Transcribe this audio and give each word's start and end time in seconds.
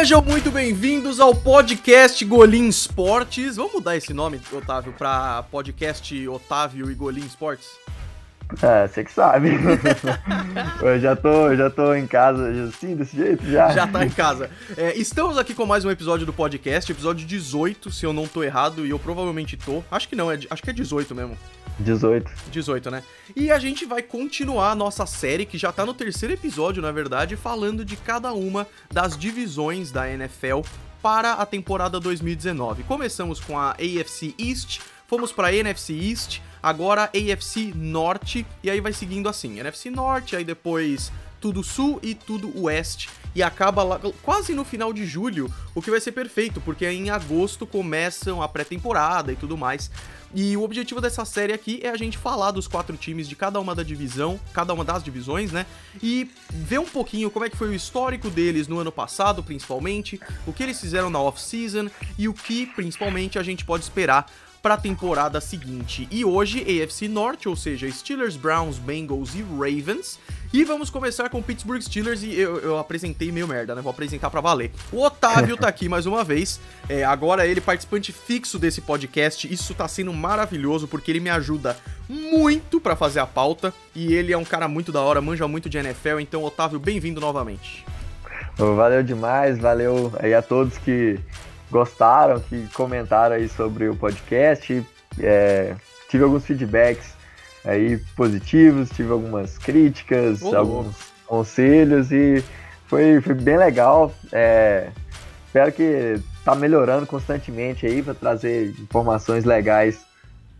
Sejam 0.00 0.22
muito 0.22 0.50
bem-vindos 0.50 1.20
ao 1.20 1.34
podcast 1.34 2.24
Golim 2.24 2.68
Esportes. 2.68 3.56
Vamos 3.56 3.74
mudar 3.74 3.98
esse 3.98 4.14
nome, 4.14 4.40
Otávio, 4.50 4.94
para 4.94 5.42
podcast 5.42 6.26
Otávio 6.26 6.90
e 6.90 6.94
Golim 6.94 7.20
Esportes? 7.20 7.68
É, 8.62 8.88
você 8.88 9.04
que 9.04 9.12
sabe. 9.12 9.50
eu 10.80 10.98
já 10.98 11.14
tô, 11.14 11.54
já 11.54 11.68
tô 11.68 11.92
em 11.94 12.06
casa, 12.06 12.50
assim, 12.66 12.96
desse 12.96 13.14
jeito, 13.14 13.44
já. 13.44 13.72
Já 13.72 13.86
tá 13.86 14.02
em 14.02 14.08
casa. 14.08 14.48
É, 14.74 14.96
estamos 14.96 15.36
aqui 15.36 15.52
com 15.52 15.66
mais 15.66 15.84
um 15.84 15.90
episódio 15.90 16.24
do 16.24 16.32
podcast, 16.32 16.90
episódio 16.90 17.26
18, 17.26 17.90
se 17.90 18.06
eu 18.06 18.14
não 18.14 18.26
tô 18.26 18.42
errado, 18.42 18.86
e 18.86 18.90
eu 18.90 18.98
provavelmente 18.98 19.58
tô. 19.58 19.84
Acho 19.90 20.08
que 20.08 20.16
não, 20.16 20.32
é, 20.32 20.40
acho 20.48 20.62
que 20.62 20.70
é 20.70 20.72
18 20.72 21.14
mesmo. 21.14 21.36
18. 21.80 22.30
18, 22.50 22.90
né? 22.90 23.02
E 23.34 23.50
a 23.50 23.58
gente 23.58 23.84
vai 23.84 24.02
continuar 24.02 24.70
a 24.70 24.74
nossa 24.74 25.06
série, 25.06 25.46
que 25.46 25.58
já 25.58 25.72
tá 25.72 25.84
no 25.84 25.94
terceiro 25.94 26.34
episódio, 26.34 26.82
na 26.82 26.92
verdade, 26.92 27.36
falando 27.36 27.84
de 27.84 27.96
cada 27.96 28.32
uma 28.32 28.66
das 28.92 29.16
divisões 29.16 29.90
da 29.90 30.08
NFL 30.10 30.60
para 31.02 31.32
a 31.34 31.46
temporada 31.46 31.98
2019. 31.98 32.82
Começamos 32.84 33.40
com 33.40 33.58
a 33.58 33.70
AFC 33.72 34.34
East, 34.38 34.80
fomos 35.06 35.32
para 35.32 35.48
a 35.48 35.54
NFC 35.54 35.94
East, 35.94 36.40
agora 36.62 37.10
AFC 37.14 37.72
Norte, 37.74 38.46
e 38.62 38.70
aí 38.70 38.80
vai 38.80 38.92
seguindo 38.92 39.28
assim: 39.28 39.58
NFC 39.58 39.90
Norte, 39.90 40.36
aí 40.36 40.44
depois 40.44 41.10
tudo 41.40 41.64
sul 41.64 41.98
e 42.02 42.14
tudo 42.14 42.52
oeste. 42.62 43.08
E 43.34 43.42
acaba 43.42 43.82
lá, 43.82 44.00
quase 44.22 44.52
no 44.52 44.64
final 44.64 44.92
de 44.92 45.06
julho, 45.06 45.50
o 45.74 45.80
que 45.80 45.90
vai 45.90 46.00
ser 46.00 46.12
perfeito, 46.12 46.60
porque 46.60 46.86
em 46.86 47.10
agosto 47.10 47.66
começam 47.66 48.42
a 48.42 48.48
pré-temporada 48.48 49.32
e 49.32 49.36
tudo 49.36 49.56
mais. 49.56 49.90
E 50.34 50.56
o 50.56 50.62
objetivo 50.62 51.00
dessa 51.00 51.24
série 51.24 51.52
aqui 51.52 51.80
é 51.82 51.88
a 51.88 51.96
gente 51.96 52.16
falar 52.16 52.52
dos 52.52 52.68
quatro 52.68 52.96
times 52.96 53.28
de 53.28 53.34
cada 53.34 53.58
uma 53.58 53.74
da 53.74 53.82
divisão, 53.82 54.38
cada 54.52 54.72
uma 54.72 54.84
das 54.84 55.02
divisões, 55.02 55.50
né? 55.50 55.66
E 56.00 56.30
ver 56.50 56.78
um 56.78 56.86
pouquinho 56.86 57.30
como 57.30 57.44
é 57.44 57.50
que 57.50 57.56
foi 57.56 57.68
o 57.68 57.74
histórico 57.74 58.30
deles 58.30 58.68
no 58.68 58.78
ano 58.78 58.92
passado, 58.92 59.42
principalmente, 59.42 60.20
o 60.46 60.52
que 60.52 60.62
eles 60.62 60.80
fizeram 60.80 61.10
na 61.10 61.20
off-season 61.20 61.88
e 62.16 62.28
o 62.28 62.34
que, 62.34 62.66
principalmente, 62.66 63.38
a 63.38 63.42
gente 63.42 63.64
pode 63.64 63.82
esperar 63.82 64.30
para 64.62 64.74
a 64.74 64.76
temporada 64.76 65.40
seguinte. 65.40 66.06
E 66.10 66.24
hoje, 66.24 66.60
AFC 66.60 67.08
Norte, 67.08 67.48
ou 67.48 67.56
seja, 67.56 67.90
Steelers, 67.90 68.36
Browns, 68.36 68.78
Bengals 68.78 69.34
e 69.34 69.42
Ravens. 69.42 70.18
E 70.52 70.64
vamos 70.64 70.90
começar 70.90 71.28
com 71.28 71.40
Pittsburgh 71.40 71.80
Steelers 71.80 72.24
e 72.24 72.34
eu, 72.34 72.58
eu 72.58 72.78
apresentei 72.78 73.30
meio 73.30 73.46
merda, 73.46 73.72
né? 73.72 73.80
Vou 73.80 73.90
apresentar 73.90 74.30
para 74.30 74.40
valer. 74.40 74.72
O 74.90 75.00
Otávio 75.00 75.56
tá 75.56 75.68
aqui 75.68 75.88
mais 75.88 76.06
uma 76.06 76.24
vez. 76.24 76.60
É, 76.88 77.04
agora 77.04 77.46
ele 77.46 77.60
participante 77.60 78.12
fixo 78.12 78.58
desse 78.58 78.80
podcast. 78.80 79.52
Isso 79.52 79.74
tá 79.74 79.86
sendo 79.86 80.12
maravilhoso 80.12 80.88
porque 80.88 81.12
ele 81.12 81.20
me 81.20 81.30
ajuda 81.30 81.76
muito 82.08 82.80
para 82.80 82.96
fazer 82.96 83.20
a 83.20 83.26
pauta 83.26 83.72
e 83.94 84.12
ele 84.12 84.32
é 84.32 84.36
um 84.36 84.44
cara 84.44 84.66
muito 84.66 84.90
da 84.90 85.00
hora, 85.00 85.20
manja 85.20 85.46
muito 85.46 85.70
de 85.70 85.78
NFL. 85.78 86.18
Então, 86.18 86.42
Otávio, 86.42 86.80
bem-vindo 86.80 87.20
novamente. 87.20 87.86
Valeu 88.56 89.02
demais, 89.02 89.58
valeu 89.58 90.12
aí 90.18 90.34
a 90.34 90.42
todos 90.42 90.76
que 90.78 91.18
gostaram, 91.70 92.40
que 92.40 92.66
comentaram 92.74 93.36
aí 93.36 93.48
sobre 93.48 93.88
o 93.88 93.96
podcast. 93.96 94.84
É, 95.18 95.74
tive 96.08 96.24
alguns 96.24 96.44
feedbacks 96.44 97.14
aí 97.64 97.98
positivos, 98.16 98.90
tive 98.90 99.12
algumas 99.12 99.58
críticas, 99.58 100.42
oh. 100.42 100.56
alguns 100.56 100.96
conselhos 101.26 102.10
e 102.10 102.42
foi, 102.86 103.20
foi 103.20 103.34
bem 103.34 103.56
legal. 103.56 104.12
É, 104.32 104.90
espero 105.46 105.72
que 105.72 106.20
tá 106.44 106.54
melhorando 106.54 107.06
constantemente 107.06 107.86
aí 107.86 108.02
para 108.02 108.14
trazer 108.14 108.70
informações 108.80 109.44
legais 109.44 110.04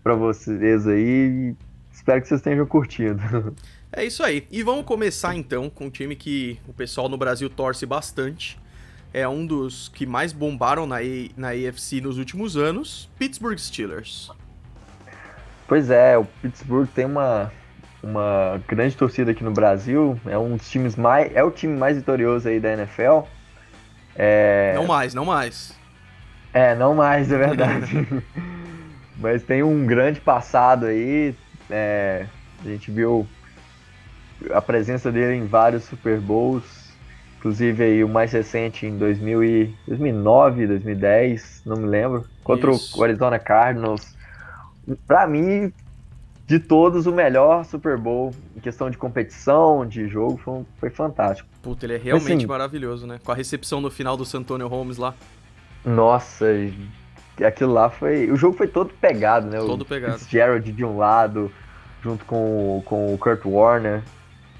para 0.02 0.14
vocês 0.14 0.86
aí. 0.86 1.54
Espero 1.92 2.22
que 2.22 2.28
vocês 2.28 2.40
estejam 2.40 2.66
curtindo. 2.66 3.54
É 3.92 4.04
isso 4.04 4.22
aí. 4.22 4.46
E 4.52 4.62
vamos 4.62 4.84
começar 4.84 5.34
então 5.34 5.68
com 5.68 5.86
um 5.86 5.90
time 5.90 6.14
que 6.14 6.60
o 6.68 6.72
pessoal 6.72 7.08
no 7.08 7.16
Brasil 7.16 7.50
torce 7.50 7.84
bastante 7.84 8.56
é 9.12 9.26
um 9.28 9.44
dos 9.44 9.88
que 9.88 10.06
mais 10.06 10.32
bombaram 10.32 10.86
na, 10.86 10.96
na 11.36 11.48
AFC 11.50 12.00
nos 12.00 12.18
últimos 12.18 12.56
anos, 12.56 13.08
Pittsburgh 13.18 13.58
Steelers. 13.58 14.30
Pois 15.66 15.90
é, 15.90 16.18
o 16.18 16.24
Pittsburgh 16.24 16.88
tem 16.94 17.04
uma, 17.04 17.52
uma 18.02 18.60
grande 18.66 18.96
torcida 18.96 19.30
aqui 19.30 19.44
no 19.44 19.52
Brasil, 19.52 20.18
é 20.26 20.36
um 20.36 20.56
dos 20.56 20.70
times 20.70 20.96
mais, 20.96 21.34
é 21.34 21.42
o 21.42 21.50
time 21.50 21.76
mais 21.76 21.96
vitorioso 21.96 22.48
aí 22.48 22.58
da 22.58 22.72
NFL. 22.72 23.20
É... 24.16 24.72
Não 24.74 24.86
mais, 24.86 25.14
não 25.14 25.24
mais. 25.24 25.78
É, 26.52 26.74
não 26.74 26.94
mais, 26.94 27.30
é 27.30 27.38
verdade. 27.38 28.06
Mas 29.16 29.42
tem 29.42 29.62
um 29.62 29.86
grande 29.86 30.20
passado 30.20 30.86
aí, 30.86 31.34
é, 31.68 32.26
a 32.64 32.68
gente 32.68 32.90
viu 32.90 33.28
a 34.52 34.60
presença 34.62 35.12
dele 35.12 35.34
em 35.34 35.46
vários 35.46 35.84
Super 35.84 36.18
Bowls, 36.18 36.64
Inclusive 37.40 37.82
aí 37.82 38.04
o 38.04 38.08
mais 38.08 38.32
recente 38.32 38.84
em 38.84 38.98
2000 38.98 39.42
e 39.42 39.74
2009, 39.88 40.66
2010, 40.66 41.62
não 41.64 41.74
me 41.74 41.88
lembro, 41.88 42.26
contra 42.44 42.70
Isso. 42.70 43.00
o 43.00 43.02
Arizona 43.02 43.38
Cardinals. 43.38 44.14
Para 45.06 45.26
mim, 45.26 45.72
de 46.46 46.58
todos, 46.58 47.06
o 47.06 47.12
melhor 47.12 47.64
Super 47.64 47.96
Bowl 47.96 48.34
em 48.54 48.60
questão 48.60 48.90
de 48.90 48.98
competição, 48.98 49.86
de 49.86 50.06
jogo, 50.06 50.36
foi, 50.36 50.66
foi 50.76 50.90
fantástico. 50.90 51.48
Puta, 51.62 51.86
ele 51.86 51.94
é 51.94 51.96
realmente 51.96 52.40
assim, 52.40 52.46
maravilhoso, 52.46 53.06
né? 53.06 53.18
Com 53.24 53.32
a 53.32 53.34
recepção 53.34 53.80
no 53.80 53.90
final 53.90 54.18
do 54.18 54.26
Santonio 54.26 54.68
Holmes 54.68 54.98
lá. 54.98 55.14
Nossa, 55.82 56.44
aquilo 57.42 57.72
lá 57.72 57.88
foi. 57.88 58.30
O 58.30 58.36
jogo 58.36 58.54
foi 58.54 58.68
todo 58.68 58.92
pegado, 59.00 59.46
né? 59.46 59.60
Todo 59.60 59.80
o 59.80 59.86
pegado. 59.86 60.18
Fitzgerald 60.18 60.70
de 60.70 60.84
um 60.84 60.98
lado, 60.98 61.50
junto 62.02 62.22
com, 62.26 62.82
com 62.84 63.14
o 63.14 63.16
Kurt 63.16 63.46
Warner. 63.46 64.02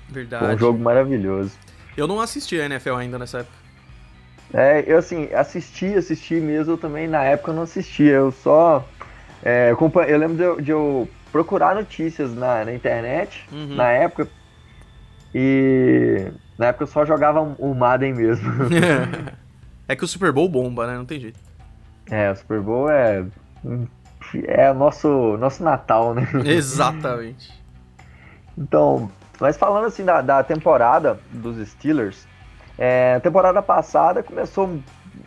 Verdade. 0.08 0.46
Foi 0.46 0.54
um 0.54 0.58
jogo 0.58 0.78
maravilhoso. 0.78 1.52
Eu 2.00 2.06
não 2.06 2.18
assisti 2.18 2.58
a 2.58 2.64
NFL 2.64 2.94
ainda 2.94 3.18
nessa 3.18 3.40
época. 3.40 3.58
É, 4.54 4.82
eu 4.86 4.96
assim, 4.96 5.28
assisti, 5.34 5.94
assisti 5.94 6.34
mesmo, 6.34 6.72
eu 6.72 6.78
também 6.78 7.06
na 7.06 7.22
época 7.22 7.50
eu 7.50 7.54
não 7.54 7.62
assistia, 7.62 8.12
eu 8.12 8.32
só. 8.32 8.88
É, 9.42 9.70
eu 9.70 10.18
lembro 10.18 10.36
de 10.36 10.42
eu, 10.42 10.60
de 10.60 10.70
eu, 10.70 11.08
procurar 11.30 11.74
notícias 11.74 12.34
na, 12.34 12.64
na 12.64 12.72
internet, 12.72 13.46
uhum. 13.52 13.74
na 13.76 13.90
época, 13.90 14.28
e 15.34 16.32
na 16.58 16.68
época 16.68 16.84
eu 16.84 16.88
só 16.88 17.04
jogava 17.04 17.40
o 17.40 17.74
Madden 17.74 18.14
mesmo. 18.14 18.50
é 19.86 19.94
que 19.94 20.04
o 20.04 20.08
Super 20.08 20.32
Bowl 20.32 20.48
bomba, 20.48 20.86
né? 20.86 20.96
Não 20.96 21.04
tem 21.04 21.20
jeito. 21.20 21.38
É, 22.10 22.30
o 22.30 22.36
Super 22.36 22.60
Bowl 22.60 22.90
é. 22.90 23.24
É 24.46 24.70
o 24.70 24.74
nosso, 24.74 25.36
nosso 25.38 25.62
Natal, 25.62 26.14
né? 26.14 26.26
Exatamente. 26.44 27.52
Então, 28.56 29.10
mas 29.40 29.56
falando 29.56 29.86
assim 29.86 30.04
da, 30.04 30.20
da 30.20 30.44
temporada 30.44 31.18
dos 31.30 31.66
Steelers, 31.68 32.26
é, 32.78 33.14
a 33.16 33.20
temporada 33.20 33.62
passada 33.62 34.22
começou 34.22 34.78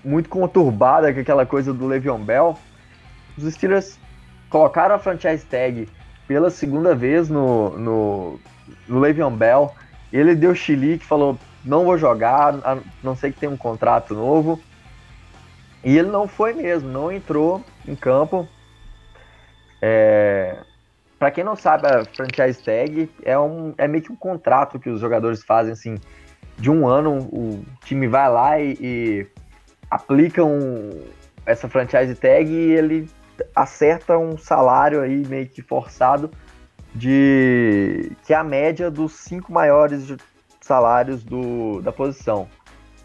muito 0.03 0.29
conturbada 0.29 1.13
com 1.13 1.19
aquela 1.19 1.45
coisa 1.45 1.73
do 1.73 1.87
Le'Veon 1.87 2.19
Bell. 2.19 2.57
Os 3.37 3.51
Steelers 3.53 3.99
colocaram 4.49 4.95
a 4.95 4.99
franchise 4.99 5.45
tag 5.45 5.89
pela 6.27 6.49
segunda 6.49 6.95
vez 6.95 7.29
no, 7.29 7.77
no, 7.77 8.39
no 8.87 8.99
Le'Veon 8.99 9.31
Bell. 9.31 9.73
Ele 10.11 10.35
deu 10.35 10.53
chilique, 10.53 11.05
falou, 11.05 11.37
não 11.65 11.85
vou 11.85 11.97
jogar, 11.97 12.55
a 12.63 12.77
não 13.03 13.15
sei 13.15 13.31
que 13.31 13.39
tem 13.39 13.49
um 13.49 13.57
contrato 13.57 14.13
novo. 14.13 14.61
E 15.83 15.97
ele 15.97 16.09
não 16.09 16.27
foi 16.27 16.53
mesmo, 16.53 16.89
não 16.89 17.11
entrou 17.11 17.63
em 17.87 17.95
campo. 17.95 18.47
É, 19.81 20.57
para 21.23 21.31
quem 21.31 21.43
não 21.45 21.55
sabe, 21.55 21.87
a 21.87 22.03
franchise 22.03 22.61
tag 22.61 23.09
é, 23.23 23.39
um, 23.39 23.73
é 23.77 23.87
meio 23.87 24.03
que 24.03 24.11
um 24.11 24.15
contrato 24.15 24.77
que 24.77 24.89
os 24.89 24.99
jogadores 24.99 25.41
fazem, 25.41 25.71
assim, 25.71 25.95
de 26.57 26.69
um 26.69 26.85
ano, 26.85 27.17
o 27.31 27.63
time 27.85 28.09
vai 28.09 28.29
lá 28.29 28.59
e, 28.59 28.77
e 28.81 29.27
aplica 29.89 30.43
um, 30.43 30.89
essa 31.45 31.69
franchise 31.69 32.13
tag 32.15 32.51
e 32.51 32.73
ele 32.73 33.09
acerta 33.55 34.17
um 34.17 34.37
salário 34.37 34.99
aí 34.99 35.25
meio 35.25 35.47
que 35.47 35.61
forçado 35.61 36.29
de 36.93 38.11
que 38.25 38.33
é 38.33 38.35
a 38.35 38.43
média 38.43 38.91
dos 38.91 39.13
cinco 39.13 39.49
maiores 39.49 40.13
salários 40.59 41.23
do, 41.23 41.79
da 41.81 41.93
posição. 41.93 42.49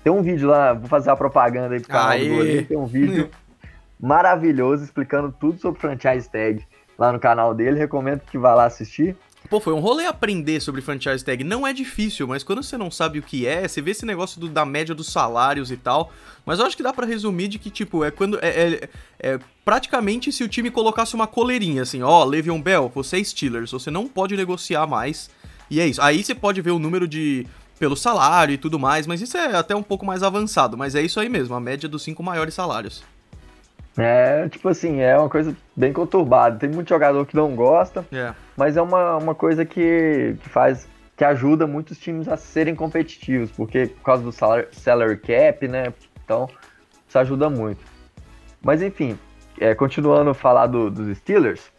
Tem 0.02 0.12
um 0.12 0.22
vídeo 0.22 0.48
lá, 0.48 0.72
vou 0.72 0.88
fazer 0.88 1.10
a 1.10 1.16
propaganda 1.16 1.76
aí 1.76 1.80
pro 1.80 1.90
canal 1.90 2.18
do 2.18 2.64
tem 2.64 2.76
um 2.76 2.86
vídeo 2.86 3.30
maravilhoso 4.00 4.82
explicando 4.82 5.30
tudo 5.30 5.60
sobre 5.60 5.80
franchise 5.80 6.28
tag 6.28 6.66
lá 6.98 7.12
no 7.12 7.20
canal 7.20 7.54
dele, 7.54 7.78
recomendo 7.78 8.20
que 8.20 8.36
vá 8.36 8.54
lá 8.54 8.64
assistir. 8.64 9.16
Pô, 9.48 9.60
foi 9.60 9.72
um 9.72 9.78
rolê 9.78 10.04
aprender 10.04 10.60
sobre 10.60 10.82
franchise 10.82 11.24
tag. 11.24 11.42
Não 11.42 11.66
é 11.66 11.72
difícil, 11.72 12.26
mas 12.26 12.42
quando 12.42 12.62
você 12.62 12.76
não 12.76 12.90
sabe 12.90 13.18
o 13.18 13.22
que 13.22 13.46
é, 13.46 13.66
você 13.66 13.80
vê 13.80 13.92
esse 13.92 14.04
negócio 14.04 14.38
do, 14.38 14.48
da 14.48 14.66
média 14.66 14.94
dos 14.94 15.10
salários 15.10 15.70
e 15.70 15.76
tal. 15.76 16.12
Mas 16.44 16.58
eu 16.58 16.66
acho 16.66 16.76
que 16.76 16.82
dá 16.82 16.92
para 16.92 17.06
resumir 17.06 17.48
de 17.48 17.58
que, 17.58 17.70
tipo, 17.70 18.04
é 18.04 18.10
quando. 18.10 18.38
É, 18.42 18.48
é, 18.48 18.88
é, 19.20 19.38
praticamente 19.64 20.32
se 20.32 20.42
o 20.42 20.48
time 20.48 20.70
colocasse 20.70 21.14
uma 21.14 21.26
coleirinha 21.26 21.82
assim, 21.82 22.02
ó, 22.02 22.22
oh, 22.22 22.24
Le'Veon 22.24 22.60
Bell, 22.60 22.90
você 22.94 23.20
é 23.20 23.24
Steelers, 23.24 23.70
você 23.70 23.90
não 23.90 24.06
pode 24.06 24.36
negociar 24.36 24.86
mais. 24.86 25.30
E 25.70 25.80
é 25.80 25.86
isso. 25.86 26.02
Aí 26.02 26.22
você 26.22 26.34
pode 26.34 26.60
ver 26.60 26.72
o 26.72 26.78
número 26.78 27.08
de. 27.08 27.46
pelo 27.78 27.96
salário 27.96 28.52
e 28.52 28.58
tudo 28.58 28.78
mais, 28.78 29.06
mas 29.06 29.22
isso 29.22 29.38
é 29.38 29.56
até 29.56 29.74
um 29.74 29.82
pouco 29.82 30.04
mais 30.04 30.22
avançado. 30.22 30.76
Mas 30.76 30.94
é 30.94 31.00
isso 31.00 31.18
aí 31.20 31.28
mesmo, 31.28 31.54
a 31.54 31.60
média 31.60 31.88
dos 31.88 32.02
cinco 32.02 32.22
maiores 32.22 32.52
salários. 32.52 33.02
É, 33.98 34.48
tipo 34.48 34.68
assim, 34.68 35.00
é 35.00 35.18
uma 35.18 35.28
coisa 35.28 35.54
bem 35.74 35.92
conturbada. 35.92 36.56
Tem 36.56 36.70
muito 36.70 36.88
jogador 36.88 37.26
que 37.26 37.34
não 37.34 37.54
gosta, 37.56 38.06
yeah. 38.12 38.32
É. 38.32 38.34
mas 38.56 38.76
é 38.76 38.82
uma, 38.82 39.16
uma 39.16 39.34
coisa 39.34 39.64
que, 39.64 40.36
que 40.40 40.48
faz, 40.48 40.88
que 41.16 41.24
ajuda 41.24 41.66
muitos 41.66 41.98
times 41.98 42.28
a 42.28 42.36
serem 42.36 42.76
competitivos, 42.76 43.50
porque 43.50 43.86
por 43.86 44.02
causa 44.02 44.22
do 44.22 44.30
salary, 44.30 44.68
salary 44.70 45.16
cap, 45.16 45.66
né? 45.66 45.92
Então, 46.24 46.48
isso 47.08 47.18
ajuda 47.18 47.50
muito. 47.50 47.84
Mas 48.62 48.82
enfim, 48.82 49.18
é, 49.58 49.74
continuando 49.74 50.30
a 50.30 50.34
falar 50.34 50.68
do, 50.68 50.90
dos 50.90 51.16
Steelers, 51.18 51.72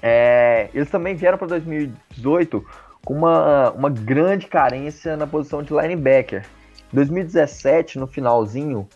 é, 0.00 0.68
eles 0.72 0.90
também 0.90 1.16
vieram 1.16 1.38
para 1.38 1.48
2018 1.48 2.64
com 3.04 3.14
uma, 3.14 3.70
uma 3.72 3.90
grande 3.90 4.46
carência 4.46 5.16
na 5.16 5.26
posição 5.26 5.62
de 5.62 5.72
linebacker. 5.72 6.44
Em 6.92 6.96
2017, 6.96 7.98
no 7.98 8.06
finalzinho, 8.06 8.88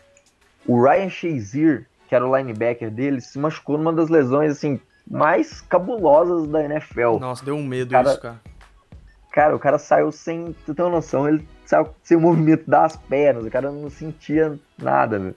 o 0.67 0.81
Ryan 0.81 1.09
Shazier, 1.09 1.87
que 2.09 2.15
era 2.15 2.27
o 2.27 2.37
linebacker 2.37 2.91
dele, 2.91 3.21
se 3.21 3.39
machucou 3.39 3.77
numa 3.79 3.93
das 3.93 4.09
lesões 4.09 4.53
assim 4.53 4.81
mais 5.09 5.61
cabulosas 5.61 6.49
da 6.49 6.65
NFL. 6.65 7.19
Nossa, 7.21 7.45
deu 7.45 7.55
um 7.55 7.65
medo 7.65 7.91
cara, 7.91 8.11
isso, 8.11 8.21
cara. 8.21 8.41
Cara, 9.33 9.57
o 9.57 9.59
cara 9.59 9.79
saiu 9.79 10.11
sem. 10.11 10.55
Tu 10.65 10.75
tem 10.75 10.85
uma 10.85 10.97
noção, 10.97 11.29
ele 11.29 11.47
saiu 11.65 11.89
sem 12.03 12.17
o 12.17 12.21
movimento 12.21 12.69
das 12.69 12.97
pernas, 12.97 13.45
o 13.45 13.51
cara 13.51 13.71
não 13.71 13.91
sentia 13.91 14.59
nada, 14.79 15.19
velho. 15.19 15.35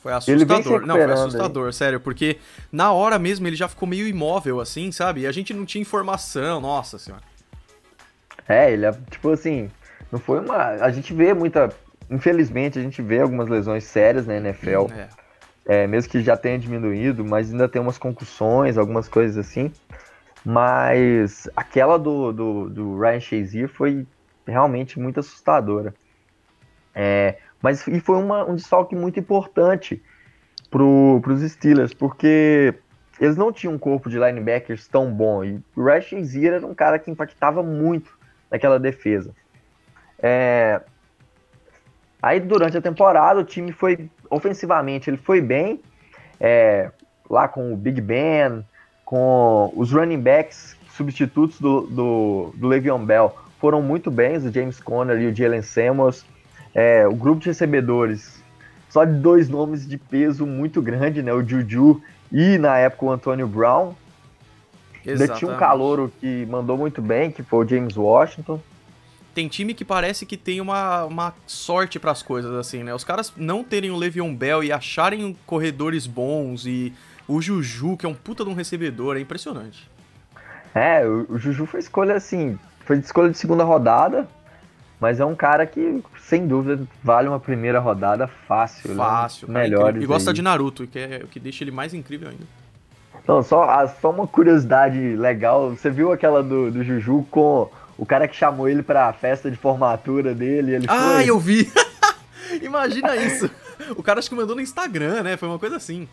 Foi 0.00 0.12
assustador. 0.12 0.86
Não, 0.86 0.94
foi 0.94 1.04
assustador, 1.04 1.66
aí. 1.66 1.72
sério, 1.72 2.00
porque 2.00 2.38
na 2.70 2.92
hora 2.92 3.18
mesmo 3.18 3.46
ele 3.46 3.56
já 3.56 3.66
ficou 3.66 3.88
meio 3.88 4.06
imóvel, 4.06 4.60
assim, 4.60 4.92
sabe? 4.92 5.22
E 5.22 5.26
a 5.26 5.32
gente 5.32 5.52
não 5.54 5.64
tinha 5.64 5.82
informação, 5.82 6.60
nossa 6.60 6.98
senhora. 6.98 7.22
É, 8.48 8.72
ele, 8.72 8.86
é, 8.86 8.92
tipo 9.10 9.30
assim, 9.30 9.68
não 10.12 10.20
foi 10.20 10.40
uma. 10.40 10.56
A 10.56 10.90
gente 10.90 11.12
vê 11.12 11.34
muita. 11.34 11.70
Infelizmente, 12.08 12.78
a 12.78 12.82
gente 12.82 13.02
vê 13.02 13.20
algumas 13.20 13.48
lesões 13.48 13.82
sérias 13.84 14.26
na 14.26 14.36
NFL. 14.36 14.86
É. 14.92 15.08
É, 15.66 15.86
mesmo 15.86 16.10
que 16.10 16.20
já 16.22 16.36
tenha 16.36 16.58
diminuído, 16.58 17.24
mas 17.24 17.50
ainda 17.50 17.68
tem 17.68 17.82
umas 17.82 17.98
concussões, 17.98 18.78
algumas 18.78 19.08
coisas 19.08 19.36
assim. 19.36 19.72
Mas 20.44 21.48
aquela 21.56 21.98
do, 21.98 22.32
do, 22.32 22.70
do 22.70 23.00
Ryan 23.00 23.20
Shazier 23.20 23.68
foi 23.68 24.06
realmente 24.46 24.98
muito 24.98 25.18
assustadora. 25.18 25.92
É, 26.94 27.36
mas 27.60 27.86
e 27.88 27.98
foi 27.98 28.16
uma, 28.16 28.44
um 28.44 28.54
desfalque 28.54 28.94
muito 28.94 29.18
importante 29.18 30.00
para 30.70 30.82
os 30.84 31.50
Steelers, 31.50 31.92
porque 31.92 32.74
eles 33.20 33.36
não 33.36 33.52
tinham 33.52 33.74
um 33.74 33.78
corpo 33.78 34.08
de 34.08 34.18
linebackers 34.18 34.86
tão 34.86 35.12
bom. 35.12 35.44
E 35.44 35.60
o 35.74 35.82
Ryan 35.82 36.00
Shazier 36.00 36.52
era 36.54 36.66
um 36.66 36.74
cara 36.74 36.98
que 36.98 37.10
impactava 37.10 37.62
muito 37.62 38.16
naquela 38.50 38.78
defesa. 38.78 39.34
É, 40.18 40.80
aí 42.22 42.40
durante 42.40 42.76
a 42.76 42.82
temporada 42.82 43.40
o 43.40 43.44
time 43.44 43.72
foi 43.72 44.08
ofensivamente 44.30 45.10
ele 45.10 45.16
foi 45.16 45.40
bem, 45.40 45.80
é, 46.40 46.90
lá 47.28 47.48
com 47.48 47.72
o 47.72 47.76
Big 47.76 48.00
Ben, 48.00 48.64
com 49.04 49.72
os 49.76 49.92
running 49.92 50.20
backs 50.20 50.76
substitutos 50.90 51.60
do, 51.60 51.82
do, 51.82 52.54
do 52.56 52.66
Le'Veon 52.66 53.04
Bell 53.04 53.34
foram 53.58 53.82
muito 53.82 54.10
bem, 54.10 54.36
o 54.36 54.52
James 54.52 54.80
Conner 54.80 55.20
e 55.20 55.26
o 55.26 55.34
Jalen 55.34 55.62
Samuels. 55.62 56.24
É, 56.74 57.06
o 57.06 57.14
grupo 57.14 57.40
de 57.40 57.48
recebedores, 57.48 58.42
só 58.88 59.04
de 59.04 59.14
dois 59.14 59.48
nomes 59.48 59.88
de 59.88 59.96
peso 59.96 60.46
muito 60.46 60.82
grande, 60.82 61.22
né? 61.22 61.32
O 61.32 61.42
Juju 61.42 62.02
e 62.30 62.58
na 62.58 62.76
época 62.76 63.06
o 63.06 63.10
Antônio 63.10 63.46
Brown. 63.46 63.94
Exatamente. 65.04 65.22
Ainda 65.22 65.34
tinha 65.34 65.50
um 65.50 65.56
calouro 65.56 66.12
que 66.20 66.46
mandou 66.46 66.76
muito 66.76 67.00
bem, 67.00 67.30
que 67.30 67.42
foi 67.42 67.64
o 67.64 67.68
James 67.68 67.96
Washington. 67.96 68.60
Tem 69.36 69.48
time 69.48 69.74
que 69.74 69.84
parece 69.84 70.24
que 70.24 70.34
tem 70.34 70.62
uma, 70.62 71.04
uma 71.04 71.34
sorte 71.46 71.98
para 71.98 72.10
as 72.10 72.22
coisas, 72.22 72.50
assim, 72.54 72.82
né? 72.82 72.94
Os 72.94 73.04
caras 73.04 73.30
não 73.36 73.62
terem 73.62 73.90
o 73.90 73.96
Le'Veon 73.96 74.34
Bell 74.34 74.64
e 74.64 74.72
acharem 74.72 75.36
corredores 75.44 76.06
bons 76.06 76.64
e 76.64 76.90
o 77.28 77.42
Juju, 77.42 77.98
que 77.98 78.06
é 78.06 78.08
um 78.08 78.14
puta 78.14 78.42
de 78.42 78.48
um 78.48 78.54
recebedor, 78.54 79.18
é 79.18 79.20
impressionante. 79.20 79.90
É, 80.74 81.06
o, 81.06 81.26
o 81.28 81.38
Juju 81.38 81.66
foi 81.66 81.80
escolha, 81.80 82.14
assim, 82.14 82.58
foi 82.86 82.96
escolha 82.96 83.28
de 83.28 83.36
segunda 83.36 83.62
rodada, 83.62 84.26
mas 84.98 85.20
é 85.20 85.24
um 85.26 85.34
cara 85.34 85.66
que, 85.66 86.02
sem 86.18 86.46
dúvida, 86.46 86.82
vale 87.04 87.28
uma 87.28 87.38
primeira 87.38 87.78
rodada 87.78 88.26
fácil. 88.26 88.88
Né? 88.88 88.96
Fácil. 88.96 89.48
Né? 89.48 89.64
Melhores. 89.64 90.02
E 90.02 90.06
gosta 90.06 90.30
aí. 90.30 90.34
de 90.34 90.40
Naruto, 90.40 90.86
que 90.86 90.98
é 90.98 91.20
o 91.22 91.26
que 91.26 91.38
deixa 91.38 91.62
ele 91.62 91.72
mais 91.72 91.92
incrível 91.92 92.30
ainda. 92.30 92.46
Não, 93.28 93.42
só, 93.42 93.86
só 94.00 94.08
uma 94.10 94.26
curiosidade 94.26 94.98
legal. 95.14 95.72
Você 95.72 95.90
viu 95.90 96.10
aquela 96.10 96.42
do, 96.42 96.70
do 96.70 96.82
Juju 96.82 97.26
com 97.30 97.68
o 97.98 98.04
cara 98.04 98.28
que 98.28 98.36
chamou 98.36 98.68
ele 98.68 98.82
pra 98.82 99.12
festa 99.12 99.50
de 99.50 99.56
formatura 99.56 100.34
dele? 100.34 100.74
Ele 100.74 100.86
ah, 100.88 101.14
foi? 101.14 101.30
eu 101.30 101.38
vi! 101.38 101.70
Imagina 102.62 103.16
isso! 103.16 103.50
O 103.96 104.02
cara 104.02 104.18
acho 104.18 104.28
que 104.28 104.34
mandou 104.34 104.56
no 104.56 104.62
Instagram, 104.62 105.22
né? 105.22 105.36
Foi 105.36 105.48
uma 105.48 105.58
coisa 105.58 105.76
assim. 105.76 106.08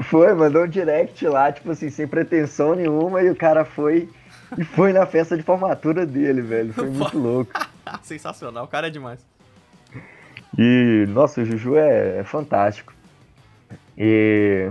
Foi, 0.00 0.34
mandou 0.34 0.64
um 0.64 0.68
direct 0.68 1.26
lá, 1.26 1.52
tipo 1.52 1.70
assim, 1.70 1.88
sem 1.88 2.06
pretensão 2.06 2.74
nenhuma, 2.74 3.22
e 3.22 3.30
o 3.30 3.36
cara 3.36 3.64
foi 3.64 4.08
e 4.58 4.64
foi 4.64 4.92
na 4.92 5.06
festa 5.06 5.36
de 5.36 5.42
formatura 5.42 6.06
dele, 6.06 6.42
velho. 6.42 6.72
Foi 6.72 6.88
muito 6.90 7.18
louco. 7.18 7.52
Sensacional, 8.02 8.64
o 8.64 8.68
cara 8.68 8.88
é 8.88 8.90
demais. 8.90 9.24
E, 10.56 11.06
nossa, 11.08 11.40
o 11.40 11.44
Juju 11.44 11.76
é, 11.76 12.18
é 12.18 12.24
fantástico. 12.24 12.92
E. 13.98 14.70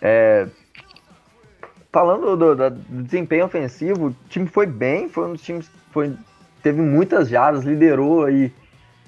É, 0.00 0.46
falando 1.92 2.36
do, 2.36 2.54
do, 2.56 2.70
do, 2.70 3.02
desempenho 3.02 3.44
ofensivo, 3.44 4.08
o 4.08 4.16
time 4.28 4.46
foi 4.46 4.66
bem, 4.66 5.08
foi 5.08 5.28
um 5.28 5.32
dos 5.32 5.42
times 5.42 5.70
foi, 5.92 6.16
teve 6.62 6.80
muitas 6.80 7.28
jardas, 7.28 7.64
liderou 7.64 8.24
aí, 8.24 8.52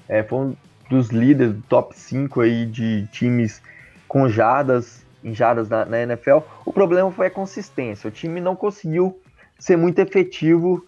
é, 0.06 0.22
foi 0.22 0.38
um 0.38 0.56
dos 0.90 1.08
líderes 1.08 1.54
do 1.54 1.62
top 1.62 1.98
5 1.98 2.42
aí 2.42 2.66
de 2.66 3.08
times 3.10 3.62
com 4.06 4.28
jardas, 4.28 5.04
em 5.24 5.34
jardas 5.34 5.68
na, 5.68 5.86
na 5.86 6.02
NFL. 6.02 6.38
O 6.64 6.72
problema 6.72 7.10
foi 7.10 7.28
a 7.28 7.30
consistência, 7.30 8.08
o 8.08 8.10
time 8.10 8.40
não 8.40 8.54
conseguiu 8.54 9.18
ser 9.58 9.76
muito 9.76 9.98
efetivo, 9.98 10.86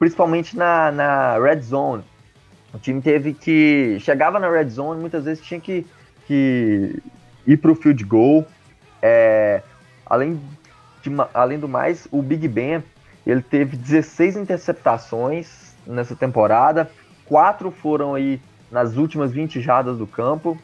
principalmente 0.00 0.56
na, 0.56 0.90
na 0.90 1.38
red 1.38 1.60
zone. 1.60 2.02
O 2.74 2.78
time 2.78 3.00
teve 3.00 3.32
que. 3.32 3.98
Chegava 4.00 4.38
na 4.38 4.50
red 4.50 4.68
zone, 4.68 5.00
muitas 5.00 5.24
vezes 5.24 5.42
tinha 5.44 5.60
que, 5.60 5.86
que 6.26 7.00
ir 7.46 7.56
para 7.56 7.70
o 7.70 7.74
field 7.74 8.04
goal. 8.04 8.44
É, 9.00 9.62
além, 10.04 10.40
de, 11.08 11.16
além 11.32 11.58
do 11.58 11.68
mais, 11.68 12.06
o 12.10 12.22
Big 12.22 12.46
Ben 12.48 12.82
ele 13.26 13.42
teve 13.42 13.76
16 13.76 14.36
interceptações 14.36 15.74
nessa 15.86 16.14
temporada, 16.14 16.90
quatro 17.24 17.70
foram 17.70 18.14
aí 18.14 18.40
nas 18.70 18.96
últimas 18.96 19.32
20 19.32 19.60
jardas 19.60 19.98
do 19.98 20.06
campo. 20.06 20.56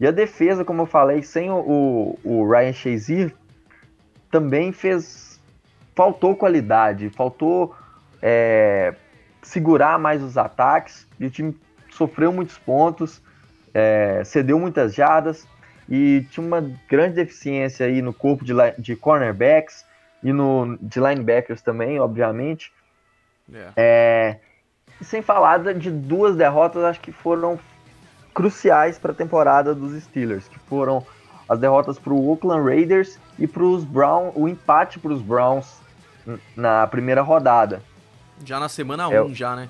E 0.00 0.06
a 0.06 0.10
defesa, 0.10 0.64
como 0.64 0.82
eu 0.82 0.86
falei, 0.86 1.22
sem 1.22 1.50
o, 1.50 2.18
o, 2.24 2.48
Ryan 2.48 2.72
Shazier, 2.72 3.34
também 4.30 4.72
fez 4.72 5.40
faltou 5.94 6.36
qualidade, 6.36 7.08
faltou 7.08 7.74
é, 8.20 8.94
segurar 9.42 9.98
mais 9.98 10.22
os 10.22 10.36
ataques, 10.36 11.06
e 11.18 11.24
o 11.24 11.30
time 11.30 11.56
sofreu 11.90 12.30
muitos 12.30 12.58
pontos, 12.58 13.22
é, 13.72 14.22
cedeu 14.24 14.58
muitas 14.58 14.94
jadas 14.94 15.46
e 15.88 16.26
tinha 16.30 16.44
uma 16.44 16.60
grande 16.88 17.14
deficiência 17.14 17.86
aí 17.86 18.02
no 18.02 18.12
corpo 18.12 18.44
de, 18.44 18.52
de 18.78 18.96
cornerbacks 18.96 19.84
e 20.22 20.32
no, 20.32 20.76
de 20.80 20.98
linebackers 20.98 21.62
também, 21.62 22.00
obviamente. 22.00 22.72
Yeah. 23.48 23.72
É, 23.76 24.38
e 25.00 25.04
sem 25.04 25.22
falar 25.22 25.58
de 25.74 25.90
duas 25.90 26.36
derrotas, 26.36 26.82
acho 26.82 27.00
que 27.00 27.12
foram 27.12 27.58
cruciais 28.34 28.98
para 28.98 29.12
a 29.12 29.14
temporada 29.14 29.74
dos 29.74 30.02
Steelers, 30.02 30.48
que 30.48 30.58
foram 30.58 31.06
as 31.48 31.58
derrotas 31.58 31.98
para 31.98 32.12
o 32.12 32.28
Oakland 32.28 32.68
Raiders 32.68 33.18
e 33.38 33.46
para 33.46 33.62
os 33.62 33.84
Browns, 33.84 34.32
o 34.34 34.48
empate 34.48 34.98
para 34.98 35.12
os 35.12 35.22
Browns 35.22 35.80
na 36.56 36.86
primeira 36.88 37.22
rodada. 37.22 37.80
Já 38.44 38.58
na 38.58 38.68
semana 38.68 39.08
1, 39.08 39.12
é, 39.12 39.22
um, 39.22 39.34
já, 39.34 39.54
né? 39.54 39.68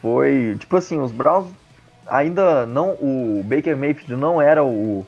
Foi, 0.00 0.56
tipo 0.58 0.76
assim, 0.76 0.98
os 0.98 1.12
Browns 1.12 1.52
ainda 2.06 2.64
não. 2.66 2.92
O 2.92 3.42
Baker 3.44 3.76
Mayfield 3.76 4.16
não 4.16 4.40
era 4.40 4.64
o, 4.64 5.06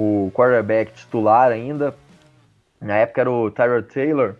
o 0.00 0.30
quarterback 0.32 0.92
titular 0.92 1.50
ainda. 1.50 1.94
Na 2.80 2.96
época 2.96 3.20
era 3.20 3.30
o 3.30 3.50
Tyrod 3.50 3.86
Taylor. 3.92 4.34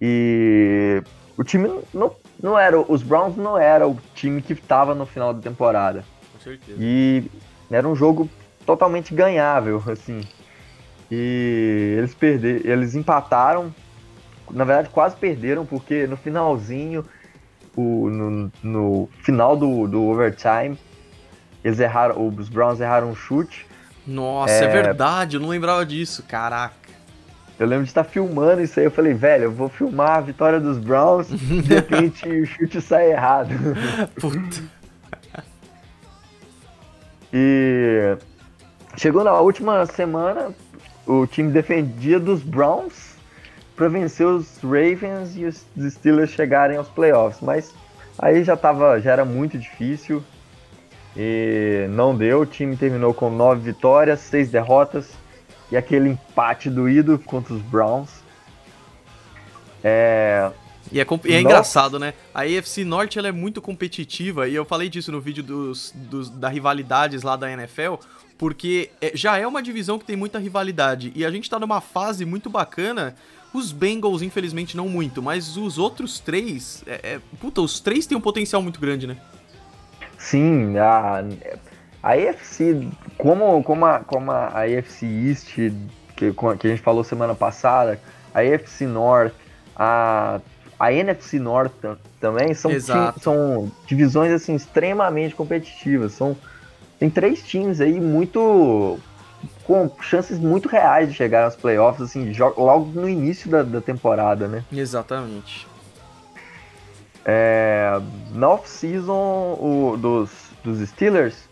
E 0.00 1.02
o 1.36 1.44
time 1.44 1.70
não, 1.92 2.14
não 2.42 2.58
era. 2.58 2.78
Os 2.80 3.02
Browns 3.02 3.36
não 3.36 3.56
era 3.56 3.88
o 3.88 3.98
time 4.14 4.42
que 4.42 4.52
estava 4.52 4.94
no 4.94 5.06
final 5.06 5.32
da 5.32 5.40
temporada. 5.40 6.04
Com 6.32 6.40
certeza. 6.40 6.78
E 6.78 7.30
era 7.70 7.88
um 7.88 7.94
jogo 7.94 8.28
totalmente 8.66 9.14
ganhável, 9.14 9.82
assim. 9.86 10.20
E 11.10 11.94
eles 11.98 12.14
perderam, 12.14 12.70
eles 12.70 12.94
empataram 12.94 13.72
na 14.50 14.64
verdade 14.64 14.88
quase 14.90 15.16
perderam, 15.16 15.64
porque 15.64 16.06
no 16.06 16.16
finalzinho, 16.16 17.04
o, 17.76 18.08
no, 18.08 18.52
no 18.62 19.08
final 19.22 19.56
do, 19.56 19.86
do 19.86 20.04
overtime, 20.04 20.78
eles 21.64 21.80
erraram, 21.80 22.28
os 22.28 22.48
Browns 22.48 22.80
erraram 22.80 23.10
um 23.10 23.14
chute. 23.14 23.66
Nossa, 24.06 24.52
é... 24.52 24.64
é 24.64 24.68
verdade, 24.68 25.36
eu 25.36 25.40
não 25.40 25.48
lembrava 25.48 25.84
disso, 25.84 26.22
caraca. 26.22 26.86
Eu 27.58 27.66
lembro 27.66 27.84
de 27.84 27.90
estar 27.90 28.04
filmando 28.04 28.60
isso 28.60 28.78
aí, 28.78 28.84
eu 28.84 28.90
falei, 28.90 29.14
velho, 29.14 29.44
eu 29.44 29.52
vou 29.52 29.68
filmar 29.68 30.18
a 30.18 30.20
vitória 30.20 30.60
dos 30.60 30.78
Browns, 30.78 31.28
de 31.28 31.74
repente 31.74 32.28
o 32.28 32.44
chute 32.44 32.80
sai 32.82 33.12
errado. 33.12 33.50
Puta. 34.20 34.62
E 37.32 38.16
chegou 38.96 39.24
na 39.24 39.32
última 39.40 39.84
semana, 39.86 40.54
o 41.06 41.26
time 41.26 41.50
defendia 41.50 42.20
dos 42.20 42.42
Browns 42.42 43.16
para 43.74 43.88
vencer 43.88 44.26
os 44.26 44.58
Ravens 44.62 45.36
e 45.36 45.44
os 45.44 45.64
Steelers 45.92 46.30
chegarem 46.30 46.76
aos 46.76 46.88
playoffs, 46.88 47.40
mas 47.42 47.74
aí 48.18 48.44
já 48.44 48.56
tava, 48.56 49.00
já 49.00 49.12
era 49.12 49.24
muito 49.24 49.58
difícil. 49.58 50.22
E 51.16 51.86
não 51.90 52.14
deu, 52.14 52.42
o 52.42 52.46
time 52.46 52.76
terminou 52.76 53.14
com 53.14 53.30
nove 53.30 53.62
vitórias, 53.62 54.20
seis 54.20 54.50
derrotas 54.50 55.08
e 55.70 55.76
aquele 55.76 56.10
empate 56.10 56.68
doído 56.68 57.18
contra 57.18 57.54
os 57.54 57.62
Browns. 57.62 58.10
É, 59.82 60.50
e 60.92 61.00
é, 61.00 61.06
e 61.24 61.32
é 61.32 61.40
engraçado, 61.40 61.98
né? 61.98 62.14
A 62.34 62.42
AFC 62.42 62.84
Norte 62.84 63.18
ela 63.18 63.28
é 63.28 63.32
muito 63.32 63.60
competitiva, 63.60 64.48
e 64.48 64.54
eu 64.54 64.64
falei 64.64 64.88
disso 64.88 65.10
no 65.10 65.20
vídeo 65.20 65.42
dos, 65.42 65.92
dos 65.94 66.30
da 66.30 66.48
rivalidades 66.48 67.22
lá 67.22 67.36
da 67.36 67.50
NFL, 67.50 67.94
porque 68.38 68.90
é, 69.00 69.12
já 69.14 69.36
é 69.38 69.46
uma 69.46 69.62
divisão 69.62 69.98
que 69.98 70.04
tem 70.04 70.16
muita 70.16 70.38
rivalidade, 70.38 71.12
e 71.14 71.24
a 71.24 71.30
gente 71.30 71.48
tá 71.50 71.58
numa 71.58 71.80
fase 71.80 72.24
muito 72.24 72.48
bacana. 72.48 73.14
Os 73.52 73.72
Bengals, 73.72 74.20
infelizmente, 74.22 74.76
não 74.76 74.88
muito, 74.88 75.22
mas 75.22 75.56
os 75.56 75.78
outros 75.78 76.20
três. 76.20 76.84
É, 76.86 77.14
é, 77.14 77.20
puta, 77.40 77.62
os 77.62 77.80
três 77.80 78.06
têm 78.06 78.16
um 78.16 78.20
potencial 78.20 78.60
muito 78.60 78.78
grande, 78.78 79.06
né? 79.06 79.16
Sim, 80.30 80.76
a, 80.78 81.24
a 82.02 82.12
AFC, 82.12 82.88
como, 83.16 83.62
como, 83.62 83.86
a, 83.86 84.00
como 84.00 84.30
a 84.32 84.62
AFC 84.62 85.06
East, 85.06 85.54
que, 86.16 86.32
que 86.32 86.66
a 86.66 86.70
gente 86.70 86.82
falou 86.82 87.04
semana 87.04 87.34
passada, 87.34 88.00
a 88.34 88.40
AFC 88.40 88.86
North, 88.86 89.34
a 89.76 90.40
a 90.78 90.92
NFC 90.92 91.38
North 91.38 91.72
também 92.20 92.52
são, 92.52 92.70
são 93.18 93.72
divisões 93.86 94.30
assim 94.30 94.54
extremamente 94.54 95.34
competitivas. 95.34 96.12
São 96.12 96.36
tem 96.98 97.08
três 97.08 97.42
times 97.42 97.80
aí 97.80 97.98
muito 98.00 98.98
com 99.64 99.90
chances 100.00 100.38
muito 100.38 100.68
reais 100.68 101.08
de 101.08 101.14
chegar 101.14 101.44
aos 101.44 101.56
playoffs 101.56 102.02
assim 102.02 102.32
logo 102.56 103.00
no 103.00 103.08
início 103.08 103.50
da, 103.50 103.62
da 103.62 103.80
temporada, 103.80 104.46
né? 104.46 104.64
Exatamente. 104.70 105.66
É, 107.28 108.00
na 108.34 108.50
off-season 108.50 109.96
dos, 109.98 110.30
dos 110.62 110.88
Steelers, 110.88 111.48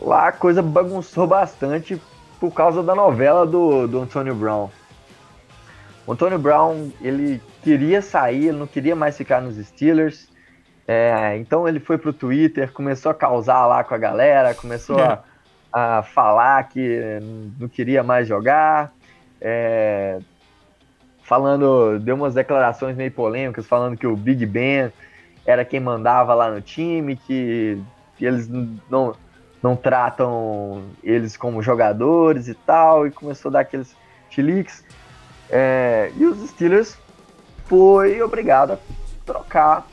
lá 0.00 0.28
a 0.28 0.32
coisa 0.32 0.62
bagunçou 0.62 1.26
bastante 1.26 2.00
por 2.40 2.52
causa 2.52 2.82
da 2.82 2.94
novela 2.94 3.46
do, 3.46 3.86
do 3.86 4.00
Antonio 4.00 4.34
Brown. 4.34 4.70
O 6.06 6.12
Antonio 6.12 6.38
Brown, 6.38 6.90
ele 7.02 7.38
queria 7.62 8.00
sair, 8.00 8.48
ele 8.48 8.56
não 8.56 8.66
queria 8.66 8.96
mais 8.96 9.14
ficar 9.14 9.42
nos 9.42 9.56
Steelers. 9.58 10.26
É, 10.86 11.36
então 11.36 11.68
ele 11.68 11.80
foi 11.80 11.98
pro 11.98 12.14
Twitter, 12.14 12.72
começou 12.72 13.10
a 13.10 13.14
causar 13.14 13.66
lá 13.66 13.84
com 13.84 13.94
a 13.94 13.98
galera, 13.98 14.54
começou 14.54 14.98
a, 14.98 15.22
a 15.70 16.02
falar 16.02 16.66
que 16.70 17.18
não 17.60 17.68
queria 17.68 18.02
mais 18.02 18.26
jogar. 18.26 18.90
É, 19.38 20.18
falando, 21.28 21.98
deu 21.98 22.14
umas 22.14 22.32
declarações 22.32 22.96
meio 22.96 23.12
polêmicas, 23.12 23.66
falando 23.66 23.98
que 23.98 24.06
o 24.06 24.16
Big 24.16 24.46
Ben 24.46 24.90
era 25.44 25.62
quem 25.62 25.78
mandava 25.78 26.32
lá 26.32 26.50
no 26.50 26.62
time, 26.62 27.16
que, 27.16 27.78
que 28.16 28.24
eles 28.24 28.48
não, 28.88 29.14
não 29.62 29.76
tratam 29.76 30.84
eles 31.04 31.36
como 31.36 31.62
jogadores 31.62 32.48
e 32.48 32.54
tal, 32.54 33.06
e 33.06 33.10
começou 33.10 33.50
a 33.50 33.52
dar 33.52 33.60
aqueles 33.60 33.94
chiliques. 34.30 34.82
É, 35.50 36.10
e 36.16 36.24
os 36.24 36.48
Steelers 36.48 36.96
foi 37.66 38.22
obrigado 38.22 38.72
a 38.72 38.78
trocar 39.26 39.86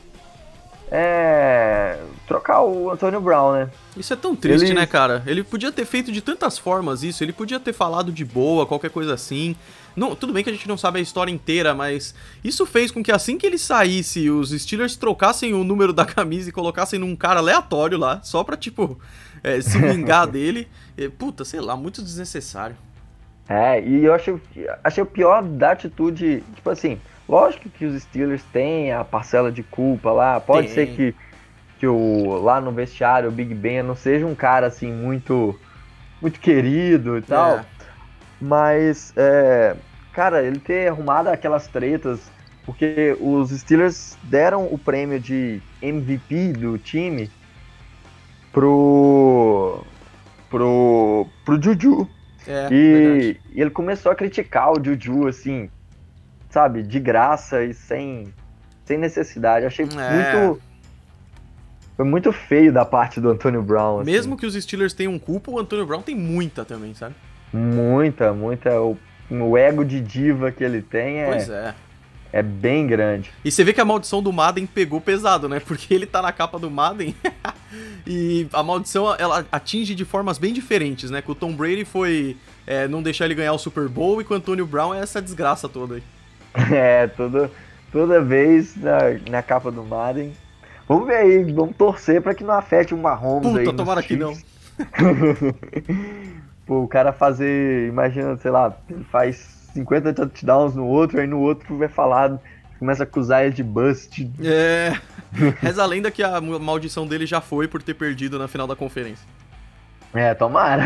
é, 0.90 1.98
trocar 2.26 2.62
o 2.62 2.90
Antônio 2.90 3.20
Brown, 3.20 3.52
né? 3.52 3.70
Isso 3.96 4.12
é 4.12 4.16
tão 4.16 4.36
triste, 4.36 4.66
ele... 4.66 4.74
né, 4.74 4.86
cara? 4.86 5.22
Ele 5.26 5.42
podia 5.42 5.72
ter 5.72 5.84
feito 5.84 6.12
de 6.12 6.22
tantas 6.22 6.56
formas 6.56 7.02
isso, 7.02 7.24
ele 7.24 7.32
podia 7.32 7.58
ter 7.58 7.72
falado 7.72 8.12
de 8.12 8.24
boa, 8.24 8.66
qualquer 8.66 8.90
coisa 8.90 9.12
assim. 9.12 9.56
Não, 9.96 10.14
tudo 10.14 10.32
bem 10.32 10.44
que 10.44 10.50
a 10.50 10.52
gente 10.52 10.68
não 10.68 10.76
sabe 10.76 10.98
a 10.98 11.02
história 11.02 11.32
inteira, 11.32 11.74
mas 11.74 12.14
isso 12.44 12.66
fez 12.66 12.90
com 12.90 13.02
que 13.02 13.10
assim 13.10 13.38
que 13.38 13.46
ele 13.46 13.56
saísse, 13.56 14.28
os 14.28 14.50
Steelers 14.50 14.94
trocassem 14.94 15.54
o 15.54 15.64
número 15.64 15.92
da 15.92 16.04
camisa 16.04 16.50
e 16.50 16.52
colocassem 16.52 16.98
num 16.98 17.16
cara 17.16 17.40
aleatório 17.40 17.96
lá, 17.96 18.20
só 18.22 18.44
pra, 18.44 18.58
tipo, 18.58 19.00
é, 19.42 19.58
se 19.62 19.78
vingar 19.78 20.26
dele. 20.28 20.68
E, 20.98 21.08
puta, 21.08 21.46
sei 21.46 21.60
lá, 21.60 21.74
muito 21.76 22.02
desnecessário. 22.02 22.76
É, 23.48 23.80
e 23.80 24.04
eu 24.04 24.12
achei, 24.12 24.38
achei 24.84 25.02
o 25.02 25.06
pior 25.06 25.42
da 25.42 25.70
atitude, 25.70 26.42
tipo 26.54 26.68
assim, 26.68 27.00
lógico 27.28 27.70
que 27.70 27.86
os 27.86 28.02
Steelers 28.02 28.42
têm 28.52 28.92
a 28.92 29.04
parcela 29.04 29.50
de 29.50 29.62
culpa 29.62 30.10
lá, 30.12 30.40
pode 30.40 30.66
Tem. 30.66 30.74
ser 30.74 30.86
que, 30.88 31.14
que 31.78 31.86
o, 31.86 32.40
lá 32.42 32.60
no 32.60 32.72
vestiário 32.72 33.28
o 33.28 33.32
Big 33.32 33.54
Ben 33.54 33.82
não 33.82 33.94
seja 33.94 34.26
um 34.26 34.34
cara 34.34 34.66
assim 34.66 34.92
muito, 34.92 35.58
muito 36.20 36.40
querido 36.40 37.16
e 37.16 37.22
tal, 37.22 37.58
é. 37.58 37.64
Mas, 38.40 39.12
é, 39.16 39.76
cara, 40.12 40.42
ele 40.42 40.58
ter 40.58 40.88
arrumado 40.88 41.28
aquelas 41.28 41.66
tretas, 41.66 42.20
porque 42.64 43.16
os 43.20 43.50
Steelers 43.50 44.16
deram 44.24 44.66
o 44.66 44.78
prêmio 44.78 45.20
de 45.20 45.60
MVP 45.80 46.52
do 46.52 46.76
time 46.78 47.30
pro, 48.52 49.82
pro, 50.50 51.26
pro 51.44 51.62
Juju, 51.62 52.08
é, 52.46 52.68
e, 52.70 53.36
e, 53.52 53.60
ele 53.60 53.70
começou 53.70 54.12
a 54.12 54.14
criticar 54.14 54.72
o 54.72 54.82
Juju, 54.82 55.26
assim, 55.26 55.68
sabe, 56.48 56.82
de 56.82 57.00
graça 57.00 57.64
e 57.64 57.74
sem, 57.74 58.32
sem 58.84 58.98
necessidade. 58.98 59.66
Achei 59.66 59.84
é. 59.84 60.38
muito. 60.38 60.62
Foi 61.96 62.04
muito 62.04 62.30
feio 62.30 62.72
da 62.72 62.84
parte 62.84 63.20
do 63.20 63.30
Antônio 63.30 63.62
Brown. 63.62 64.00
Assim. 64.00 64.10
Mesmo 64.10 64.36
que 64.36 64.44
os 64.44 64.54
Steelers 64.54 64.92
tenham 64.92 65.18
culpa, 65.18 65.50
o 65.50 65.58
Antônio 65.58 65.86
Brown 65.86 66.02
tem 66.02 66.14
muita 66.14 66.62
também, 66.62 66.92
sabe? 66.92 67.14
Muita, 67.52 68.32
muita. 68.32 68.80
O, 68.80 68.96
o 69.30 69.56
ego 69.56 69.84
de 69.84 70.00
diva 70.00 70.50
que 70.50 70.62
ele 70.62 70.82
tem 70.82 71.18
é. 71.18 71.26
Pois 71.26 71.48
é. 71.48 71.74
É 72.32 72.42
bem 72.42 72.86
grande. 72.86 73.32
E 73.44 73.50
você 73.50 73.64
vê 73.64 73.72
que 73.72 73.80
a 73.80 73.84
maldição 73.84 74.22
do 74.22 74.30
Madden 74.32 74.66
pegou 74.66 75.00
pesado, 75.00 75.48
né? 75.48 75.58
Porque 75.60 75.94
ele 75.94 76.04
tá 76.04 76.20
na 76.20 76.32
capa 76.32 76.58
do 76.58 76.70
Madden 76.70 77.14
e 78.06 78.46
a 78.52 78.62
maldição 78.62 79.14
ela 79.18 79.46
atinge 79.50 79.94
de 79.94 80.04
formas 80.04 80.36
bem 80.36 80.52
diferentes, 80.52 81.10
né? 81.10 81.22
Que 81.22 81.30
o 81.30 81.34
Tom 81.34 81.54
Brady 81.54 81.84
foi 81.84 82.36
é, 82.66 82.86
não 82.88 83.02
deixar 83.02 83.24
ele 83.24 83.34
ganhar 83.34 83.52
o 83.52 83.58
Super 83.58 83.88
Bowl 83.88 84.20
e 84.20 84.24
com 84.24 84.34
o 84.34 84.36
Antônio 84.36 84.66
Brown 84.66 84.94
é 84.94 85.00
essa 85.00 85.22
desgraça 85.22 85.68
toda 85.68 85.94
aí. 85.94 86.02
É, 86.72 87.06
toda, 87.06 87.50
toda 87.92 88.20
vez 88.20 88.76
na, 88.76 88.98
na 89.30 89.42
capa 89.42 89.70
do 89.70 89.82
Madden. 89.82 90.32
Vamos 90.88 91.06
ver 91.06 91.16
aí, 91.16 91.52
vamos 91.52 91.76
torcer 91.76 92.22
para 92.22 92.34
que 92.34 92.44
não 92.44 92.54
afete 92.54 92.94
o 92.94 92.98
Mahomes 92.98 93.48
Puta, 93.48 93.58
aí. 93.60 93.64
Puta, 93.64 93.76
tomara 93.76 94.02
que 94.02 94.16
não. 94.16 94.36
Pô, 96.66 96.82
o 96.82 96.88
cara 96.88 97.12
fazer, 97.12 97.88
imagina, 97.88 98.36
sei 98.36 98.50
lá, 98.50 98.76
ele 98.90 99.04
faz 99.04 99.36
50 99.72 100.12
touchdowns 100.12 100.74
no 100.74 100.84
outro, 100.84 101.20
aí 101.20 101.26
no 101.26 101.38
outro 101.38 101.78
vai 101.78 101.86
falar, 101.86 102.38
começa 102.78 103.04
a 103.04 103.06
acusar 103.06 103.44
ele 103.44 103.54
de 103.54 103.62
bust. 103.62 104.28
É. 104.42 104.98
Reza 105.62 105.82
a 105.82 105.86
lenda 105.86 106.10
que 106.10 106.24
a 106.24 106.40
maldição 106.40 107.06
dele 107.06 107.24
já 107.24 107.40
foi 107.40 107.68
por 107.68 107.82
ter 107.82 107.94
perdido 107.94 108.36
na 108.36 108.48
final 108.48 108.66
da 108.66 108.74
conferência. 108.74 109.26
É, 110.12 110.34
tomara. 110.34 110.84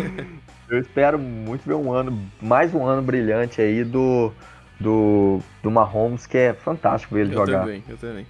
Eu 0.68 0.80
espero 0.80 1.18
muito 1.18 1.64
ver 1.64 1.74
um 1.74 1.92
ano, 1.92 2.20
mais 2.42 2.74
um 2.74 2.84
ano 2.84 3.00
brilhante 3.00 3.60
aí 3.60 3.84
do, 3.84 4.32
do, 4.80 5.40
do 5.62 5.70
Mahomes, 5.70 6.26
que 6.26 6.36
é 6.36 6.52
fantástico 6.52 7.14
ver 7.14 7.20
ele 7.22 7.34
eu 7.34 7.38
jogar. 7.38 7.52
Eu 7.52 7.60
também, 7.60 7.84
eu 7.88 7.96
também. 7.96 8.26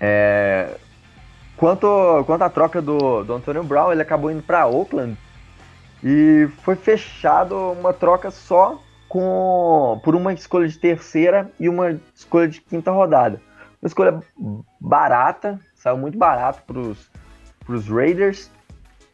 É, 0.00 0.76
quanto, 1.56 2.22
quanto 2.24 2.42
à 2.42 2.48
troca 2.48 2.80
do, 2.80 3.24
do 3.24 3.34
Antonio 3.34 3.64
Brown, 3.64 3.90
ele 3.90 4.00
acabou 4.00 4.30
indo 4.30 4.42
para 4.44 4.66
Oakland 4.68 5.16
e 6.02 6.48
foi 6.62 6.74
fechado 6.74 7.56
uma 7.72 7.92
troca 7.92 8.30
só 8.30 8.82
com 9.08 10.00
por 10.02 10.14
uma 10.14 10.32
escolha 10.32 10.66
de 10.66 10.78
terceira 10.78 11.50
e 11.60 11.68
uma 11.68 12.00
escolha 12.14 12.48
de 12.48 12.60
quinta 12.60 12.90
rodada. 12.90 13.40
Uma 13.80 13.86
escolha 13.86 14.20
barata, 14.80 15.60
saiu 15.74 15.96
muito 15.96 16.16
barato 16.16 16.62
para 16.66 17.74
os 17.74 17.88
Raiders, 17.88 18.50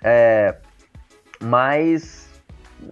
é, 0.02 0.56
mas 1.42 2.28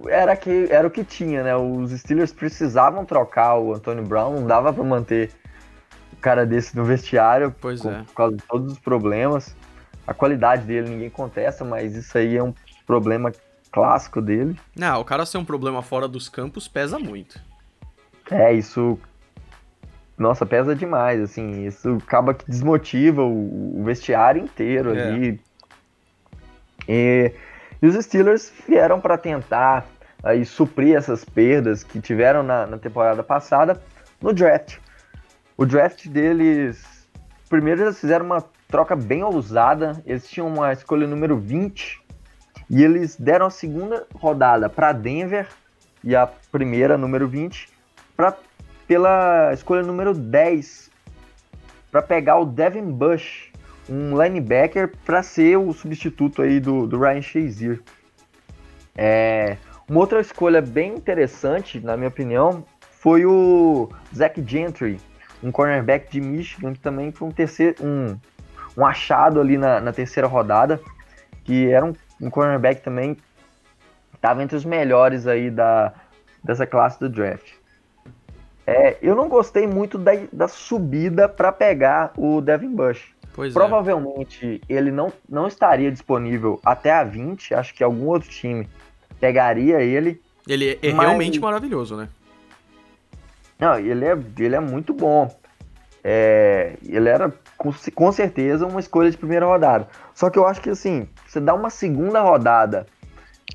era, 0.08 0.36
que, 0.36 0.66
era 0.70 0.86
o 0.86 0.90
que 0.90 1.04
tinha, 1.04 1.42
né? 1.42 1.56
Os 1.56 1.90
Steelers 1.92 2.32
precisavam 2.32 3.04
trocar 3.04 3.58
o 3.58 3.74
Antonio 3.74 4.04
Brown, 4.04 4.40
não 4.40 4.46
dava 4.46 4.72
para 4.72 4.82
manter 4.82 5.30
o 6.12 6.16
cara 6.16 6.44
desse 6.44 6.76
no 6.76 6.84
vestiário 6.84 7.54
pois 7.60 7.82
com, 7.82 7.90
é. 7.90 8.02
por 8.02 8.14
causa 8.14 8.36
de 8.36 8.42
todos 8.42 8.72
os 8.72 8.78
problemas. 8.78 9.54
A 10.06 10.14
qualidade 10.14 10.64
dele 10.64 10.90
ninguém 10.90 11.10
contesta, 11.10 11.64
mas 11.64 11.94
isso 11.94 12.16
aí 12.16 12.36
é 12.36 12.42
um 12.42 12.54
problema 12.86 13.32
clássico 13.70 14.20
dele. 14.20 14.58
Não, 14.74 15.00
o 15.00 15.04
cara 15.04 15.26
ser 15.26 15.38
um 15.38 15.44
problema 15.44 15.82
fora 15.82 16.08
dos 16.08 16.28
campos 16.28 16.68
pesa 16.68 16.98
muito. 16.98 17.40
É, 18.30 18.52
isso. 18.52 18.98
Nossa, 20.16 20.46
pesa 20.46 20.74
demais, 20.74 21.20
assim. 21.20 21.66
Isso 21.66 21.98
acaba 22.02 22.34
que 22.34 22.44
desmotiva 22.50 23.22
o, 23.22 23.80
o 23.80 23.84
vestiário 23.84 24.42
inteiro 24.42 24.96
é. 24.96 25.02
ali. 25.02 25.40
E, 26.88 27.32
e, 27.82 27.86
os 27.86 28.02
Steelers 28.04 28.52
vieram 28.66 29.00
para 29.00 29.18
tentar 29.18 29.86
aí 30.22 30.44
suprir 30.44 30.96
essas 30.96 31.24
perdas 31.24 31.84
que 31.84 32.00
tiveram 32.00 32.42
na, 32.42 32.66
na 32.66 32.78
temporada 32.78 33.22
passada 33.22 33.80
no 34.20 34.32
draft. 34.32 34.78
O 35.56 35.66
draft 35.66 36.06
deles. 36.08 36.84
Primeiro 37.48 37.82
eles 37.82 38.00
fizeram 38.00 38.24
uma 38.24 38.42
troca 38.68 38.96
bem 38.96 39.22
ousada. 39.22 40.02
Eles 40.06 40.28
tinham 40.28 40.48
uma 40.48 40.72
escolha 40.72 41.06
número 41.06 41.36
20 41.36 42.05
e 42.68 42.82
eles 42.82 43.16
deram 43.16 43.46
a 43.46 43.50
segunda 43.50 44.06
rodada 44.14 44.68
para 44.68 44.92
Denver 44.92 45.48
e 46.02 46.14
a 46.14 46.26
primeira, 46.50 46.98
número 46.98 47.28
20, 47.28 47.68
pra, 48.16 48.36
pela 48.86 49.52
escolha 49.52 49.82
número 49.82 50.14
10, 50.14 50.90
para 51.90 52.02
pegar 52.02 52.38
o 52.38 52.44
Devin 52.44 52.90
Bush, 52.90 53.50
um 53.88 54.20
linebacker 54.20 54.92
para 55.04 55.22
ser 55.22 55.56
o 55.56 55.72
substituto 55.72 56.42
aí 56.42 56.60
do, 56.60 56.86
do 56.86 56.98
Ryan 56.98 57.22
Shazier. 57.22 57.80
É, 58.96 59.56
uma 59.88 60.00
outra 60.00 60.20
escolha 60.20 60.60
bem 60.60 60.94
interessante, 60.94 61.78
na 61.78 61.96
minha 61.96 62.08
opinião, 62.08 62.64
foi 62.80 63.24
o 63.24 63.88
Zach 64.14 64.42
Gentry, 64.44 64.98
um 65.42 65.52
cornerback 65.52 66.10
de 66.10 66.20
Michigan, 66.20 66.72
que 66.72 66.80
também 66.80 67.12
foi 67.12 67.28
um, 67.28 67.30
terceiro, 67.30 67.76
um, 67.80 68.18
um 68.76 68.84
achado 68.84 69.40
ali 69.40 69.56
na, 69.56 69.80
na 69.80 69.92
terceira 69.92 70.26
rodada, 70.26 70.80
que 71.44 71.70
era 71.70 71.84
um, 71.84 71.94
um 72.20 72.30
cornerback 72.30 72.82
também 72.82 73.16
estava 74.14 74.42
entre 74.42 74.56
os 74.56 74.64
melhores 74.64 75.26
aí 75.26 75.50
da, 75.50 75.92
dessa 76.42 76.66
classe 76.66 76.98
do 76.98 77.08
draft. 77.08 77.52
É, 78.66 78.96
eu 79.00 79.14
não 79.14 79.28
gostei 79.28 79.66
muito 79.66 79.96
da, 79.96 80.12
da 80.32 80.48
subida 80.48 81.28
para 81.28 81.52
pegar 81.52 82.12
o 82.16 82.40
Devin 82.40 82.74
Bush. 82.74 83.14
Pois 83.32 83.52
é. 83.52 83.54
Provavelmente 83.54 84.60
é. 84.68 84.72
ele 84.72 84.90
não, 84.90 85.12
não 85.28 85.46
estaria 85.46 85.92
disponível 85.92 86.58
até 86.64 86.90
a 86.90 87.04
20, 87.04 87.54
acho 87.54 87.74
que 87.74 87.84
algum 87.84 88.06
outro 88.06 88.28
time 88.28 88.68
pegaria 89.20 89.80
ele. 89.82 90.20
Ele 90.48 90.78
é 90.82 90.92
mas... 90.92 91.06
realmente 91.06 91.38
maravilhoso, 91.38 91.96
né? 91.96 92.08
Não, 93.58 93.78
ele 93.78 94.04
é, 94.04 94.18
ele 94.38 94.56
é 94.56 94.60
muito 94.60 94.92
bom. 94.92 95.34
É, 96.02 96.76
ele 96.84 97.08
era 97.08 97.32
com, 97.56 97.72
com 97.94 98.12
certeza 98.12 98.66
uma 98.66 98.80
escolha 98.80 99.10
de 99.10 99.16
primeira 99.16 99.46
rodada. 99.46 99.88
Só 100.14 100.30
que 100.30 100.38
eu 100.38 100.46
acho 100.46 100.60
que 100.60 100.70
assim, 100.70 101.08
você 101.26 101.40
dá 101.40 101.54
uma 101.54 101.70
segunda 101.70 102.20
rodada 102.20 102.86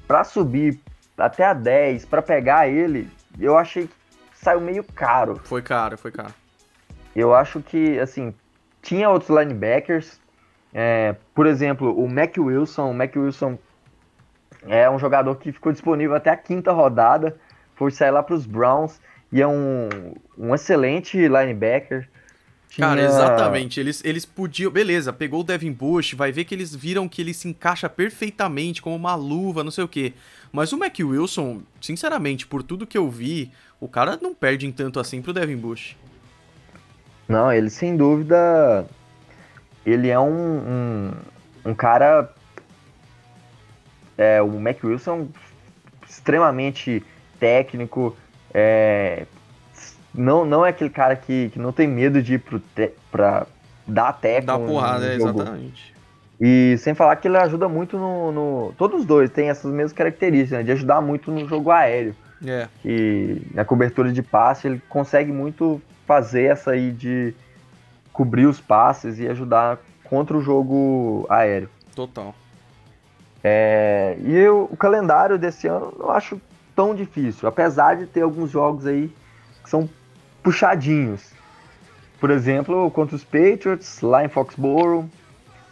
para 0.07 0.23
subir 0.23 0.79
até 1.17 1.45
a 1.45 1.53
10, 1.53 2.05
para 2.05 2.21
pegar 2.21 2.67
ele, 2.67 3.09
eu 3.39 3.57
achei 3.57 3.87
que 3.87 3.93
saiu 4.33 4.59
meio 4.59 4.83
caro. 4.83 5.39
Foi 5.43 5.61
caro, 5.61 5.97
foi 5.97 6.11
caro. 6.11 6.33
Eu 7.15 7.33
acho 7.33 7.61
que, 7.61 7.99
assim, 7.99 8.33
tinha 8.81 9.09
outros 9.09 9.29
linebackers. 9.29 10.19
É, 10.73 11.15
por 11.35 11.45
exemplo, 11.45 11.93
o 11.97 12.09
Mac 12.09 12.35
Wilson. 12.37 12.89
O 12.89 12.93
Mac 12.93 13.15
Wilson 13.15 13.57
é 14.67 14.89
um 14.89 14.97
jogador 14.97 15.35
que 15.35 15.51
ficou 15.51 15.71
disponível 15.71 16.15
até 16.15 16.29
a 16.29 16.37
quinta 16.37 16.71
rodada. 16.71 17.37
Foi 17.75 17.91
sair 17.91 18.11
lá 18.11 18.23
para 18.23 18.35
os 18.35 18.45
Browns. 18.45 18.99
E 19.31 19.41
é 19.41 19.47
um, 19.47 19.89
um 20.37 20.55
excelente 20.55 21.17
linebacker. 21.17 22.09
Tinha... 22.71 22.87
Cara, 22.87 23.01
exatamente. 23.01 23.81
Eles, 23.81 24.01
eles 24.05 24.25
podiam. 24.25 24.71
Beleza, 24.71 25.11
pegou 25.11 25.41
o 25.41 25.43
Devin 25.43 25.73
Bush, 25.73 26.13
vai 26.13 26.31
ver 26.31 26.45
que 26.45 26.55
eles 26.55 26.73
viram 26.73 27.09
que 27.09 27.21
ele 27.21 27.33
se 27.33 27.49
encaixa 27.49 27.89
perfeitamente 27.89 28.81
como 28.81 28.95
uma 28.95 29.13
luva, 29.13 29.61
não 29.61 29.71
sei 29.71 29.83
o 29.83 29.89
quê. 29.89 30.13
Mas 30.53 30.71
o 30.71 30.77
Mac 30.77 30.95
Wilson, 30.97 31.63
sinceramente, 31.81 32.47
por 32.47 32.63
tudo 32.63 32.87
que 32.87 32.97
eu 32.97 33.09
vi, 33.09 33.51
o 33.77 33.89
cara 33.89 34.17
não 34.21 34.33
perde 34.33 34.65
em 34.65 34.71
tanto 34.71 35.01
assim 35.01 35.21
pro 35.21 35.33
Devin 35.33 35.57
Bush. 35.57 35.97
Não, 37.27 37.51
ele 37.51 37.69
sem 37.69 37.97
dúvida. 37.97 38.87
Ele 39.85 40.07
é 40.07 40.17
um, 40.17 40.31
um, 40.31 41.11
um 41.65 41.75
cara. 41.75 42.33
É, 44.17 44.41
o 44.41 44.57
Mac 44.57 44.81
Wilson 44.81 45.27
extremamente 46.07 47.03
técnico. 47.37 48.15
É, 48.53 49.25
não, 50.13 50.45
não 50.45 50.65
é 50.65 50.69
aquele 50.69 50.89
cara 50.89 51.15
que, 51.15 51.49
que 51.49 51.59
não 51.59 51.71
tem 51.71 51.87
medo 51.87 52.21
de 52.21 52.35
ir 52.35 52.39
pro 52.39 52.59
te, 52.59 52.91
pra 53.11 53.47
dar 53.87 54.13
teco. 54.13 54.47
Dar 54.47 54.59
porrada, 54.59 55.05
é, 55.05 55.15
exatamente. 55.15 55.93
E 56.39 56.75
sem 56.79 56.93
falar 56.93 57.15
que 57.17 57.27
ele 57.27 57.37
ajuda 57.37 57.69
muito 57.69 57.97
no, 57.97 58.31
no. 58.31 58.73
Todos 58.77 59.01
os 59.01 59.05
dois 59.05 59.29
têm 59.29 59.49
essas 59.49 59.71
mesmas 59.71 59.93
características, 59.93 60.59
né? 60.59 60.63
De 60.63 60.71
ajudar 60.71 60.99
muito 60.99 61.31
no 61.31 61.47
jogo 61.47 61.69
aéreo. 61.69 62.15
É. 62.45 62.67
E 62.83 63.41
na 63.53 63.63
cobertura 63.63 64.11
de 64.11 64.23
passe 64.23 64.67
ele 64.67 64.81
consegue 64.89 65.31
muito 65.31 65.79
fazer 66.07 66.45
essa 66.45 66.71
aí 66.71 66.91
de 66.91 67.33
cobrir 68.11 68.47
os 68.47 68.59
passes 68.59 69.19
e 69.19 69.27
ajudar 69.27 69.77
contra 70.03 70.35
o 70.35 70.41
jogo 70.41 71.25
aéreo. 71.29 71.69
Total. 71.95 72.33
É, 73.43 74.17
e 74.21 74.35
eu, 74.35 74.67
o 74.71 74.77
calendário 74.77 75.37
desse 75.37 75.67
ano 75.67 75.93
eu 75.99 76.11
acho 76.11 76.41
tão 76.75 76.93
difícil, 76.93 77.47
apesar 77.47 77.95
de 77.95 78.05
ter 78.05 78.21
alguns 78.21 78.51
jogos 78.51 78.85
aí 78.85 79.11
que 79.63 79.69
são 79.69 79.89
puxadinhos. 80.43 81.31
Por 82.19 82.29
exemplo, 82.29 82.89
contra 82.91 83.15
os 83.15 83.23
Patriots, 83.23 84.01
lá 84.01 84.23
em 84.23 84.29
Foxborough, 84.29 85.09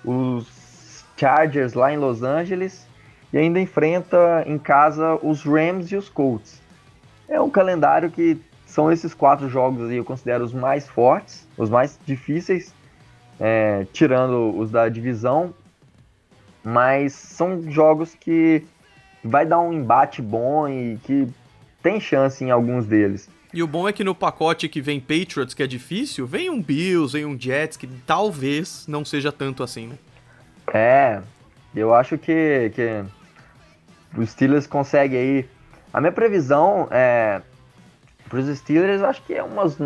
os 0.03 1.05
Chargers 1.15 1.73
lá 1.73 1.93
em 1.93 1.97
Los 1.97 2.23
Angeles 2.23 2.87
e 3.31 3.37
ainda 3.37 3.59
enfrenta 3.59 4.43
em 4.47 4.57
casa 4.57 5.19
os 5.21 5.43
Rams 5.43 5.91
e 5.91 5.95
os 5.95 6.09
Colts. 6.09 6.61
É 7.27 7.39
um 7.39 7.49
calendário 7.49 8.09
que 8.09 8.41
são 8.65 8.91
esses 8.91 9.13
quatro 9.13 9.49
jogos 9.49 9.89
aí, 9.89 9.97
eu 9.97 10.05
considero 10.05 10.43
os 10.43 10.53
mais 10.53 10.87
fortes, 10.87 11.47
os 11.57 11.69
mais 11.69 11.99
difíceis, 12.05 12.73
é, 13.39 13.85
tirando 13.91 14.57
os 14.57 14.71
da 14.71 14.89
divisão, 14.89 15.53
mas 16.63 17.13
são 17.13 17.69
jogos 17.69 18.15
que 18.15 18.65
vai 19.23 19.45
dar 19.45 19.59
um 19.59 19.73
embate 19.73 20.21
bom 20.21 20.67
e 20.67 20.97
que 21.03 21.27
tem 21.81 21.99
chance 21.99 22.43
em 22.43 22.51
alguns 22.51 22.85
deles. 22.85 23.29
E 23.51 23.63
o 23.63 23.67
bom 23.67 23.89
é 23.89 23.93
que 23.93 24.03
no 24.03 24.13
pacote 24.13 24.69
que 24.69 24.79
vem 24.79 24.99
Patriots, 24.99 25.55
que 25.55 25.63
é 25.63 25.67
difícil, 25.67 26.27
vem 26.27 26.49
um 26.49 26.61
Bills, 26.61 27.13
vem 27.13 27.25
um 27.25 27.39
Jets, 27.39 27.77
que 27.77 27.87
talvez 28.05 28.85
não 28.87 29.03
seja 29.03 29.31
tanto 29.31 29.63
assim, 29.63 29.87
né? 29.87 29.95
É, 30.71 31.19
eu 31.75 31.93
acho 31.95 32.15
que, 32.17 32.71
que 32.75 33.03
os 34.15 34.29
Steelers 34.29 34.67
conseguem 34.67 35.19
aí. 35.19 35.49
A 35.91 35.99
minha 35.99 36.11
previsão 36.11 36.87
é 36.91 37.41
para 38.29 38.39
os 38.39 38.57
Steelers, 38.59 39.01
acho 39.01 39.23
que 39.23 39.33
é 39.33 39.41
umas 39.41 39.77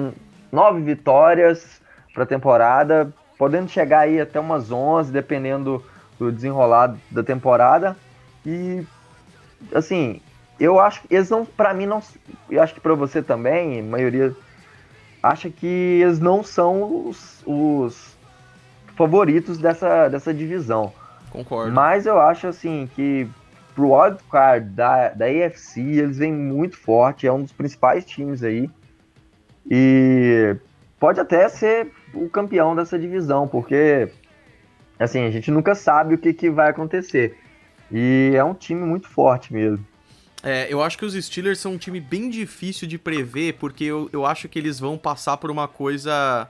nove 0.52 0.82
vitórias 0.82 1.82
para 2.14 2.24
a 2.24 2.28
temporada, 2.28 3.14
podendo 3.38 3.70
chegar 3.70 4.00
aí 4.00 4.20
até 4.20 4.40
umas 4.40 4.72
onze, 4.72 5.12
dependendo 5.12 5.84
do 6.20 6.30
desenrolar 6.30 6.98
da 7.10 7.24
temporada. 7.24 7.96
E 8.46 8.86
assim, 9.74 10.22
eu 10.60 10.80
acho 10.80 11.02
que 11.02 11.14
eles 11.14 11.30
não, 11.30 11.46
para 11.46 11.74
mim 11.74 11.86
não, 11.86 12.02
eu 12.50 12.62
acho 12.62 12.74
que 12.74 12.80
para 12.80 12.94
você 12.94 13.22
também, 13.22 13.80
a 13.80 13.84
maioria 13.84 14.36
acha 15.22 15.50
que 15.50 15.68
eles 16.02 16.20
não 16.20 16.44
são 16.44 17.08
os, 17.08 17.44
os 17.46 18.18
favoritos 18.96 19.58
dessa, 19.58 20.10
dessa 20.10 20.34
divisão. 20.34 20.94
Concordo. 21.32 21.72
Mas 21.72 22.06
eu 22.06 22.20
acho 22.20 22.48
assim 22.48 22.90
que 22.94 23.28
pro 23.74 23.94
wildcard 23.94 24.70
da, 24.70 25.10
da 25.10 25.26
AFC 25.26 25.82
eles 25.82 26.18
vêm 26.18 26.32
muito 26.32 26.78
forte, 26.78 27.26
é 27.26 27.32
um 27.32 27.42
dos 27.42 27.52
principais 27.52 28.06
times 28.06 28.44
aí. 28.44 28.70
E 29.70 30.56
pode 31.00 31.20
até 31.20 31.48
ser 31.50 31.92
o 32.14 32.30
campeão 32.30 32.76
dessa 32.76 33.00
divisão, 33.00 33.48
porque 33.48 34.10
assim, 35.00 35.26
a 35.26 35.32
gente 35.32 35.50
nunca 35.50 35.74
sabe 35.74 36.14
o 36.14 36.18
que, 36.18 36.34
que 36.34 36.50
vai 36.50 36.70
acontecer. 36.70 37.38
E 37.92 38.32
é 38.36 38.44
um 38.44 38.54
time 38.54 38.82
muito 38.82 39.08
forte 39.08 39.54
mesmo. 39.54 39.86
É, 40.44 40.68
eu 40.70 40.84
acho 40.84 40.98
que 40.98 41.06
os 41.06 41.14
Steelers 41.14 41.60
são 41.60 41.74
um 41.74 41.78
time 41.78 42.02
bem 42.02 42.30
difícil 42.30 42.86
de 42.86 42.98
prever, 42.98 43.54
porque 43.54 43.86
eu, 43.86 44.10
eu 44.12 44.26
acho 44.26 44.50
que 44.50 44.60
eles 44.60 44.78
vão 44.78 44.98
passar 44.98 45.38
por 45.38 45.50
uma 45.50 45.70
coisa 45.70 46.50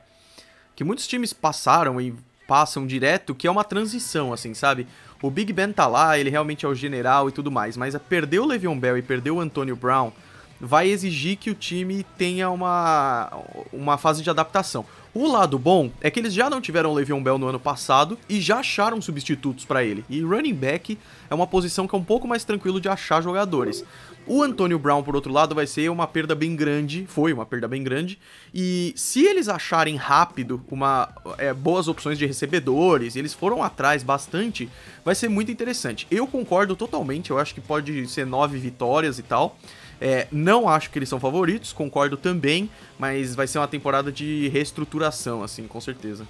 que 0.75 0.83
muitos 0.83 1.05
times 1.05 1.31
passaram 1.31 2.01
e 2.01 2.15
passam 2.47 2.87
direto, 2.87 3.35
que 3.35 3.47
é 3.47 3.51
uma 3.51 3.63
transição, 3.63 4.33
assim, 4.33 4.55
sabe? 4.55 4.87
O 5.21 5.29
Big 5.29 5.53
Ben 5.53 5.71
tá 5.71 5.85
lá, 5.85 6.17
ele 6.17 6.31
realmente 6.31 6.65
é 6.65 6.67
o 6.67 6.73
general 6.73 7.29
e 7.29 7.31
tudo 7.31 7.51
mais, 7.51 7.77
mas 7.77 7.95
perder 8.09 8.39
o 8.39 8.45
Le'Veon 8.45 8.77
Bell 8.77 8.97
e 8.97 9.01
perder 9.01 9.31
o 9.31 9.39
Antonio 9.39 9.75
Brown 9.75 10.11
vai 10.59 10.89
exigir 10.89 11.37
que 11.37 11.49
o 11.49 11.55
time 11.55 12.05
tenha 12.17 12.49
uma, 12.49 13.31
uma 13.71 13.97
fase 13.97 14.23
de 14.23 14.29
adaptação. 14.29 14.85
O 15.15 15.27
lado 15.27 15.59
bom 15.59 15.91
é 16.01 16.09
que 16.09 16.19
eles 16.19 16.33
já 16.33 16.49
não 16.49 16.59
tiveram 16.59 16.89
o 16.89 16.93
Le'Veon 16.95 17.21
Bell 17.21 17.37
no 17.37 17.47
ano 17.47 17.59
passado 17.59 18.17
e 18.27 18.41
já 18.41 18.57
acharam 18.57 18.99
substitutos 18.99 19.63
para 19.63 19.83
ele. 19.83 20.03
E 20.09 20.21
running 20.21 20.55
back 20.55 20.97
é 21.29 21.35
uma 21.35 21.45
posição 21.45 21.87
que 21.87 21.93
é 21.93 21.97
um 21.99 22.03
pouco 22.03 22.27
mais 22.27 22.43
tranquilo 22.43 22.81
de 22.81 22.89
achar 22.89 23.21
jogadores. 23.21 23.85
O 24.25 24.41
Antônio 24.41 24.79
Brown, 24.79 25.03
por 25.03 25.15
outro 25.15 25.31
lado, 25.31 25.53
vai 25.53 25.67
ser 25.67 25.91
uma 25.91 26.07
perda 26.07 26.33
bem 26.33 26.55
grande, 26.55 27.05
foi 27.07 27.31
uma 27.31 27.45
perda 27.45 27.67
bem 27.67 27.83
grande, 27.83 28.17
e 28.51 28.91
se 28.95 29.23
eles 29.23 29.47
acharem 29.49 29.97
rápido 29.97 30.63
uma 30.71 31.09
é, 31.37 31.53
boas 31.53 31.87
opções 31.87 32.17
de 32.17 32.25
recebedores, 32.25 33.15
eles 33.15 33.33
foram 33.33 33.61
atrás 33.61 34.01
bastante, 34.01 34.67
vai 35.05 35.13
ser 35.13 35.29
muito 35.29 35.51
interessante. 35.51 36.07
Eu 36.09 36.25
concordo 36.25 36.75
totalmente, 36.75 37.29
eu 37.29 37.37
acho 37.37 37.53
que 37.53 37.61
pode 37.61 38.07
ser 38.07 38.25
nove 38.25 38.57
vitórias 38.57 39.19
e 39.19 39.23
tal. 39.23 39.57
É, 40.01 40.27
não 40.31 40.67
acho 40.67 40.89
que 40.89 40.99
eles 40.99 41.09
são 41.09 41.19
favoritos, 41.19 41.71
concordo 41.71 42.17
também, 42.17 42.69
mas 42.99 43.35
vai 43.35 43.47
ser 43.47 43.59
uma 43.59 43.67
temporada 43.67 44.11
de 44.11 44.49
reestruturação, 44.49 45.43
assim, 45.43 45.67
com 45.67 45.79
certeza. 45.79 46.27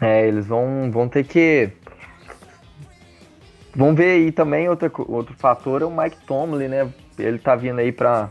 É, 0.00 0.26
eles 0.26 0.46
vão, 0.46 0.90
vão 0.90 1.08
ter 1.08 1.24
que 1.24 1.72
Vamos 3.78 3.96
ver 3.96 4.10
aí 4.10 4.32
também 4.32 4.68
outro, 4.68 4.90
outro 5.08 5.34
fator 5.38 5.82
é 5.82 5.84
o 5.84 5.90
Mike 5.90 6.16
Tomlin, 6.26 6.66
né? 6.66 6.88
Ele 7.16 7.38
tá 7.38 7.54
vindo 7.54 7.78
aí 7.78 7.92
para 7.92 8.28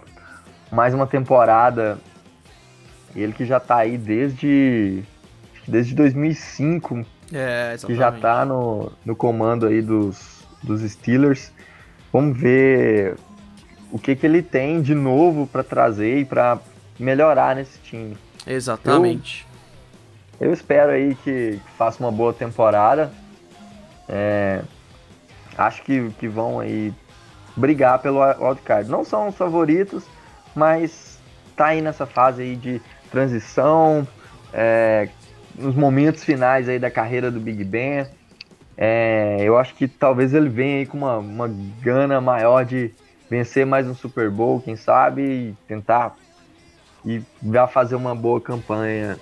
mais 0.69 0.93
uma 0.93 1.07
temporada. 1.07 1.97
Ele 3.15 3.31
que 3.31 3.45
já 3.45 3.57
tá 3.57 3.77
aí 3.77 3.97
desde 3.97 5.03
desde 5.65 5.95
2005, 5.95 7.05
é, 7.33 7.75
que 7.85 7.95
já 7.95 8.11
tá 8.11 8.43
no, 8.43 8.91
no 9.05 9.15
comando 9.15 9.67
aí 9.67 9.81
dos, 9.81 10.45
dos 10.61 10.81
Steelers. 10.81 11.53
Vamos 12.11 12.37
ver 12.37 13.15
o 13.91 13.99
que 13.99 14.15
que 14.15 14.25
ele 14.25 14.41
tem 14.41 14.81
de 14.81 14.93
novo 14.93 15.47
para 15.47 15.63
trazer 15.63 16.19
e 16.19 16.25
para 16.25 16.59
melhorar 16.99 17.55
nesse 17.55 17.79
time. 17.79 18.17
Exatamente. 18.45 19.47
Eu 20.39 20.53
espero 20.53 20.91
aí 20.91 21.15
que, 21.15 21.59
que 21.63 21.71
faça 21.77 22.03
uma 22.03 22.11
boa 22.11 22.33
temporada. 22.33 23.11
É, 24.07 24.61
acho 25.57 25.81
que, 25.83 26.09
que 26.19 26.27
vão 26.27 26.59
aí 26.59 26.93
brigar 27.55 27.99
pelo 27.99 28.19
wildcard. 28.19 28.89
Não 28.89 29.03
são 29.03 29.27
os 29.27 29.35
favoritos, 29.35 30.03
mas 30.55 31.19
tá 31.55 31.67
aí 31.67 31.81
nessa 31.81 32.05
fase 32.05 32.43
aí 32.43 32.55
de 32.55 32.81
transição, 33.11 34.07
é, 34.53 35.09
nos 35.57 35.75
momentos 35.75 36.23
finais 36.23 36.69
aí 36.69 36.77
da 36.77 36.91
carreira 36.91 37.31
do 37.31 37.39
Big 37.39 37.63
Ben. 37.63 38.05
É, 38.77 39.37
eu 39.41 39.57
acho 39.57 39.73
que 39.73 39.87
talvez 39.87 40.35
ele 40.35 40.49
venha 40.49 40.77
aí 40.77 40.85
com 40.85 40.97
uma, 40.97 41.17
uma 41.17 41.49
gana 41.81 42.21
maior 42.21 42.63
de 42.63 42.93
vencer 43.29 43.65
mais 43.65 43.87
um 43.87 43.95
Super 43.95 44.29
Bowl, 44.29 44.61
quem 44.61 44.75
sabe, 44.75 45.21
e 45.21 45.55
tentar 45.67 46.15
e 47.05 47.21
já 47.51 47.67
fazer 47.67 47.95
uma 47.95 48.13
boa 48.13 48.41
campanha 48.41 49.17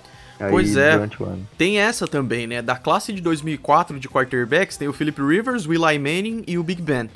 pois 0.50 0.76
é, 0.76 1.08
tem 1.56 1.78
essa 1.78 2.06
também, 2.06 2.46
né? 2.46 2.60
Da 2.60 2.76
classe 2.76 3.12
de 3.12 3.20
2004 3.20 3.98
de 3.98 4.08
quarterbacks, 4.08 4.76
tem 4.76 4.88
o 4.88 4.92
Philip 4.92 5.20
Rivers, 5.20 5.66
o 5.66 5.72
Eli 5.72 5.98
Manning 5.98 6.44
e 6.46 6.58
o 6.58 6.62
Big 6.62 6.82
Ben. 6.82 7.08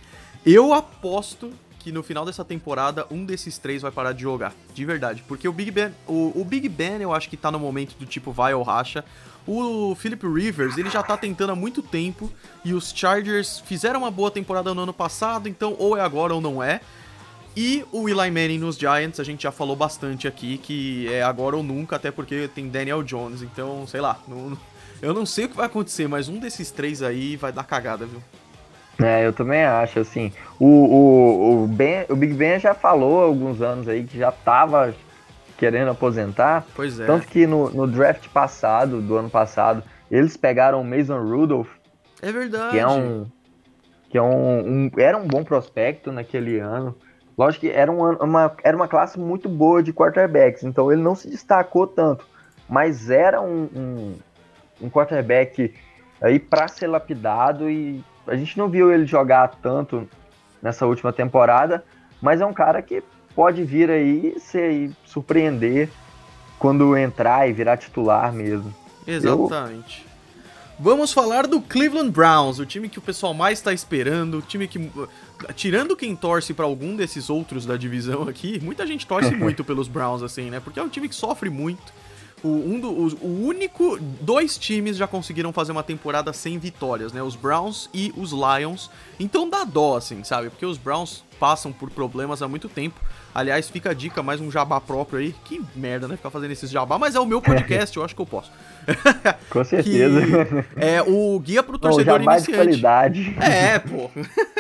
Eu 0.44 0.72
aposto 0.72 1.53
que 1.79 1.90
no 1.90 2.03
final 2.03 2.24
dessa 2.24 2.44
temporada 2.44 3.07
um 3.11 3.24
desses 3.24 3.59
três 3.59 3.83
vai 3.83 3.90
parar 3.90 4.12
de 4.12 4.22
jogar, 4.22 4.55
de 4.74 4.85
verdade. 4.85 5.24
Porque 5.26 5.48
o 5.48 5.53
Big 5.53 5.70
Ben, 5.70 5.92
o, 6.07 6.33
o 6.35 6.44
Big 6.44 6.68
Ben 6.68 7.00
eu 7.00 7.12
acho 7.12 7.29
que 7.29 7.37
tá 7.37 7.50
no 7.50 7.59
momento 7.59 7.94
do 7.98 8.07
tipo 8.07 8.33
vai 8.33 8.55
ou 8.55 8.62
racha. 8.62 9.05
O 9.46 9.94
Philip 9.94 10.26
Rivers, 10.26 10.76
ele 10.76 10.90
já 10.90 11.03
tá 11.03 11.16
tentando 11.16 11.53
há 11.53 11.57
muito 11.57 11.83
tempo 11.83 12.31
e 12.64 12.72
os 12.74 12.92
Chargers 12.94 13.61
fizeram 13.61 14.00
uma 14.00 14.11
boa 14.11 14.31
temporada 14.31 14.72
no 14.74 14.83
ano 14.83 14.92
passado, 14.92 15.48
então 15.48 15.74
ou 15.79 15.96
é 15.96 16.00
agora 16.00 16.35
ou 16.35 16.40
não 16.40 16.62
é. 16.62 16.81
E 17.57 17.85
o 17.90 18.09
Eli 18.09 18.31
Manning 18.31 18.59
nos 18.59 18.76
Giants, 18.76 19.18
a 19.18 19.24
gente 19.24 19.42
já 19.42 19.50
falou 19.50 19.74
bastante 19.74 20.29
aqui 20.29 20.57
que 20.59 21.12
é 21.12 21.22
agora 21.22 21.57
ou 21.57 21.62
nunca, 21.62 21.96
até 21.96 22.11
porque 22.11 22.48
tem 22.55 22.68
Daniel 22.68 23.03
Jones, 23.03 23.42
então, 23.42 23.87
sei 23.87 24.00
lá, 24.00 24.18
não, 24.29 24.57
eu 25.03 25.12
não 25.12 25.26
sei 25.26 25.46
o 25.46 25.48
que 25.48 25.57
vai 25.57 25.66
acontecer, 25.66 26.07
mas 26.07 26.29
um 26.29 26.38
desses 26.38 26.70
três 26.70 27.03
aí 27.03 27.37
vai 27.37 27.50
dar 27.50 27.64
cagada, 27.64 28.07
viu? 28.07 28.22
É, 29.03 29.26
eu 29.26 29.33
também 29.33 29.64
acho, 29.64 29.98
assim, 29.98 30.31
o, 30.59 30.66
o, 30.66 31.64
o, 31.64 31.66
ben, 31.66 32.05
o 32.09 32.14
Big 32.14 32.35
Ben 32.35 32.61
já 32.61 32.74
falou 32.74 33.22
há 33.22 33.24
alguns 33.24 33.62
anos 33.62 33.88
aí 33.88 34.05
que 34.05 34.18
já 34.18 34.31
tava 34.31 34.94
querendo 35.61 35.90
aposentar. 35.90 36.64
Pois 36.75 36.99
é. 36.99 37.05
Tanto 37.05 37.29
que 37.29 37.46
no, 37.46 37.68
no 37.70 37.87
draft 37.87 38.29
passado, 38.29 39.03
do 39.03 39.14
ano 39.18 39.29
passado, 39.29 39.83
eles 40.11 40.35
pegaram 40.35 40.81
o 40.81 40.85
Mason 40.85 41.20
Rudolph. 41.23 41.68
É 42.23 42.33
verdade. 42.33 42.70
Que 42.73 42.79
é 42.79 42.88
um. 42.88 43.27
Que 44.09 44.16
é 44.16 44.23
um, 44.23 44.87
um 44.87 44.90
era 44.96 45.18
um 45.18 45.27
bom 45.27 45.44
prospecto 45.44 46.11
naquele 46.11 46.59
ano. 46.59 46.96
Lógico 47.37 47.66
que 47.66 47.70
era 47.70 47.92
uma, 47.92 48.16
uma, 48.23 48.57
era 48.64 48.75
uma 48.75 48.88
classe 48.88 49.20
muito 49.20 49.49
boa 49.49 49.83
de 49.83 49.92
quarterbacks, 49.92 50.64
então 50.64 50.90
ele 50.90 51.03
não 51.03 51.14
se 51.14 51.29
destacou 51.29 51.87
tanto. 51.87 52.27
Mas 52.68 53.11
era 53.11 53.40
um, 53.40 53.68
um, 53.75 54.14
um 54.83 54.90
quarterback 54.90 55.75
aí 56.20 56.38
para 56.38 56.68
ser 56.68 56.87
lapidado 56.87 57.70
e 57.70 58.03
a 58.27 58.35
gente 58.35 58.59
não 58.59 58.68
viu 58.68 58.92
ele 58.92 59.07
jogar 59.07 59.49
tanto 59.62 60.09
nessa 60.62 60.87
última 60.87 61.12
temporada, 61.12 61.85
mas 62.20 62.40
é 62.40 62.46
um 62.46 62.53
cara 62.53 62.83
que 62.83 63.03
pode 63.40 63.64
vir 63.64 63.90
aí 63.90 64.37
se 64.38 64.90
surpreender 65.07 65.88
quando 66.59 66.94
entrar 66.94 67.48
e 67.48 67.55
virar 67.55 67.79
titular 67.79 68.31
mesmo. 68.35 68.74
Exatamente. 69.07 70.05
Eu... 70.05 70.11
Vamos 70.79 71.11
falar 71.11 71.46
do 71.46 71.59
Cleveland 71.59 72.11
Browns, 72.11 72.59
o 72.59 72.66
time 72.66 72.87
que 72.87 72.98
o 72.98 73.00
pessoal 73.00 73.33
mais 73.33 73.59
está 73.59 73.72
esperando, 73.72 74.37
o 74.37 74.42
time 74.42 74.68
que 74.68 74.90
tirando 75.57 75.96
quem 75.96 76.14
torce 76.14 76.53
para 76.53 76.66
algum 76.66 76.94
desses 76.94 77.31
outros 77.31 77.64
da 77.64 77.79
divisão 77.79 78.29
aqui, 78.29 78.61
muita 78.62 78.87
gente 78.87 79.07
torce 79.07 79.31
muito 79.35 79.64
pelos 79.64 79.88
Browns 79.88 80.22
assim, 80.22 80.50
né? 80.50 80.61
Porque 80.61 80.79
é 80.79 80.83
um 80.83 80.90
time 80.90 81.09
que 81.09 81.14
sofre 81.14 81.48
muito 81.48 81.90
o, 82.42 82.48
um 82.48 82.79
do, 82.79 82.90
o, 82.90 83.46
único. 83.46 83.98
Dois 84.20 84.59
times 84.59 84.98
já 84.98 85.07
conseguiram 85.07 85.50
fazer 85.50 85.72
uma 85.72 85.83
temporada 85.83 86.31
sem 86.35 86.59
vitórias, 86.59 87.11
né? 87.11 87.22
Os 87.22 87.37
Browns 87.37 87.88
e 87.94 88.12
os 88.18 88.33
Lions. 88.33 88.90
Então 89.18 89.48
dá 89.48 89.64
dó, 89.64 89.96
assim, 89.96 90.22
sabe? 90.24 90.50
Porque 90.50 90.66
os 90.66 90.76
Browns 90.76 91.24
passam 91.40 91.72
por 91.72 91.90
problemas 91.90 92.42
há 92.42 92.46
muito 92.46 92.68
tempo. 92.68 93.00
Aliás, 93.35 93.70
fica 93.70 93.90
a 93.90 93.94
dica, 93.94 94.22
mais 94.22 94.40
um 94.40 94.50
jabá 94.50 94.79
próprio 94.81 95.18
aí. 95.18 95.35
Que 95.44 95.61
merda, 95.74 96.07
né? 96.07 96.16
Ficar 96.16 96.31
fazendo 96.31 96.50
esses 96.50 96.70
jabá, 96.70 96.98
mas 96.98 97.14
é 97.14 97.20
o 97.20 97.24
meu 97.24 97.40
podcast, 97.40 97.96
eu 97.96 98.05
acho 98.05 98.14
que 98.14 98.20
eu 98.20 98.26
posso. 98.26 98.53
Com 99.48 99.64
certeza. 99.64 100.20
é 100.76 101.00
o 101.00 101.40
guia 101.40 101.62
pro 101.62 101.79
torcedor 101.79 102.20
Não, 102.20 102.33
iniciante. 102.33 102.50
De 102.50 102.57
qualidade. 102.57 103.37
É, 103.40 103.79
pô 103.79 104.11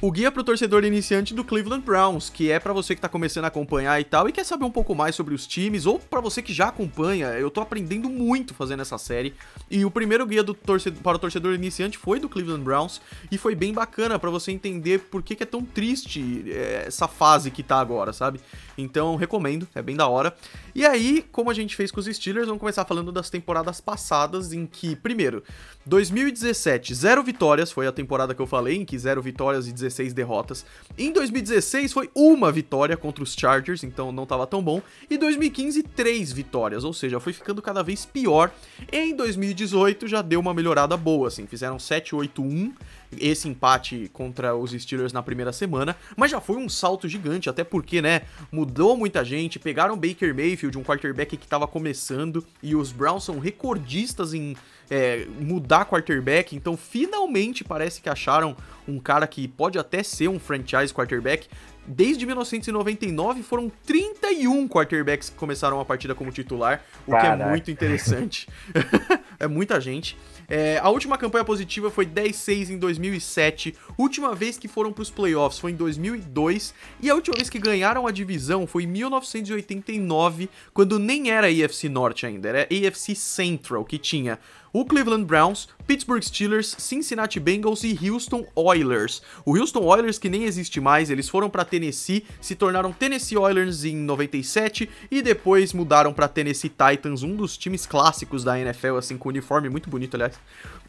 o 0.00 0.12
guia 0.12 0.30
para 0.30 0.42
o 0.42 0.44
torcedor 0.44 0.84
iniciante 0.84 1.34
do 1.34 1.42
Cleveland 1.42 1.84
Browns, 1.84 2.30
que 2.30 2.52
é 2.52 2.60
para 2.60 2.72
você 2.72 2.94
que 2.94 3.00
tá 3.00 3.08
começando 3.08 3.46
a 3.46 3.48
acompanhar 3.48 4.00
e 4.00 4.04
tal 4.04 4.28
e 4.28 4.32
quer 4.32 4.44
saber 4.44 4.64
um 4.64 4.70
pouco 4.70 4.94
mais 4.94 5.16
sobre 5.16 5.34
os 5.34 5.44
times 5.44 5.86
ou 5.86 5.98
para 5.98 6.20
você 6.20 6.40
que 6.40 6.52
já 6.52 6.68
acompanha. 6.68 7.26
Eu 7.30 7.50
tô 7.50 7.60
aprendendo 7.60 8.08
muito 8.08 8.54
fazendo 8.54 8.80
essa 8.80 8.96
série. 8.96 9.34
E 9.68 9.84
o 9.84 9.90
primeiro 9.90 10.24
guia 10.24 10.44
do 10.44 10.54
torcedor, 10.54 11.02
para 11.02 11.16
o 11.16 11.18
torcedor 11.18 11.52
iniciante 11.52 11.98
foi 11.98 12.20
do 12.20 12.28
Cleveland 12.28 12.62
Browns 12.62 13.00
e 13.30 13.36
foi 13.36 13.56
bem 13.56 13.72
bacana 13.72 14.20
para 14.20 14.30
você 14.30 14.52
entender 14.52 15.00
por 15.00 15.20
que, 15.20 15.34
que 15.34 15.42
é 15.42 15.46
tão 15.46 15.64
triste 15.64 16.44
é, 16.46 16.84
essa 16.86 17.08
fase 17.08 17.50
que 17.50 17.64
tá 17.64 17.80
agora, 17.80 18.12
sabe? 18.12 18.40
Então, 18.76 19.16
recomendo, 19.16 19.66
é 19.74 19.82
bem 19.82 19.96
da 19.96 20.06
hora. 20.06 20.32
E 20.72 20.86
aí, 20.86 21.26
como 21.32 21.50
a 21.50 21.54
gente 21.54 21.74
fez 21.74 21.90
com 21.90 21.98
os 21.98 22.06
Steelers, 22.06 22.46
vamos 22.46 22.60
começar 22.60 22.84
falando 22.84 23.10
das 23.10 23.28
temporadas 23.28 23.80
passadas 23.80 24.52
em 24.52 24.64
que, 24.64 24.94
primeiro, 24.94 25.42
2017, 25.88 26.94
zero 26.94 27.22
vitórias, 27.22 27.72
foi 27.72 27.86
a 27.86 27.92
temporada 27.92 28.34
que 28.34 28.42
eu 28.42 28.46
falei, 28.46 28.76
em 28.76 28.84
que 28.84 28.98
zero 28.98 29.22
vitórias 29.22 29.66
e 29.66 29.72
16 29.72 30.12
derrotas. 30.12 30.64
Em 30.98 31.10
2016 31.10 31.94
foi 31.94 32.10
uma 32.14 32.52
vitória 32.52 32.94
contra 32.94 33.24
os 33.24 33.34
Chargers, 33.34 33.82
então 33.82 34.12
não 34.12 34.26
tava 34.26 34.46
tão 34.46 34.62
bom. 34.62 34.82
E 35.08 35.16
2015, 35.16 35.82
três 35.82 36.30
vitórias, 36.30 36.84
ou 36.84 36.92
seja, 36.92 37.18
foi 37.18 37.32
ficando 37.32 37.62
cada 37.62 37.82
vez 37.82 38.04
pior. 38.04 38.52
Em 38.92 39.16
2018 39.16 40.06
já 40.06 40.20
deu 40.20 40.38
uma 40.40 40.52
melhorada 40.52 40.94
boa, 40.94 41.28
assim, 41.28 41.46
fizeram 41.46 41.78
7-8-1 41.78 42.72
esse 43.18 43.48
empate 43.48 44.10
contra 44.12 44.54
os 44.54 44.72
Steelers 44.72 45.14
na 45.14 45.22
primeira 45.22 45.50
semana, 45.50 45.96
mas 46.14 46.30
já 46.30 46.42
foi 46.42 46.56
um 46.56 46.68
salto 46.68 47.08
gigante, 47.08 47.48
até 47.48 47.64
porque, 47.64 48.02
né, 48.02 48.22
mudou 48.52 48.96
muita 48.98 49.24
gente, 49.24 49.58
pegaram 49.58 49.96
Baker 49.96 50.34
Mayfield, 50.34 50.76
um 50.76 50.84
quarterback 50.84 51.34
que 51.36 51.46
estava 51.46 51.66
começando, 51.66 52.44
e 52.62 52.76
os 52.76 52.92
Browns 52.92 53.24
são 53.24 53.38
recordistas 53.38 54.34
em 54.34 54.54
é, 54.90 55.26
mudar 55.38 55.84
quarterback, 55.84 56.56
então 56.56 56.76
finalmente 56.76 57.64
parece 57.64 58.00
que 58.00 58.08
acharam 58.08 58.56
um 58.86 58.98
cara 58.98 59.26
que 59.26 59.46
pode 59.46 59.78
até 59.78 60.02
ser 60.02 60.28
um 60.28 60.38
franchise 60.38 60.92
quarterback. 60.92 61.48
Desde 61.86 62.26
1999 62.26 63.42
foram 63.42 63.72
31 63.86 64.68
quarterbacks 64.68 65.30
que 65.30 65.36
começaram 65.36 65.80
a 65.80 65.84
partida 65.86 66.14
como 66.14 66.30
titular, 66.30 66.84
o 67.06 67.10
Caraca. 67.10 67.36
que 67.36 67.42
é 67.42 67.46
muito 67.46 67.70
interessante. 67.70 68.46
é 69.40 69.46
muita 69.46 69.80
gente. 69.80 70.14
É, 70.50 70.78
a 70.82 70.90
última 70.90 71.16
campanha 71.16 71.44
positiva 71.44 71.90
foi 71.90 72.04
10-6 72.04 72.70
em 72.70 72.78
2007. 72.78 73.74
Última 73.96 74.34
vez 74.34 74.58
que 74.58 74.68
foram 74.68 74.92
para 74.92 75.02
os 75.02 75.10
playoffs 75.10 75.58
foi 75.58 75.72
em 75.72 75.76
2002. 75.76 76.74
E 77.00 77.08
a 77.08 77.14
última 77.14 77.36
vez 77.36 77.48
que 77.48 77.58
ganharam 77.58 78.06
a 78.06 78.10
divisão 78.10 78.66
foi 78.66 78.84
em 78.84 78.86
1989, 78.86 80.50
quando 80.74 80.98
nem 80.98 81.30
era 81.30 81.46
AFC 81.46 81.88
Norte 81.88 82.26
ainda, 82.26 82.50
era 82.50 82.68
AFC 82.70 83.14
Central, 83.14 83.82
que 83.84 83.96
tinha 83.96 84.38
o 84.72 84.84
Cleveland 84.84 85.24
Browns, 85.24 85.68
Pittsburgh 85.86 86.22
Steelers, 86.22 86.76
Cincinnati 86.78 87.40
Bengals 87.40 87.82
e 87.82 87.98
Houston 88.06 88.46
Oilers. 88.54 89.22
O 89.44 89.56
Houston 89.56 89.82
Oilers, 89.84 90.18
que 90.18 90.28
nem 90.28 90.44
existe 90.44 90.80
mais, 90.80 91.08
eles 91.08 91.28
foram 91.28 91.48
para 91.48 91.64
Tennessee, 91.64 92.24
se 92.40 92.54
tornaram 92.54 92.92
Tennessee 92.92 93.38
Oilers 93.38 93.84
em 93.84 93.96
97 93.96 94.88
e 95.10 95.22
depois 95.22 95.72
mudaram 95.72 96.12
para 96.12 96.28
Tennessee 96.28 96.70
Titans, 96.70 97.22
um 97.22 97.34
dos 97.34 97.56
times 97.56 97.86
clássicos 97.86 98.44
da 98.44 98.60
NFL, 98.60 98.96
assim, 98.96 99.16
com 99.16 99.30
uniforme 99.30 99.70
muito 99.70 99.88
bonito, 99.88 100.14
aliás. 100.14 100.38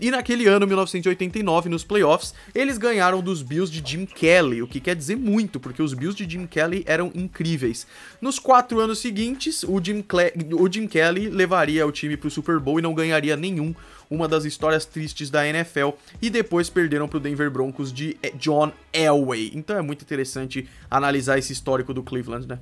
E 0.02 0.12
naquele 0.12 0.48
ano, 0.48 0.65
1989, 0.65 1.70
nos 1.70 1.84
playoffs, 1.84 2.34
eles 2.56 2.78
ganharam 2.78 3.22
dos 3.22 3.42
Bills 3.42 3.72
de 3.72 3.82
Jim 3.86 4.06
Kelly, 4.06 4.62
o 4.62 4.68
que 4.68 4.80
quer 4.80 4.96
dizer 4.96 5.18
muito, 5.18 5.60
porque 5.60 5.82
os 5.82 5.94
Bills 5.94 6.15
de 6.15 6.30
Jim 6.30 6.48
Kelly 6.48 6.84
eram 6.86 7.12
incríveis. 7.13 7.86
Nos 8.22 8.39
quatro 8.39 8.80
anos 8.80 9.00
seguintes, 9.00 9.63
o 9.63 9.82
Jim, 9.84 10.02
Cle 10.02 10.34
o 10.54 10.72
Jim 10.72 10.88
Kelly 10.88 11.30
levaria 11.30 11.86
o 11.86 11.92
time 11.92 12.15
pro 12.15 12.32
Super 12.32 12.60
Bowl 12.60 12.80
e 12.80 12.82
não 12.82 12.94
ganharia 12.94 13.36
nenhum, 13.36 13.76
uma 14.10 14.28
das 14.28 14.45
histórias 14.45 14.86
tristes 14.86 15.30
da 15.30 15.48
NFL, 15.48 15.89
e 16.22 16.30
depois 16.30 16.69
perderam 16.69 17.08
pro 17.08 17.19
Denver 17.19 17.52
Broncos 17.52 17.93
de 17.93 18.17
eh, 18.24 18.32
John 18.36 18.72
Elway. 18.91 19.52
Então 19.54 19.78
é 19.78 19.82
muito 19.82 20.02
interessante 20.02 20.67
analisar 20.89 21.38
esse 21.38 21.54
histórico 21.54 21.93
do 21.93 22.02
Cleveland, 22.02 22.48
né? 22.48 22.60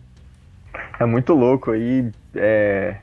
É 1.00 1.06
muito 1.06 1.34
louco 1.34 1.72
aí, 1.72 2.12
é 2.36 2.98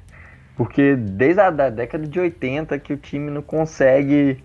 porque 0.56 0.94
desde 0.94 1.40
a 1.40 1.50
da 1.50 1.68
década 1.68 2.06
de 2.06 2.18
80 2.18 2.78
que 2.78 2.92
o 2.92 2.96
time 2.96 3.30
não 3.30 3.42
consegue 3.42 4.42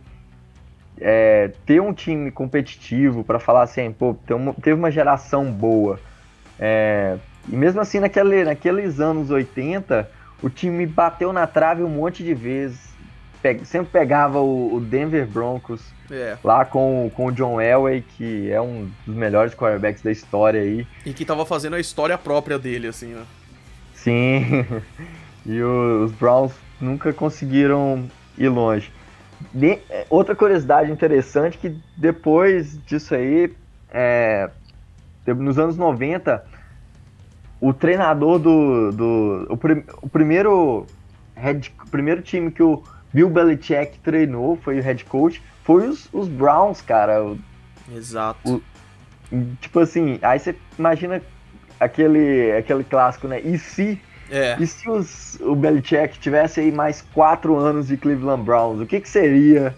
é, 1.00 1.52
ter 1.66 1.80
um 1.82 1.94
time 1.94 2.32
competitivo 2.32 3.24
para 3.24 3.40
falar 3.40 3.64
assim, 3.64 3.92
pô, 3.92 4.16
teve 4.62 4.74
uma 4.74 4.92
geração 4.92 5.52
boa. 5.52 6.00
É, 6.60 7.18
e 7.48 7.56
mesmo 7.56 7.80
assim, 7.80 8.00
naquele, 8.00 8.44
naqueles 8.44 9.00
anos 9.00 9.30
80, 9.30 10.10
o 10.42 10.50
time 10.50 10.86
bateu 10.86 11.32
na 11.32 11.46
trave 11.46 11.84
um 11.84 11.90
monte 11.90 12.24
de 12.24 12.34
vezes. 12.34 12.89
Pe 13.42 13.66
sempre 13.66 13.92
pegava 13.92 14.40
o, 14.40 14.76
o 14.76 14.82
Denver 14.82 15.26
Broncos 15.26 15.82
é. 16.12 16.38
lá 16.44 16.66
com, 16.66 17.10
com 17.16 17.28
o 17.28 17.32
John 17.32 17.62
Elway, 17.62 18.02
que 18.02 18.52
é 18.52 18.60
um 18.60 18.90
dos 19.06 19.16
melhores 19.16 19.54
quarterbacks 19.54 20.02
da 20.02 20.12
história 20.12 20.62
aí. 20.62 20.86
E 21.06 21.14
que 21.14 21.24
tava 21.24 21.46
fazendo 21.46 21.76
a 21.76 21.80
história 21.80 22.18
própria 22.18 22.60
dele, 22.60 22.88
assim, 22.88 23.16
ó. 23.16 23.24
Sim. 23.94 24.66
E 25.46 25.64
os 25.64 26.12
Browns 26.12 26.52
nunca 26.80 27.14
conseguiram 27.14 28.08
ir 28.38 28.50
longe. 28.50 28.92
De, 29.54 29.80
outra 30.10 30.36
curiosidade 30.36 30.92
interessante 30.92 31.58
que 31.58 31.76
depois 31.96 32.78
disso 32.86 33.16
aí, 33.16 33.52
é, 33.90 34.50
nos 35.26 35.58
anos 35.58 35.78
90, 35.78 36.46
o 37.60 37.74
treinador 37.74 38.38
do. 38.38 38.92
do 38.92 39.48
o, 39.50 39.58
prim, 39.58 39.84
o 40.02 40.10
primeiro, 40.10 40.86
head, 41.36 41.74
o 41.86 41.90
primeiro 41.90 42.22
time 42.22 42.52
que 42.52 42.62
o 42.62 42.84
Bill 43.14 43.30
Belichick 43.30 44.00
treinou, 44.00 44.58
foi 44.58 44.80
o 44.80 44.84
head 44.84 45.04
coach, 45.06 45.42
foi 45.64 45.88
os, 45.88 46.10
os 46.14 46.28
Browns, 46.28 46.82
cara. 46.82 47.36
Exato. 47.94 48.62
O, 49.32 49.46
tipo 49.62 49.80
assim, 49.80 50.20
aí 50.22 50.40
você 50.40 50.56
imagina 50.78 51.22
aquele, 51.80 52.52
aquele 52.52 52.84
clássico, 52.84 53.28
né? 53.28 53.40
E 53.42 53.58
se 53.58 54.00
é. 54.32 54.58
E 54.60 54.68
se 54.68 54.90
os, 54.90 55.40
o 55.42 55.56
Belichick 55.56 56.20
tivesse 56.20 56.60
aí 56.60 56.72
mais 56.72 57.04
quatro 57.14 57.58
anos 57.58 57.88
de 57.88 57.98
Cleveland 57.98 58.44
Browns, 58.44 58.80
o 58.80 58.86
que, 58.86 59.00
que 59.00 59.10
seria 59.10 59.76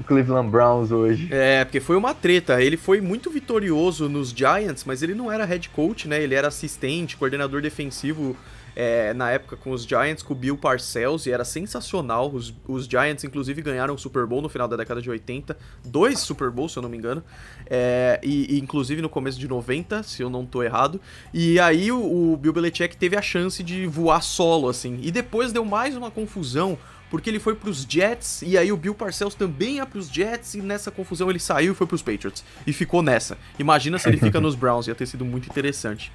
o 0.00 0.04
Cleveland 0.04 0.50
Browns 0.50 0.90
hoje? 0.90 1.28
É, 1.30 1.64
porque 1.64 1.80
foi 1.80 1.96
uma 1.96 2.14
treta. 2.14 2.62
Ele 2.62 2.76
foi 2.76 3.00
muito 3.00 3.30
vitorioso 3.30 4.08
nos 4.08 4.30
Giants, 4.30 4.84
mas 4.84 5.02
ele 5.02 5.14
não 5.14 5.30
era 5.30 5.44
head 5.44 5.68
coach, 5.68 6.08
né? 6.08 6.22
Ele 6.22 6.34
era 6.34 6.48
assistente, 6.48 7.16
coordenador 7.16 7.60
defensivo 7.60 8.36
é, 8.76 9.14
na 9.14 9.30
época 9.30 9.56
com 9.56 9.70
os 9.70 9.84
Giants, 9.84 10.22
com 10.22 10.32
o 10.32 10.36
Bill 10.36 10.56
Parcells, 10.56 11.28
e 11.28 11.32
era 11.32 11.44
sensacional. 11.44 12.30
Os, 12.30 12.52
os 12.66 12.86
Giants, 12.86 13.24
inclusive, 13.24 13.62
ganharam 13.62 13.94
o 13.94 13.98
Super 13.98 14.26
Bowl 14.26 14.42
no 14.42 14.48
final 14.48 14.66
da 14.66 14.76
década 14.76 15.00
de 15.00 15.10
80, 15.10 15.56
dois 15.84 16.20
Super 16.20 16.50
Bowls, 16.50 16.72
se 16.72 16.78
eu 16.78 16.82
não 16.82 16.88
me 16.88 16.96
engano, 16.96 17.22
é, 17.66 18.20
e, 18.22 18.56
e, 18.56 18.60
inclusive 18.60 19.00
no 19.00 19.08
começo 19.08 19.38
de 19.38 19.48
90, 19.48 20.02
se 20.02 20.22
eu 20.22 20.30
não 20.30 20.44
tô 20.44 20.62
errado. 20.62 21.00
E 21.32 21.58
aí 21.60 21.90
o, 21.90 22.32
o 22.32 22.36
Bill 22.36 22.52
Belichick 22.52 22.96
teve 22.96 23.16
a 23.16 23.22
chance 23.22 23.62
de 23.62 23.86
voar 23.86 24.22
solo, 24.22 24.68
assim, 24.68 24.98
e 25.02 25.10
depois 25.10 25.52
deu 25.52 25.64
mais 25.64 25.96
uma 25.96 26.10
confusão 26.10 26.78
porque 27.10 27.30
ele 27.30 27.38
foi 27.38 27.54
pros 27.54 27.86
Jets 27.88 28.42
e 28.42 28.58
aí 28.58 28.72
o 28.72 28.76
Bill 28.76 28.92
Parcells 28.92 29.36
também 29.36 29.76
ia 29.76 29.86
pros 29.86 30.08
Jets 30.08 30.54
e 30.54 30.60
nessa 30.60 30.90
confusão 30.90 31.30
ele 31.30 31.38
saiu 31.38 31.72
e 31.72 31.74
foi 31.76 31.86
pros 31.86 32.02
Patriots 32.02 32.42
e 32.66 32.72
ficou 32.72 33.02
nessa. 33.02 33.38
Imagina 33.56 34.00
se 34.00 34.08
ele 34.08 34.16
fica 34.16 34.40
nos 34.42 34.56
Browns, 34.56 34.88
ia 34.88 34.96
ter 34.96 35.06
sido 35.06 35.24
muito 35.24 35.48
interessante. 35.48 36.10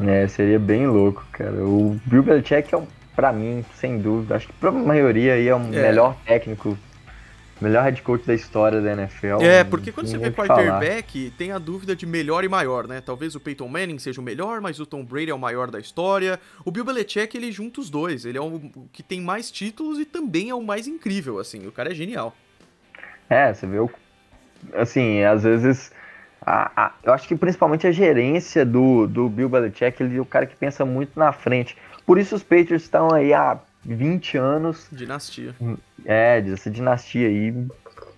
É, 0.00 0.26
seria 0.26 0.58
bem 0.58 0.86
louco, 0.86 1.24
cara. 1.32 1.64
O 1.64 1.98
Bill 2.04 2.22
Belichick 2.22 2.74
é, 2.74 2.78
um, 2.78 2.86
pra 3.14 3.32
mim, 3.32 3.64
sem 3.76 3.98
dúvida, 3.98 4.36
acho 4.36 4.48
que 4.48 4.52
pra 4.54 4.72
maioria 4.72 5.34
aí 5.34 5.46
é 5.46 5.54
o 5.54 5.58
um 5.58 5.72
é. 5.72 5.82
melhor 5.82 6.16
técnico, 6.26 6.76
melhor 7.60 7.84
head 7.84 8.02
coach 8.02 8.26
da 8.26 8.34
história 8.34 8.80
da 8.80 8.92
NFL. 8.92 9.40
É, 9.40 9.62
porque 9.62 9.92
quando 9.92 10.08
você 10.08 10.18
vê 10.18 10.32
quarterback, 10.32 11.32
tem 11.38 11.52
a 11.52 11.58
dúvida 11.58 11.94
de 11.94 12.06
melhor 12.06 12.42
e 12.42 12.48
maior, 12.48 12.88
né? 12.88 13.00
Talvez 13.00 13.36
o 13.36 13.40
Peyton 13.40 13.68
Manning 13.68 13.98
seja 13.98 14.20
o 14.20 14.24
melhor, 14.24 14.60
mas 14.60 14.80
o 14.80 14.86
Tom 14.86 15.04
Brady 15.04 15.30
é 15.30 15.34
o 15.34 15.38
maior 15.38 15.70
da 15.70 15.78
história. 15.78 16.40
O 16.64 16.72
Bill 16.72 16.84
Belichick, 16.84 17.36
ele 17.36 17.52
junta 17.52 17.80
os 17.80 17.88
dois. 17.88 18.24
Ele 18.24 18.36
é 18.36 18.40
o 18.40 18.60
que 18.92 19.02
tem 19.02 19.20
mais 19.20 19.50
títulos 19.50 20.00
e 20.00 20.04
também 20.04 20.50
é 20.50 20.54
o 20.54 20.62
mais 20.62 20.88
incrível, 20.88 21.38
assim. 21.38 21.66
O 21.66 21.72
cara 21.72 21.92
é 21.92 21.94
genial. 21.94 22.34
É, 23.30 23.54
você 23.54 23.66
vê 23.66 23.78
o... 23.78 23.88
Assim, 24.74 25.22
às 25.22 25.44
vezes 25.44 25.92
a, 26.46 26.70
a, 26.76 26.92
eu 27.02 27.12
acho 27.12 27.26
que 27.26 27.34
principalmente 27.34 27.86
a 27.86 27.92
gerência 27.92 28.64
do, 28.64 29.06
do 29.06 29.28
Bill 29.28 29.48
Belichick, 29.48 30.02
ele 30.02 30.16
é 30.16 30.20
o 30.20 30.26
cara 30.26 30.46
que 30.46 30.56
pensa 30.56 30.84
muito 30.84 31.18
na 31.18 31.32
frente. 31.32 31.76
Por 32.06 32.18
isso 32.18 32.34
os 32.34 32.42
Patriots 32.42 32.82
estão 32.82 33.12
aí 33.12 33.32
há 33.32 33.58
20 33.84 34.36
anos. 34.36 34.86
Dinastia. 34.92 35.54
É, 36.04 36.42
essa 36.52 36.70
dinastia 36.70 37.28
aí 37.28 37.66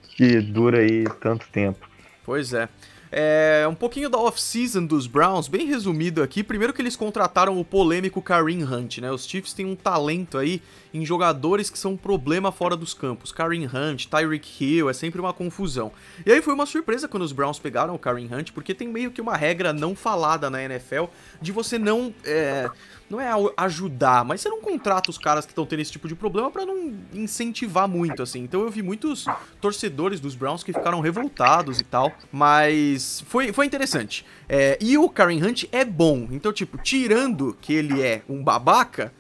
que 0.03 0.41
dura 0.41 0.79
aí 0.79 1.05
tanto 1.21 1.47
tempo. 1.49 1.89
Pois 2.25 2.53
é. 2.53 2.69
É, 3.11 3.67
um 3.69 3.75
pouquinho 3.75 4.11
da 4.11 4.19
off-season 4.19 4.85
dos 4.85 5.07
Browns, 5.07 5.49
bem 5.49 5.67
resumido 5.67 6.23
aqui. 6.23 6.43
Primeiro 6.43 6.73
que 6.73 6.83
eles 6.83 6.97
contrataram 6.97 7.59
o 7.59 7.65
polêmico 7.65 8.21
Kareem 8.21 8.65
Hunt, 8.65 8.99
né? 8.99 9.11
Os 9.11 9.27
Chiefs 9.27 9.53
têm 9.53 9.65
um 9.65 9.77
talento 9.77 10.39
aí 10.39 10.61
em 10.93 11.05
jogadores 11.05 11.71
que 11.71 11.79
são 11.79 11.93
um 11.93 11.97
problema 11.97 12.51
fora 12.51 12.77
dos 12.77 12.95
campos. 12.95 13.31
Kareem 13.31 13.67
Hunt, 13.67 14.07
Tyreek 14.07 14.65
Hill, 14.65 14.91
é 14.91 14.93
sempre 14.93 15.21
uma 15.21 15.33
confusão. 15.33 15.93
E 16.25 16.33
aí 16.33 16.43
foi 16.43 16.55
uma 16.55 16.67
surpresa 16.67 17.07
quando 17.07 17.23
os 17.23 17.33
Browns 17.33 17.59
pegaram 17.59 17.95
o 17.95 17.99
Kareem 17.99 18.33
Hunt, 18.33 18.53
porque 18.53 18.75
tem 18.75 18.89
meio 18.89 19.11
que 19.11 19.21
uma 19.21 19.37
regra 19.37 19.73
não 19.73 19.95
falada 19.95 20.51
na 20.51 20.63
NFL 20.63 21.05
de 21.41 21.53
você 21.53 21.79
não... 21.79 22.13
É, 22.25 22.69
não 23.09 23.21
é 23.21 23.31
ajudar, 23.57 24.25
mas 24.25 24.41
você 24.41 24.49
não 24.49 24.61
contrata 24.61 25.11
os 25.11 25.19
caras 25.19 25.47
que 25.47 25.53
estão 25.53 25.65
tendo 25.65 25.81
esse 25.81 25.93
tipo 25.93 26.09
de 26.09 26.15
problema 26.15 26.51
para 26.51 26.67
não 26.67 26.93
incentivar 27.13 27.89
muito, 27.89 28.23
assim. 28.23 28.43
Então 28.43 28.63
eu 28.63 28.71
vi 28.71 28.83
muitos 28.83 29.27
torcedores 29.61 30.21
dos 30.21 30.35
Browns 30.35 30.63
que 30.63 30.73
ficaram 30.73 31.01
revoltados 31.01 31.81
e 31.81 31.85
tal, 31.85 32.13
mas 32.33 33.23
foi, 33.29 33.53
foi 33.53 33.67
interessante. 33.67 34.25
É, 34.49 34.79
e 34.81 34.99
o 34.99 35.09
Karen 35.09 35.43
Hunt 35.43 35.65
é 35.73 35.85
bom, 35.85 36.29
então, 36.31 36.53
tipo, 36.53 36.79
tirando 36.79 37.57
que 37.61 37.73
ele 37.73 38.03
é 38.03 38.23
um 38.29 38.43
babaca, 38.43 39.13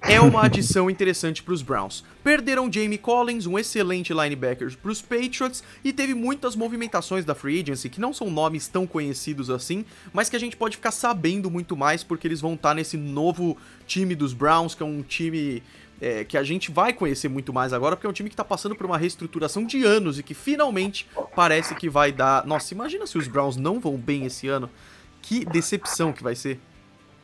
é 0.00 0.20
uma 0.20 0.44
adição 0.44 0.88
interessante 0.88 1.42
para 1.42 1.52
os 1.52 1.62
Browns. 1.62 2.04
Perderam 2.22 2.70
Jamie 2.72 2.98
Collins, 2.98 3.46
um 3.46 3.58
excelente 3.58 4.12
linebacker 4.12 4.76
para 4.76 4.90
os 4.90 5.02
Patriots, 5.02 5.62
e 5.82 5.92
teve 5.92 6.14
muitas 6.14 6.54
movimentações 6.54 7.24
da 7.24 7.34
free 7.34 7.60
agency 7.60 7.88
que 7.88 8.00
não 8.00 8.12
são 8.12 8.30
nomes 8.30 8.68
tão 8.68 8.86
conhecidos 8.86 9.50
assim, 9.50 9.84
mas 10.12 10.28
que 10.28 10.36
a 10.36 10.40
gente 10.40 10.56
pode 10.56 10.76
ficar 10.76 10.92
sabendo 10.92 11.50
muito 11.50 11.76
mais 11.76 12.04
porque 12.04 12.26
eles 12.26 12.40
vão 12.40 12.54
estar 12.54 12.70
tá 12.70 12.74
nesse 12.74 12.96
novo 12.96 13.56
time 13.86 14.14
dos 14.14 14.32
Browns, 14.32 14.74
que 14.74 14.82
é 14.82 14.86
um 14.86 15.02
time 15.02 15.62
é, 16.00 16.24
que 16.24 16.36
a 16.36 16.42
gente 16.42 16.70
vai 16.70 16.92
conhecer 16.92 17.28
muito 17.28 17.52
mais 17.52 17.72
agora, 17.72 17.96
porque 17.96 18.06
é 18.06 18.10
um 18.10 18.12
time 18.12 18.28
que 18.28 18.34
está 18.34 18.44
passando 18.44 18.74
por 18.74 18.86
uma 18.86 18.96
reestruturação 18.96 19.64
de 19.64 19.82
anos 19.84 20.18
e 20.18 20.22
que 20.22 20.34
finalmente 20.34 21.08
parece 21.34 21.74
que 21.74 21.88
vai 21.88 22.12
dar. 22.12 22.46
Nossa, 22.46 22.72
imagina 22.72 23.06
se 23.06 23.18
os 23.18 23.26
Browns 23.26 23.56
não 23.56 23.80
vão 23.80 23.96
bem 23.96 24.24
esse 24.24 24.48
ano. 24.48 24.70
Que 25.20 25.44
decepção 25.44 26.12
que 26.12 26.22
vai 26.22 26.36
ser. 26.36 26.60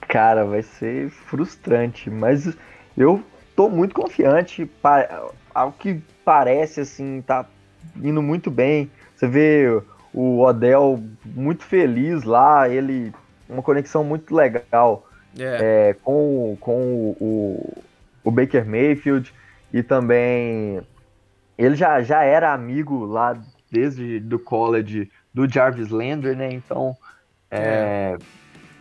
Cara, 0.09 0.45
vai 0.45 0.63
ser 0.63 1.11
frustrante, 1.11 2.11
mas 2.11 2.57
eu 2.97 3.23
tô 3.57 3.69
muito 3.69 3.95
confiante. 3.95 4.71
Ao 5.55 5.73
que 5.73 6.01
parece, 6.25 6.81
assim, 6.81 7.23
tá 7.23 7.47
indo 7.97 8.23
muito 8.23 8.51
bem. 8.51 8.91
Você 9.15 9.27
vê 9.27 9.83
o 10.13 10.41
Odell 10.41 11.03
muito 11.25 11.65
feliz 11.65 12.23
lá, 12.25 12.69
ele. 12.69 13.13
Uma 13.49 13.63
conexão 13.63 14.03
muito 14.03 14.35
legal 14.35 15.07
yeah. 15.37 15.63
É. 15.63 15.91
é, 15.91 15.95
com, 15.95 16.57
com 16.61 17.15
o, 17.21 17.83
o 18.23 18.31
Baker 18.31 18.65
Mayfield 18.65 19.33
e 19.73 19.83
também 19.83 20.81
ele 21.59 21.75
já, 21.77 22.01
já 22.03 22.23
era 22.23 22.53
amigo 22.53 23.05
lá 23.05 23.37
desde 23.71 24.19
do 24.21 24.39
college 24.39 25.11
do 25.33 25.49
Jarvis 25.49 25.91
Landry, 25.91 26.35
né? 26.35 26.53
Então 26.53 26.97
é, 27.51 28.17
é 28.17 28.19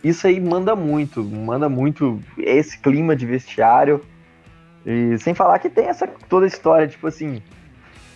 isso 0.04 0.26
aí 0.26 0.38
manda 0.38 0.76
muito, 0.76 1.24
manda 1.24 1.66
muito 1.66 2.20
esse 2.38 2.78
clima 2.78 3.16
de 3.16 3.24
vestiário. 3.24 4.04
E 4.84 5.16
sem 5.18 5.32
falar 5.32 5.58
que 5.58 5.70
tem 5.70 5.86
essa 5.86 6.06
toda 6.28 6.44
a 6.44 6.48
história, 6.48 6.86
tipo 6.86 7.06
assim, 7.06 7.42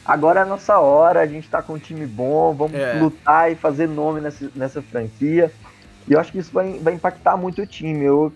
agora 0.05 0.41
é 0.41 0.43
a 0.43 0.47
nossa 0.47 0.79
hora, 0.79 1.21
a 1.21 1.27
gente 1.27 1.49
tá 1.49 1.63
com 1.63 1.73
um 1.73 1.79
time 1.79 2.07
bom, 2.07 2.53
vamos 2.53 2.79
é. 2.79 2.93
lutar 3.01 3.51
e 3.51 3.55
fazer 3.55 3.89
nome 3.89 4.21
nessa, 4.21 4.51
nessa 4.55 4.83
franquia. 4.83 5.51
E 6.07 6.13
eu 6.13 6.21
acho 6.21 6.31
que 6.31 6.39
isso 6.39 6.53
vai, 6.53 6.79
vai 6.79 6.93
impactar 6.93 7.39
muito 7.39 7.63
o 7.63 7.67
time. 7.67 8.05
Eu 8.05 8.31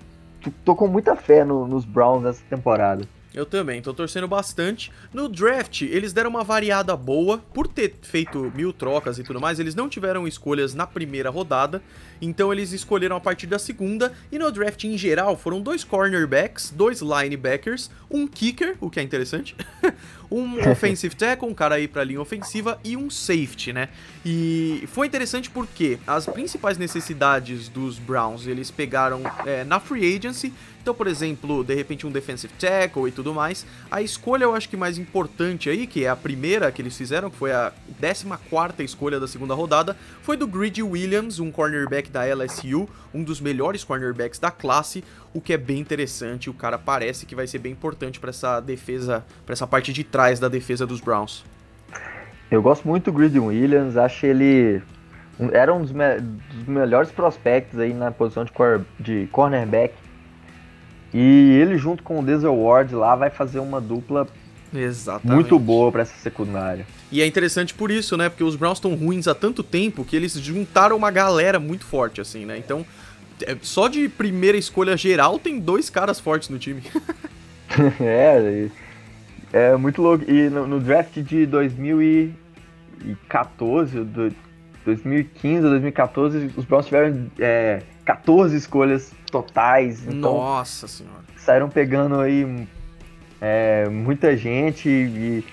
tô 0.65 0.75
com 0.75 0.87
muita 0.87 1.15
fé 1.15 1.45
no, 1.45 1.67
nos 1.67 1.85
Browns 1.85 2.23
nessa 2.23 2.43
temporada. 2.49 3.07
Eu 3.35 3.47
também, 3.47 3.81
tô 3.81 3.95
torcendo 3.95 4.29
bastante. 4.29 4.93
No 5.13 5.27
draft, 5.27 5.83
eles 5.83 6.13
deram 6.13 6.29
uma 6.29 6.45
variada 6.45 6.95
boa. 6.95 7.39
Por 7.39 7.67
ter 7.67 7.95
feito 8.03 8.53
mil 8.55 8.73
trocas 8.73 9.19
e 9.19 9.23
tudo 9.23 9.41
mais, 9.41 9.59
eles 9.59 9.75
não 9.75 9.89
tiveram 9.89 10.29
escolhas 10.29 10.75
na 10.75 10.87
primeira 10.87 11.31
rodada. 11.31 11.83
Então 12.21 12.53
eles 12.53 12.73
escolheram 12.73 13.17
a 13.17 13.21
partir 13.21 13.47
da 13.47 13.59
segunda. 13.59 14.13
E 14.31 14.39
no 14.39 14.53
draft 14.53 14.85
em 14.85 14.99
geral 14.99 15.37
foram 15.37 15.63
dois 15.63 15.83
cornerbacks, 15.83 16.71
dois 16.71 17.01
linebackers, 17.01 17.91
um 18.11 18.27
kicker, 18.27 18.77
o 18.81 18.91
que 18.91 19.01
é 19.01 19.03
interessante, 19.03 19.57
um 20.33 20.59
offensive 20.71 21.15
tackle, 21.15 21.49
um 21.49 21.55
cara 21.55 21.77
aí 21.77 21.87
pra 21.87 22.03
linha 22.05 22.21
ofensiva, 22.21 22.79
e 22.83 22.97
um 22.97 23.11
safety, 23.11 23.73
né? 23.73 23.89
E 24.25 24.85
foi 24.89 25.07
interessante 25.07 25.51
porque 25.51 25.99
as 26.07 26.27
principais 26.27 26.79
necessidades 26.79 27.69
dos 27.69 27.99
Browns 27.99 28.47
eles 28.47 28.71
pegaram 28.71 29.21
é, 29.45 29.65
na 29.65 29.79
free 29.79 30.17
agency 30.17 30.53
então, 30.83 30.93
por 30.93 31.07
exemplo, 31.07 31.63
de 31.63 31.75
repente 31.75 32.05
um 32.09 32.11
defensive 32.11 32.53
tackle 32.59 33.07
e 33.07 33.13
tudo 33.13 33.33
mais. 33.33 33.65
A 33.89 34.03
escolha 34.03 34.45
eu 34.45 34.55
acho 34.55 34.69
que 34.69 34.77
mais 34.77 34.99
importante 34.99 35.71
aí, 35.71 35.87
que 35.87 36.05
é 36.05 36.09
a 36.09 36.17
primeira 36.17 36.73
que 36.73 36.83
eles 36.83 36.97
fizeram, 36.97 37.31
que 37.31 37.37
foi 37.37 37.53
a 37.53 37.73
14 38.01 38.83
escolha 38.83 39.21
da 39.21 39.29
segunda 39.29 39.55
rodada, 39.55 39.97
foi 40.23 40.37
do 40.37 40.45
Greedy 40.45 40.83
Williams, 40.83 41.39
um 41.39 41.53
cornerback 41.53 42.11
da 42.11 42.25
LSU, 42.25 42.89
um 43.15 43.23
dos 43.23 43.41
melhores 43.41 43.85
cornerbacks 43.85 44.41
da 44.41 44.51
classe, 44.51 45.05
o 45.35 45.41
que 45.41 45.53
é 45.53 45.57
bem 45.57 45.79
interessante. 45.79 46.51
O 46.51 46.55
cara 46.55 46.79
parece 46.79 47.27
que 47.27 47.35
vai 47.35 47.47
ser 47.47 47.59
bem 47.59 47.73
importante 47.73 48.21
para 48.21 48.31
essa 48.31 48.61
defesa, 48.61 49.25
para 49.45 49.53
essa 49.53 49.67
parte 49.67 49.93
de 49.93 50.05
trás 50.05 50.39
da 50.39 50.49
defesa 50.49 50.87
dos 50.87 51.01
Browns. 51.01 51.45
Eu 52.51 52.61
gosto 52.61 52.87
muito 52.87 53.11
do 53.11 53.13
Greedy 53.17 53.39
Williams, 53.39 53.97
acho 53.97 54.27
ele 54.27 54.83
era 55.53 55.73
um 55.73 55.81
dos, 55.81 55.91
me 55.91 56.21
dos 56.21 56.67
melhores 56.67 57.11
prospectos 57.11 57.79
aí 57.79 57.95
na 57.95 58.11
posição 58.11 58.45
de, 58.45 58.53
cor 58.53 58.85
de 59.01 59.27
cornerback 59.33 59.95
e 61.15 61.59
ele 61.61 61.79
junto 61.79 62.03
com 62.03 62.21
o 62.21 62.23
Denzel 62.23 62.55
Ward 62.55 62.95
lá 62.95 63.17
vai 63.17 63.31
fazer 63.31 63.59
uma 63.59 63.81
dupla 63.81 64.27
Exatamente. 64.75 65.35
muito 65.35 65.59
boa 65.59 65.93
para 65.93 66.03
essa 66.03 66.17
secundária. 66.19 66.87
E 67.11 67.21
é 67.21 67.27
interessante 67.27 67.75
por 67.75 67.91
isso, 67.91 68.17
né? 68.17 68.29
Porque 68.29 68.43
os 68.43 68.57
Browns 68.57 68.79
estão 68.79 68.95
ruins 68.95 69.29
há 69.29 69.35
tanto 69.35 69.63
tempo 69.63 70.05
que 70.05 70.17
eles 70.17 70.33
juntaram 70.35 70.97
uma 70.97 71.11
galera 71.11 71.61
muito 71.61 71.85
forte, 71.85 72.21
assim, 72.21 72.47
né? 72.47 72.57
Então, 72.57 72.87
só 73.61 73.89
de 73.89 74.09
primeira 74.09 74.57
escolha 74.57 74.97
geral 74.97 75.39
tem 75.39 75.59
dois 75.59 75.91
caras 75.91 76.19
fortes 76.21 76.49
no 76.49 76.59
time. 76.59 76.83
é, 78.01 78.69
É 79.53 79.77
muito 79.77 80.01
louco. 80.01 80.25
E 80.31 80.49
no, 80.49 80.67
no 80.67 80.81
draft 80.81 81.19
de 81.19 81.45
2014, 81.47 84.05
do, 84.05 84.33
2015, 84.85 85.63
2014, 85.63 86.51
os 86.57 86.65
Browns 86.65 86.87
tiveram 86.87 87.31
é, 87.39 87.83
14 88.05 88.57
escolhas 88.57 89.13
totais. 89.31 90.07
Então 90.07 90.35
Nossa 90.35 90.89
senhora. 90.89 91.23
Saíram 91.37 91.69
pegando 91.69 92.21
aí 92.21 92.67
é, 93.41 93.89
muita 93.89 94.37
gente 94.37 94.89
e 94.89 95.45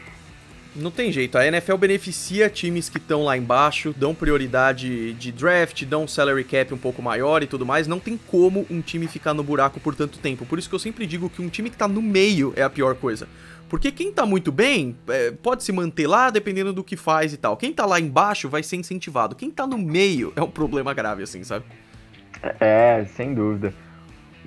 não 0.80 0.92
tem 0.92 1.12
jeito, 1.12 1.38
a 1.38 1.46
NFL 1.46 1.76
beneficia 1.76 2.50
times 2.50 2.90
que 2.90 2.98
estão 2.98 3.24
lá 3.24 3.38
embaixo, 3.38 3.94
dão 3.96 4.14
prioridade 4.16 5.14
de 5.14 5.32
draft, 5.32 5.84
dão 5.86 6.08
salary 6.08 6.44
cap 6.44 6.74
um 6.74 6.78
pouco 6.78 7.02
maior 7.02 7.44
e 7.44 7.48
tudo 7.48 7.66
mais. 7.66 7.88
Não 7.88 8.00
tem 8.00 8.18
como 8.18 8.66
um 8.70 8.82
time 8.82 9.08
ficar 9.08 9.34
no 9.34 9.44
buraco 9.44 9.80
por 9.80 9.96
tanto 9.96 10.20
tempo. 10.20 10.46
Por 10.46 10.58
isso 10.60 10.70
que 10.70 10.76
eu 10.76 10.80
sempre 10.80 11.06
digo 11.06 11.30
que 11.30 11.42
um 11.42 11.50
time 11.50 11.70
que 11.70 11.78
tá 11.78 11.88
no 11.88 12.02
meio 12.02 12.54
é 12.56 12.64
a 12.64 12.70
pior 12.70 12.96
coisa. 12.96 13.28
Porque 13.70 13.92
quem 13.92 14.12
tá 14.12 14.26
muito 14.26 14.52
bem 14.52 14.98
é, 15.08 15.32
pode 15.32 15.64
se 15.64 15.72
manter 15.72 16.08
lá 16.08 16.30
dependendo 16.30 16.74
do 16.74 16.84
que 16.84 16.98
faz 16.98 17.34
e 17.34 17.38
tal. 17.38 17.56
Quem 17.56 17.72
tá 17.72 17.86
lá 17.86 18.00
embaixo 18.00 18.50
vai 18.50 18.64
ser 18.64 18.78
incentivado. 18.78 19.36
Quem 19.36 19.52
tá 19.52 19.68
no 19.68 19.78
meio 19.78 20.34
é 20.36 20.42
um 20.42 20.50
problema 20.50 20.94
grave, 20.94 21.22
assim, 21.22 21.44
sabe? 21.44 21.66
É, 22.60 23.06
sem 23.16 23.34
dúvida. 23.34 23.74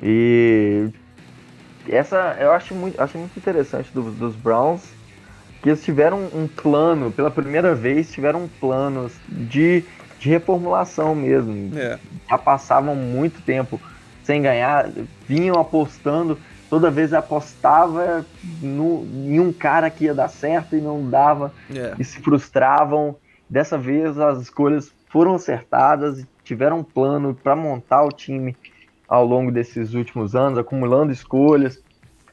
E 0.02 0.88
essa 1.88 2.36
eu 2.40 2.52
acho 2.52 2.74
muito, 2.74 3.00
acho 3.00 3.16
muito 3.18 3.36
interessante 3.36 3.90
do, 3.92 4.10
dos 4.10 4.34
Browns 4.34 4.82
que 5.62 5.68
eles 5.68 5.82
tiveram 5.84 6.28
um 6.34 6.48
plano, 6.48 7.12
pela 7.12 7.30
primeira 7.30 7.72
vez, 7.74 8.10
tiveram 8.10 8.44
um 8.44 8.48
plano 8.48 9.08
de, 9.28 9.84
de 10.18 10.28
reformulação 10.28 11.14
mesmo. 11.14 11.78
É. 11.78 11.98
Já 12.28 12.36
passavam 12.36 12.96
muito 12.96 13.40
tempo 13.42 13.80
sem 14.24 14.42
ganhar, 14.42 14.90
vinham 15.26 15.60
apostando, 15.60 16.36
toda 16.68 16.90
vez 16.90 17.12
apostava 17.12 18.26
no, 18.60 19.04
em 19.04 19.38
um 19.38 19.52
cara 19.52 19.88
que 19.88 20.04
ia 20.04 20.14
dar 20.14 20.28
certo 20.28 20.74
e 20.74 20.80
não 20.80 21.08
dava, 21.08 21.52
é. 21.72 21.94
e 21.96 22.04
se 22.04 22.20
frustravam. 22.20 23.16
Dessa 23.48 23.78
vez 23.78 24.18
as 24.18 24.40
escolhas 24.40 24.92
foram 25.10 25.34
acertadas 25.34 26.20
e 26.20 26.26
tiveram 26.42 26.80
um 26.80 26.84
plano 26.84 27.34
para 27.34 27.54
montar 27.54 28.02
o 28.02 28.08
time 28.08 28.56
ao 29.06 29.24
longo 29.24 29.52
desses 29.52 29.94
últimos 29.94 30.34
anos, 30.34 30.58
acumulando 30.58 31.12
escolhas, 31.12 31.80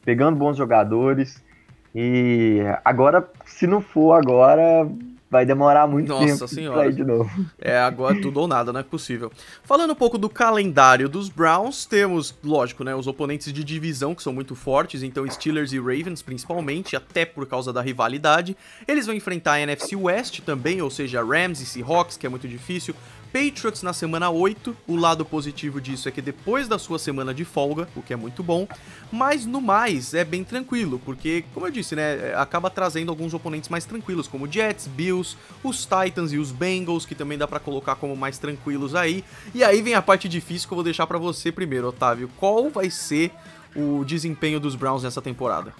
pegando 0.03 0.37
bons 0.37 0.57
jogadores 0.57 1.43
e 1.93 2.61
agora, 2.83 3.27
se 3.45 3.65
não 3.65 3.81
for 3.81 4.13
agora, 4.13 4.87
vai 5.29 5.45
demorar 5.45 5.87
muito 5.87 6.07
Nossa 6.07 6.25
tempo 6.25 6.47
senhora. 6.47 6.81
pra 6.81 6.91
de 6.91 7.03
novo. 7.03 7.29
É, 7.59 7.77
agora 7.77 8.19
tudo 8.19 8.39
ou 8.39 8.47
nada, 8.47 8.73
não 8.73 8.79
é 8.79 8.83
possível. 8.83 9.31
Falando 9.63 9.91
um 9.91 9.95
pouco 9.95 10.17
do 10.17 10.29
calendário 10.29 11.07
dos 11.07 11.29
Browns, 11.29 11.85
temos, 11.85 12.33
lógico, 12.43 12.83
né, 12.83 12.95
os 12.95 13.05
oponentes 13.05 13.53
de 13.53 13.63
divisão 13.63 14.15
que 14.15 14.23
são 14.23 14.33
muito 14.33 14.55
fortes, 14.55 15.03
então 15.03 15.29
Steelers 15.29 15.71
e 15.71 15.77
Ravens 15.77 16.21
principalmente, 16.21 16.95
até 16.95 17.25
por 17.25 17.45
causa 17.45 17.71
da 17.71 17.81
rivalidade. 17.81 18.57
Eles 18.87 19.05
vão 19.05 19.13
enfrentar 19.15 19.53
a 19.53 19.61
NFC 19.61 19.95
West 19.95 20.41
também, 20.41 20.81
ou 20.81 20.89
seja, 20.89 21.23
Rams 21.23 21.61
e 21.61 21.65
Seahawks, 21.65 22.17
que 22.17 22.25
é 22.25 22.29
muito 22.29 22.47
difícil. 22.47 22.95
Patriots 23.31 23.83
na 23.83 23.93
semana 23.93 24.29
8. 24.29 24.75
O 24.87 24.95
lado 24.95 25.23
positivo 25.23 25.79
disso 25.79 26.09
é 26.09 26.11
que 26.11 26.21
depois 26.21 26.67
da 26.67 26.77
sua 26.79 26.99
semana 26.99 27.33
de 27.33 27.45
folga, 27.45 27.87
o 27.95 28.01
que 28.01 28.13
é 28.13 28.15
muito 28.15 28.43
bom, 28.43 28.67
mas 29.11 29.45
no 29.45 29.61
mais 29.61 30.13
é 30.13 30.23
bem 30.23 30.43
tranquilo, 30.43 30.99
porque, 31.03 31.43
como 31.53 31.67
eu 31.67 31.71
disse, 31.71 31.95
né, 31.95 32.33
acaba 32.35 32.69
trazendo 32.69 33.09
alguns 33.09 33.33
oponentes 33.33 33.69
mais 33.69 33.85
tranquilos, 33.85 34.27
como 34.27 34.51
Jets, 34.51 34.87
Bills, 34.87 35.37
os 35.63 35.85
Titans 35.85 36.33
e 36.33 36.37
os 36.37 36.51
Bengals, 36.51 37.05
que 37.05 37.15
também 37.15 37.37
dá 37.37 37.47
para 37.47 37.59
colocar 37.59 37.95
como 37.95 38.15
mais 38.15 38.37
tranquilos 38.37 38.95
aí. 38.95 39.23
E 39.53 39.63
aí 39.63 39.81
vem 39.81 39.93
a 39.93 40.01
parte 40.01 40.27
difícil 40.27 40.67
que 40.67 40.73
eu 40.73 40.77
vou 40.77 40.83
deixar 40.83 41.07
para 41.07 41.17
você 41.17 41.51
primeiro, 41.51 41.87
Otávio. 41.87 42.29
Qual 42.37 42.69
vai 42.69 42.89
ser 42.89 43.31
o 43.75 44.03
desempenho 44.03 44.59
dos 44.59 44.75
Browns 44.75 45.03
nessa 45.03 45.21
temporada? 45.21 45.73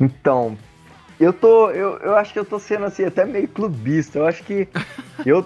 Então, 0.00 0.56
eu 1.18 1.32
tô. 1.32 1.70
Eu, 1.70 1.98
eu 1.98 2.16
acho 2.16 2.32
que 2.32 2.38
eu 2.38 2.44
tô 2.44 2.58
sendo 2.58 2.84
assim, 2.84 3.04
até 3.04 3.24
meio 3.24 3.48
clubista. 3.48 4.18
Eu 4.18 4.26
acho 4.26 4.44
que 4.44 4.68
eu, 5.26 5.44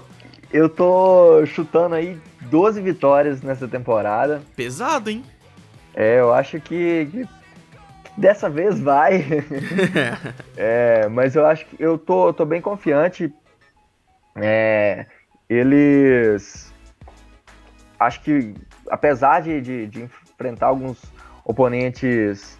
eu 0.52 0.68
tô 0.68 1.44
chutando 1.46 1.94
aí 1.94 2.20
12 2.42 2.80
vitórias 2.80 3.42
nessa 3.42 3.66
temporada. 3.66 4.42
Pesado, 4.54 5.10
hein? 5.10 5.24
É, 5.94 6.20
eu 6.20 6.32
acho 6.32 6.60
que, 6.60 7.08
que 7.10 7.28
dessa 8.16 8.50
vez 8.50 8.78
vai. 8.78 9.24
é, 10.56 11.08
mas 11.08 11.34
eu 11.34 11.46
acho 11.46 11.66
que 11.66 11.76
eu 11.82 11.96
tô, 11.96 12.32
tô 12.32 12.44
bem 12.44 12.60
confiante. 12.60 13.32
É, 14.36 15.06
eles. 15.48 16.72
Acho 17.98 18.20
que, 18.22 18.54
apesar 18.90 19.42
de, 19.42 19.60
de, 19.60 19.86
de 19.86 20.02
enfrentar 20.02 20.66
alguns 20.66 21.00
oponentes 21.44 22.58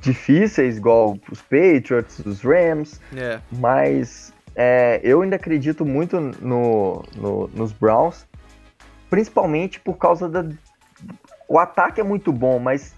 difíceis, 0.00 0.78
igual 0.78 1.16
os 1.30 1.42
Patriots, 1.42 2.18
os 2.20 2.40
Rams, 2.42 3.00
é. 3.16 3.38
mas 3.52 4.32
é, 4.62 5.00
eu 5.02 5.22
ainda 5.22 5.36
acredito 5.36 5.86
muito 5.86 6.20
no, 6.20 7.02
no, 7.16 7.48
nos 7.48 7.72
Browns, 7.72 8.26
principalmente 9.08 9.80
por 9.80 9.96
causa 9.96 10.28
da. 10.28 10.46
O 11.48 11.58
ataque 11.58 11.98
é 11.98 12.04
muito 12.04 12.30
bom, 12.30 12.58
mas 12.58 12.94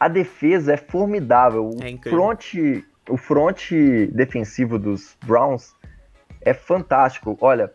a 0.00 0.08
defesa 0.08 0.72
é 0.72 0.76
formidável. 0.78 1.68
O, 1.68 1.76
é 1.84 1.98
front, 2.08 2.54
o 3.10 3.18
front 3.18 3.72
defensivo 4.10 4.78
dos 4.78 5.14
Browns 5.26 5.74
é 6.40 6.54
fantástico. 6.54 7.36
Olha, 7.42 7.70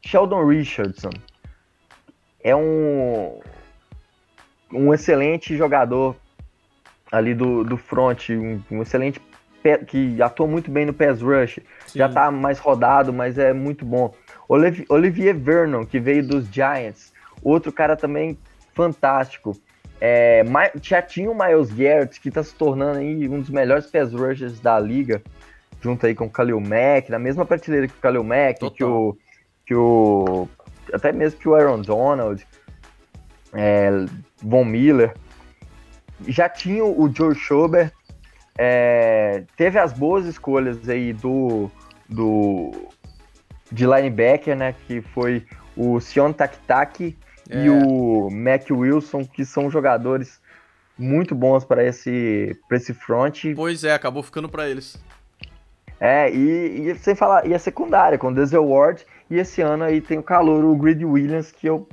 Sheldon 0.00 0.46
Richardson 0.46 1.10
é 2.38 2.54
um, 2.54 3.40
um 4.72 4.94
excelente 4.94 5.56
jogador 5.56 6.14
ali 7.10 7.34
do, 7.34 7.64
do 7.64 7.76
front, 7.76 8.30
um, 8.30 8.62
um 8.70 8.82
excelente 8.82 9.20
que 9.86 10.20
atua 10.22 10.46
muito 10.46 10.70
bem 10.70 10.86
no 10.86 10.92
pass 10.92 11.20
rush, 11.20 11.58
Sim. 11.86 11.98
já 11.98 12.08
tá 12.08 12.30
mais 12.30 12.58
rodado, 12.58 13.12
mas 13.12 13.38
é 13.38 13.52
muito 13.52 13.84
bom. 13.84 14.12
Olivier 14.48 15.34
Vernon, 15.34 15.84
que 15.84 15.98
veio 15.98 16.26
dos 16.26 16.46
Giants, 16.46 17.12
outro 17.42 17.72
cara 17.72 17.96
também 17.96 18.38
fantástico. 18.74 19.56
É, 20.00 20.44
já 20.82 21.00
tinha 21.00 21.30
o 21.30 21.34
Miles 21.34 21.72
Garrett, 21.72 22.20
que 22.20 22.30
tá 22.30 22.42
se 22.42 22.54
tornando 22.54 22.98
aí 22.98 23.28
um 23.28 23.40
dos 23.40 23.50
melhores 23.50 23.86
pass 23.86 24.12
rushers 24.12 24.60
da 24.60 24.78
liga, 24.78 25.22
junto 25.80 26.06
aí 26.06 26.14
com 26.14 26.26
o 26.26 26.30
Khalil 26.30 26.60
Mack, 26.60 27.10
na 27.10 27.18
mesma 27.18 27.46
prateleira 27.46 27.88
que 27.88 27.94
o 27.94 28.00
Khalil 28.00 28.22
Mack, 28.22 28.70
que 28.70 28.84
o, 28.84 29.16
que 29.64 29.74
o. 29.74 30.48
até 30.92 31.12
mesmo 31.12 31.40
que 31.40 31.48
o 31.48 31.54
Aaron 31.54 31.80
Donald, 31.80 32.46
é, 33.54 33.90
Von 34.42 34.64
Miller. 34.64 35.14
Já 36.26 36.48
tinha 36.48 36.82
o 36.82 37.12
Joe 37.14 37.34
Schobert, 37.34 37.92
é, 38.58 39.44
teve 39.56 39.78
as 39.78 39.92
boas 39.92 40.26
escolhas 40.26 40.88
aí 40.88 41.12
do, 41.12 41.70
do 42.08 42.72
de 43.70 43.84
linebacker, 43.84 44.56
né? 44.56 44.74
Que 44.86 45.00
foi 45.00 45.44
o 45.76 46.00
Sion 46.00 46.32
Taktaki 46.32 47.16
é. 47.50 47.64
e 47.64 47.70
o 47.70 48.30
Mac 48.30 48.70
Wilson, 48.70 49.24
que 49.24 49.44
são 49.44 49.70
jogadores 49.70 50.40
muito 50.98 51.34
bons 51.34 51.64
para 51.64 51.84
esse, 51.84 52.58
esse 52.72 52.94
front. 52.94 53.44
Pois 53.54 53.84
é, 53.84 53.92
acabou 53.92 54.22
ficando 54.22 54.48
para 54.48 54.68
eles. 54.68 54.98
É, 56.00 56.30
e, 56.30 56.90
e 56.90 56.94
sem 56.96 57.14
falar, 57.14 57.46
e 57.46 57.54
a 57.54 57.58
secundária, 57.58 58.18
com 58.18 58.28
o 58.28 58.34
Denzel 58.34 58.66
Ward, 58.66 59.04
e 59.30 59.38
esse 59.38 59.62
ano 59.62 59.84
aí 59.84 60.00
tem 60.00 60.18
o 60.18 60.22
calor, 60.22 60.64
o 60.64 60.76
Grid 60.76 61.04
Williams, 61.04 61.50
que 61.50 61.66
eu 61.66 61.88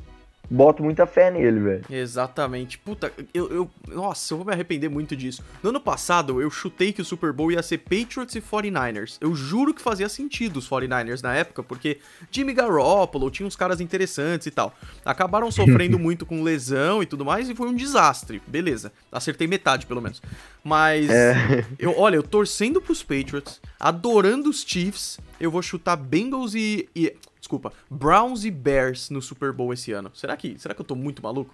boto 0.49 0.84
muita 0.84 1.06
fé 1.06 1.32
nele, 1.32 1.60
velho. 1.60 1.86
Exatamente. 1.89 2.77
Puta, 2.77 3.12
eu, 3.34 3.51
eu. 3.51 3.71
Nossa, 3.88 4.34
eu 4.34 4.38
vou 4.38 4.45
me 4.45 4.53
arrepender 4.53 4.89
muito 4.89 5.15
disso. 5.15 5.43
No 5.62 5.69
ano 5.69 5.79
passado, 5.79 6.41
eu 6.41 6.49
chutei 6.49 6.93
que 6.93 7.01
o 7.01 7.06
Super 7.06 7.32
Bowl 7.32 7.51
ia 7.51 7.63
ser 7.63 7.79
Patriots 7.79 8.36
e 8.36 8.41
49ers. 8.41 9.18
Eu 9.20 9.34
juro 9.36 9.74
que 9.74 9.82
fazia 9.82 10.07
sentido 10.09 10.57
os 10.57 10.70
49ers 10.70 11.22
na 11.22 11.34
época, 11.36 11.63
porque 11.63 11.99
Jimmy 12.32 12.53
Garoppolo 12.53 13.32
tinha 13.32 13.47
uns 13.47 13.55
caras 13.55 13.82
interessantes 13.82 14.47
e 14.47 14.51
tal. 14.51 14.76
Acabaram 15.05 15.49
sofrendo 15.51 15.97
muito 15.97 16.26
com 16.26 16.43
lesão 16.43 17.01
e 17.01 17.05
tudo 17.05 17.26
mais, 17.26 17.49
e 17.49 17.55
foi 17.55 17.68
um 17.68 17.76
desastre. 17.76 18.41
Beleza. 18.47 18.91
Acertei 19.11 19.47
metade, 19.47 19.86
pelo 19.86 20.01
menos. 20.01 20.22
Mas. 20.63 21.09
É. 21.09 21.65
Eu, 21.80 21.97
olha, 21.97 22.15
eu 22.15 22.24
torcendo 22.24 22.82
pros 22.82 23.03
Patriots, 23.03 23.59
adorando 23.80 24.49
os 24.49 24.63
Chiefs, 24.63 25.20
eu 25.44 25.52
vou 25.52 25.62
chutar 25.62 25.96
Bengals 25.96 26.56
e, 26.56 26.89
e 26.96 27.16
Desculpa, 27.44 27.74
Browns 27.89 28.46
e 28.46 28.52
Bears 28.52 29.10
no 29.10 29.22
Super 29.22 29.52
Bowl 29.52 29.74
esse 29.74 29.91
ano. 29.91 30.10
Será 30.16 30.38
que, 30.38 30.58
será 30.58 30.74
que 30.74 30.80
eu 30.80 30.86
tô 30.86 30.96
muito 30.96 31.22
maluco? 31.22 31.54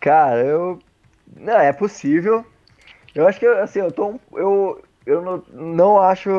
Cara, 0.00 0.40
eu. 0.42 0.78
Não, 1.36 1.58
é 1.60 1.70
possível. 1.70 2.46
Eu 3.14 3.28
acho 3.28 3.38
que, 3.38 3.46
assim, 3.46 3.80
eu 3.80 3.92
tô. 3.92 4.18
Eu, 4.32 4.82
eu 5.04 5.20
não, 5.20 5.44
não 5.52 6.00
acho. 6.00 6.30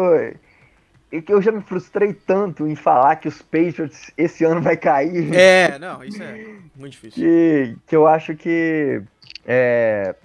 E 1.12 1.22
que 1.22 1.32
eu 1.32 1.40
já 1.40 1.52
me 1.52 1.62
frustrei 1.62 2.14
tanto 2.14 2.68
em 2.68 2.76
falar 2.76 3.18
que 3.18 3.28
os 3.28 3.44
Patriots 3.44 4.10
esse 4.18 4.44
ano 4.44 4.60
vai 4.60 4.76
cair. 4.76 5.32
É, 5.36 5.78
não, 5.80 6.04
isso 6.04 6.24
é 6.24 6.56
muito 6.76 6.94
difícil. 6.94 7.22
Que, 7.22 7.78
que 7.86 7.96
eu 7.96 8.08
acho 8.08 8.36
que. 8.36 9.04
É, 9.46 10.16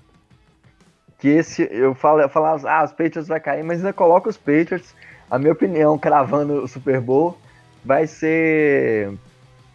que 1.19 1.29
esse. 1.29 1.69
Eu 1.71 1.95
falo, 1.95 2.23
eu 2.23 2.31
falava, 2.31 2.67
ah, 2.67 2.83
os 2.83 2.93
Patriots 2.93 3.29
vai 3.29 3.41
cair, 3.41 3.63
mas 3.63 3.81
ainda 3.81 3.93
coloca 3.93 4.31
os 4.31 4.39
Patriots, 4.39 4.95
a 5.31 5.39
minha 5.39 5.53
opinião, 5.53 5.99
cravando 5.99 6.63
o 6.63 6.69
Super 6.69 7.01
Bowl 7.01 7.39
vai 7.85 8.07
ser 8.07 9.13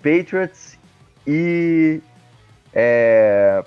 Patriots 0.02 0.78
e. 1.26 2.02
É, 2.74 3.64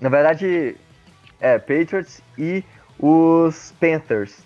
na 0.00 0.08
verdade, 0.08 0.76
é 1.40 1.58
Patriots 1.58 2.22
e 2.38 2.62
os 2.98 3.72
Panthers. 3.80 4.38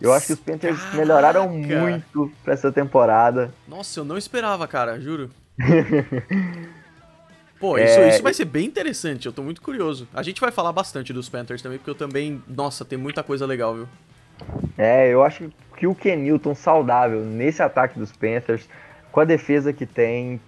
Eu 0.00 0.12
acho 0.14 0.28
que 0.28 0.32
os 0.32 0.40
Panthers 0.40 0.78
Caraca. 0.78 0.96
melhoraram 0.96 1.48
muito 1.48 2.32
pra 2.42 2.54
essa 2.54 2.72
temporada. 2.72 3.52
Nossa, 3.68 4.00
eu 4.00 4.04
não 4.04 4.16
esperava, 4.16 4.66
cara, 4.66 4.98
juro. 4.98 5.30
Pô, 7.60 7.76
É, 7.76 7.84
isso, 7.84 8.00
isso 8.14 8.22
vai 8.22 8.32
ser 8.32 8.46
bem 8.46 8.64
interessante, 8.64 9.26
eu 9.26 9.32
tô 9.32 9.42
muito 9.42 9.60
curioso. 9.60 10.08
A 10.14 10.22
gente 10.22 10.40
vai 10.40 10.50
falar 10.50 10.72
bastante 10.72 11.12
dos 11.12 11.28
Panthers 11.28 11.60
também, 11.60 11.76
porque 11.76 11.90
eu 11.90 11.94
também. 11.94 12.42
Nossa, 12.48 12.86
tem 12.86 12.98
muita 12.98 13.22
coisa 13.22 13.44
legal, 13.44 13.74
viu? 13.74 13.88
É, 14.76 15.08
eu 15.08 15.22
acho 15.22 15.50
que 15.76 15.86
o 15.86 15.94
Ken 15.94 16.16
Newton 16.16 16.54
saudável 16.54 17.24
nesse 17.24 17.62
ataque 17.62 17.98
dos 17.98 18.12
Panthers, 18.12 18.68
com 19.10 19.20
a 19.20 19.24
defesa 19.24 19.72
que 19.72 19.86
tem, 19.86 20.40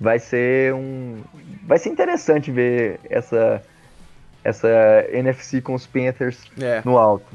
vai 0.00 0.18
ser 0.18 0.74
um. 0.74 1.22
Vai 1.66 1.78
ser 1.78 1.90
interessante 1.90 2.50
ver 2.50 3.00
essa, 3.08 3.62
essa 4.44 4.68
NFC 5.10 5.60
com 5.60 5.74
os 5.74 5.86
Panthers 5.86 6.38
É. 6.60 6.82
no 6.84 6.98
alto. 6.98 7.26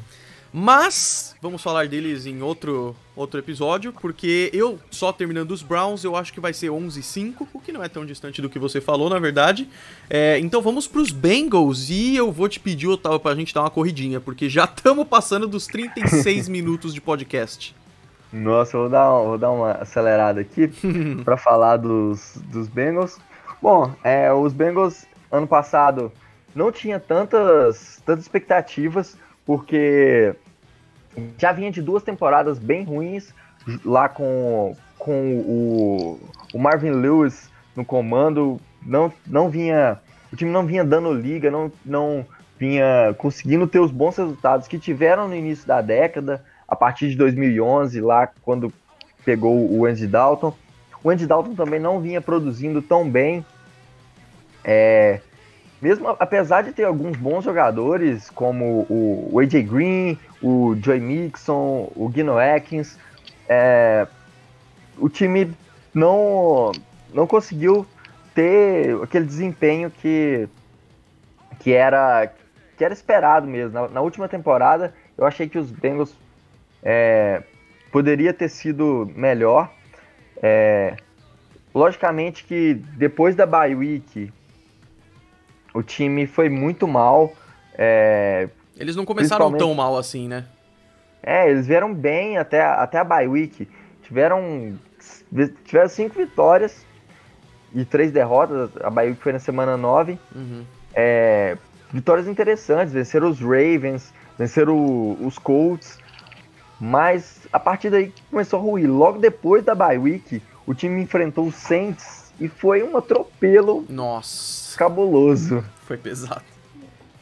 Mas 0.57 1.35
vamos 1.41 1.61
falar 1.61 1.85
deles 1.89 2.25
em 2.25 2.41
outro, 2.41 2.95
outro 3.13 3.37
episódio, 3.37 3.91
porque 3.91 4.49
eu, 4.53 4.79
só 4.89 5.11
terminando 5.11 5.51
os 5.51 5.61
Browns, 5.61 6.05
eu 6.05 6.15
acho 6.15 6.31
que 6.31 6.39
vai 6.39 6.53
ser 6.53 6.67
11-5, 6.67 7.45
o 7.53 7.59
que 7.59 7.73
não 7.73 7.83
é 7.83 7.89
tão 7.89 8.05
distante 8.05 8.41
do 8.41 8.49
que 8.49 8.57
você 8.57 8.79
falou, 8.79 9.09
na 9.09 9.19
verdade. 9.19 9.67
É, 10.09 10.39
então 10.39 10.61
vamos 10.61 10.87
pros 10.87 11.11
Bengals 11.11 11.89
e 11.89 12.15
eu 12.15 12.31
vou 12.31 12.47
te 12.47 12.57
pedir, 12.61 12.87
Otávio, 12.87 13.19
pra 13.19 13.35
gente 13.35 13.53
dar 13.53 13.63
uma 13.63 13.69
corridinha, 13.69 14.21
porque 14.21 14.47
já 14.47 14.63
estamos 14.63 15.05
passando 15.09 15.45
dos 15.45 15.67
36 15.67 16.47
minutos 16.47 16.93
de 16.93 17.01
podcast. 17.01 17.75
Nossa, 18.31 18.77
eu 18.77 18.81
vou 18.83 18.89
dar, 18.89 19.09
vou 19.09 19.37
dar 19.37 19.51
uma 19.51 19.71
acelerada 19.73 20.39
aqui 20.39 20.71
para 21.25 21.35
falar 21.35 21.75
dos, 21.75 22.37
dos 22.45 22.69
Bengals. 22.69 23.19
Bom, 23.61 23.93
é, 24.05 24.31
os 24.31 24.53
Bengals 24.53 25.05
ano 25.29 25.47
passado 25.47 26.13
não 26.55 26.71
tinha 26.71 26.97
tantas, 26.97 28.01
tantas 28.05 28.23
expectativas, 28.23 29.17
porque 29.45 30.33
já 31.37 31.51
vinha 31.51 31.71
de 31.71 31.81
duas 31.81 32.03
temporadas 32.03 32.59
bem 32.59 32.83
ruins, 32.83 33.33
lá 33.83 34.07
com, 34.07 34.75
com 34.97 35.39
o, 35.39 36.19
o 36.53 36.59
Marvin 36.59 36.91
Lewis 36.91 37.49
no 37.75 37.83
comando, 37.83 38.59
não, 38.81 39.11
não 39.25 39.49
vinha. 39.49 39.99
O 40.31 40.35
time 40.35 40.51
não 40.51 40.65
vinha 40.65 40.83
dando 40.83 41.13
liga, 41.13 41.49
não, 41.49 41.71
não 41.85 42.25
vinha 42.57 43.13
conseguindo 43.17 43.67
ter 43.67 43.79
os 43.79 43.91
bons 43.91 44.17
resultados 44.17 44.67
que 44.67 44.79
tiveram 44.79 45.27
no 45.27 45.35
início 45.35 45.67
da 45.67 45.81
década, 45.81 46.43
a 46.67 46.75
partir 46.75 47.09
de 47.09 47.15
2011, 47.15 48.01
lá 48.01 48.27
quando 48.41 48.73
pegou 49.23 49.71
o 49.71 49.85
Andy 49.85 50.07
Dalton. 50.07 50.53
O 51.03 51.09
Andy 51.09 51.27
Dalton 51.27 51.55
também 51.55 51.79
não 51.79 51.99
vinha 51.99 52.21
produzindo 52.21 52.81
tão 52.81 53.09
bem. 53.09 53.45
É, 54.63 55.21
mesmo 55.81 56.15
apesar 56.19 56.63
de 56.63 56.71
ter 56.71 56.83
alguns 56.83 57.17
bons 57.17 57.43
jogadores, 57.43 58.29
como 58.29 58.85
o, 58.89 59.39
AJ 59.39 59.63
Green, 59.63 60.17
o 60.41 60.75
Joey 60.81 60.99
Mixon, 60.99 61.91
o 61.95 62.11
Gino 62.13 62.37
Atkins, 62.37 62.97
é, 63.47 64.07
o 64.97 65.09
time 65.09 65.53
não, 65.93 66.71
não 67.13 67.27
conseguiu 67.27 67.85
ter 68.33 68.95
aquele 69.01 69.25
desempenho 69.25 69.89
que, 69.89 70.47
que, 71.59 71.71
era, 71.71 72.31
que 72.77 72.83
era 72.83 72.93
esperado 72.93 73.47
mesmo. 73.47 73.73
Na, 73.73 73.87
na 73.87 74.01
última 74.01 74.27
temporada, 74.27 74.93
eu 75.17 75.25
achei 75.25 75.47
que 75.47 75.57
os 75.57 75.71
Bengals 75.71 76.15
é, 76.83 77.43
poderia 77.91 78.33
ter 78.33 78.49
sido 78.49 79.09
melhor. 79.15 79.71
É, 80.43 80.95
logicamente 81.73 82.43
que 82.43 82.73
depois 82.73 83.35
da 83.35 83.45
bye 83.45 83.73
week, 83.73 84.31
o 85.75 85.83
time 85.83 86.25
foi 86.25 86.49
muito 86.49 86.87
mal. 86.87 87.31
É, 87.77 88.47
Eles 88.77 88.95
não 88.95 89.05
começaram 89.05 89.51
tão 89.57 89.73
mal 89.75 89.97
assim, 89.97 90.27
né? 90.27 90.45
é, 91.21 91.49
eles 91.49 91.67
vieram 91.67 91.93
bem 91.93 92.37
até, 92.37 92.61
até 92.63 92.97
a 92.99 93.03
bye 93.03 93.27
week. 93.27 93.67
Tiveram, 94.03 94.77
tiveram 95.65 95.89
cinco 95.89 96.15
vitórias 96.15 96.85
e 97.73 97.83
três 97.83 98.11
derrotas. 98.11 98.69
A 98.83 98.89
bye 98.89 99.09
week 99.09 99.21
foi 99.21 99.33
na 99.33 99.39
semana 99.39 99.75
9. 99.75 100.17
Uhum. 100.35 100.63
É, 100.93 101.57
vitórias 101.91 102.27
interessantes, 102.27 102.93
venceram 102.93 103.27
os 103.29 103.39
Ravens, 103.41 104.13
venceram 104.37 104.77
o- 104.77 105.17
os 105.25 105.37
Colts, 105.39 105.97
mas 106.79 107.39
a 107.51 107.59
partir 107.59 107.89
daí 107.89 108.13
começou 108.29 108.59
a 108.59 108.61
ruir. 108.63 108.87
Logo 108.89 109.17
depois 109.19 109.63
da 109.63 109.73
bye 109.75 109.97
week, 109.97 110.41
o 110.67 110.73
time 110.73 111.01
enfrentou 111.01 111.47
os 111.47 111.55
Saints 111.55 112.24
e 112.39 112.47
foi 112.47 112.83
um 112.83 112.97
atropelo 112.97 113.85
Nossa, 113.89 114.77
cabuloso. 114.77 115.63
foi 115.85 115.97
pesado. 115.97 116.43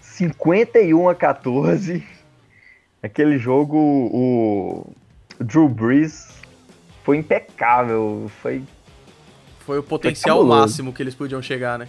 51 0.01 1.09
a 1.09 1.15
14. 1.15 2.03
Aquele 3.01 3.37
jogo, 3.37 3.77
o 3.77 4.87
Drew 5.39 5.67
Brees 5.67 6.29
foi 7.03 7.17
impecável, 7.17 8.29
foi 8.41 8.63
Foi 9.59 9.79
o 9.79 9.83
potencial 9.83 10.37
cabuloso. 10.37 10.61
máximo 10.61 10.93
que 10.93 11.01
eles 11.03 11.15
podiam 11.15 11.41
chegar, 11.41 11.77
né? 11.77 11.87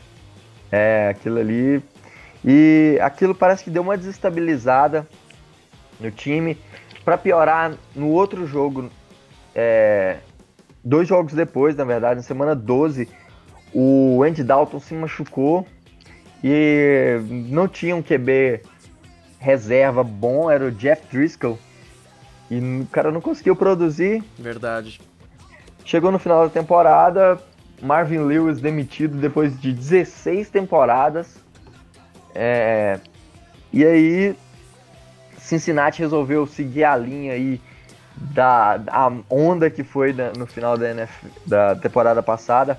É, 0.73 1.09
aquilo 1.11 1.39
ali. 1.39 1.83
E 2.45 2.99
aquilo 3.01 3.35
parece 3.35 3.63
que 3.65 3.71
deu 3.71 3.83
uma 3.83 3.97
desestabilizada 3.97 5.07
no 6.01 6.11
time. 6.11 6.59
Pra 7.05 7.17
piorar, 7.19 7.75
no 7.95 8.09
outro 8.09 8.47
jogo, 8.47 8.91
é, 9.55 10.19
dois 10.85 11.09
jogos 11.09 11.33
depois, 11.33 11.75
na 11.75 11.85
verdade, 11.85 12.17
na 12.17 12.23
semana 12.23 12.55
12, 12.55 13.09
o 13.73 14.23
Andy 14.23 14.45
Dalton 14.45 14.79
se 14.79 14.95
machucou 14.95 15.67
e 16.43 17.19
não 17.51 17.67
tinha 17.67 17.97
um 17.97 18.03
QB 18.03 18.61
reserva 19.39 20.05
bom, 20.05 20.51
era 20.51 20.65
o 20.65 20.71
Jeff 20.71 21.03
Driscoll. 21.11 21.59
E 22.51 22.59
o 22.59 22.87
cara 22.87 23.11
não 23.11 23.21
conseguiu 23.21 23.57
produzir. 23.57 24.23
Verdade. 24.39 25.01
Chegou 25.85 26.13
no 26.13 26.19
final 26.19 26.45
da 26.45 26.51
temporada, 26.51 27.39
Marvin 27.83 28.19
Lewis 28.19 28.61
demitido 28.61 29.17
depois 29.17 29.59
de 29.61 29.73
16 29.73 30.51
temporadas. 30.51 31.37
É, 32.35 32.99
e 33.73 33.85
aí, 33.85 34.37
Cincinnati 35.39 36.01
resolveu 36.01 36.47
seguir 36.47 36.85
a 36.85 36.97
linha 36.97 37.33
aí 37.33 37.61
da, 38.17 38.77
da 38.77 39.13
onda 39.29 39.71
que 39.71 39.83
foi 39.83 40.13
da- 40.13 40.33
no 40.37 40.47
final 40.47 40.77
da, 40.77 40.91
NF 40.91 41.27
da 41.47 41.75
temporada 41.75 42.23
passada, 42.23 42.79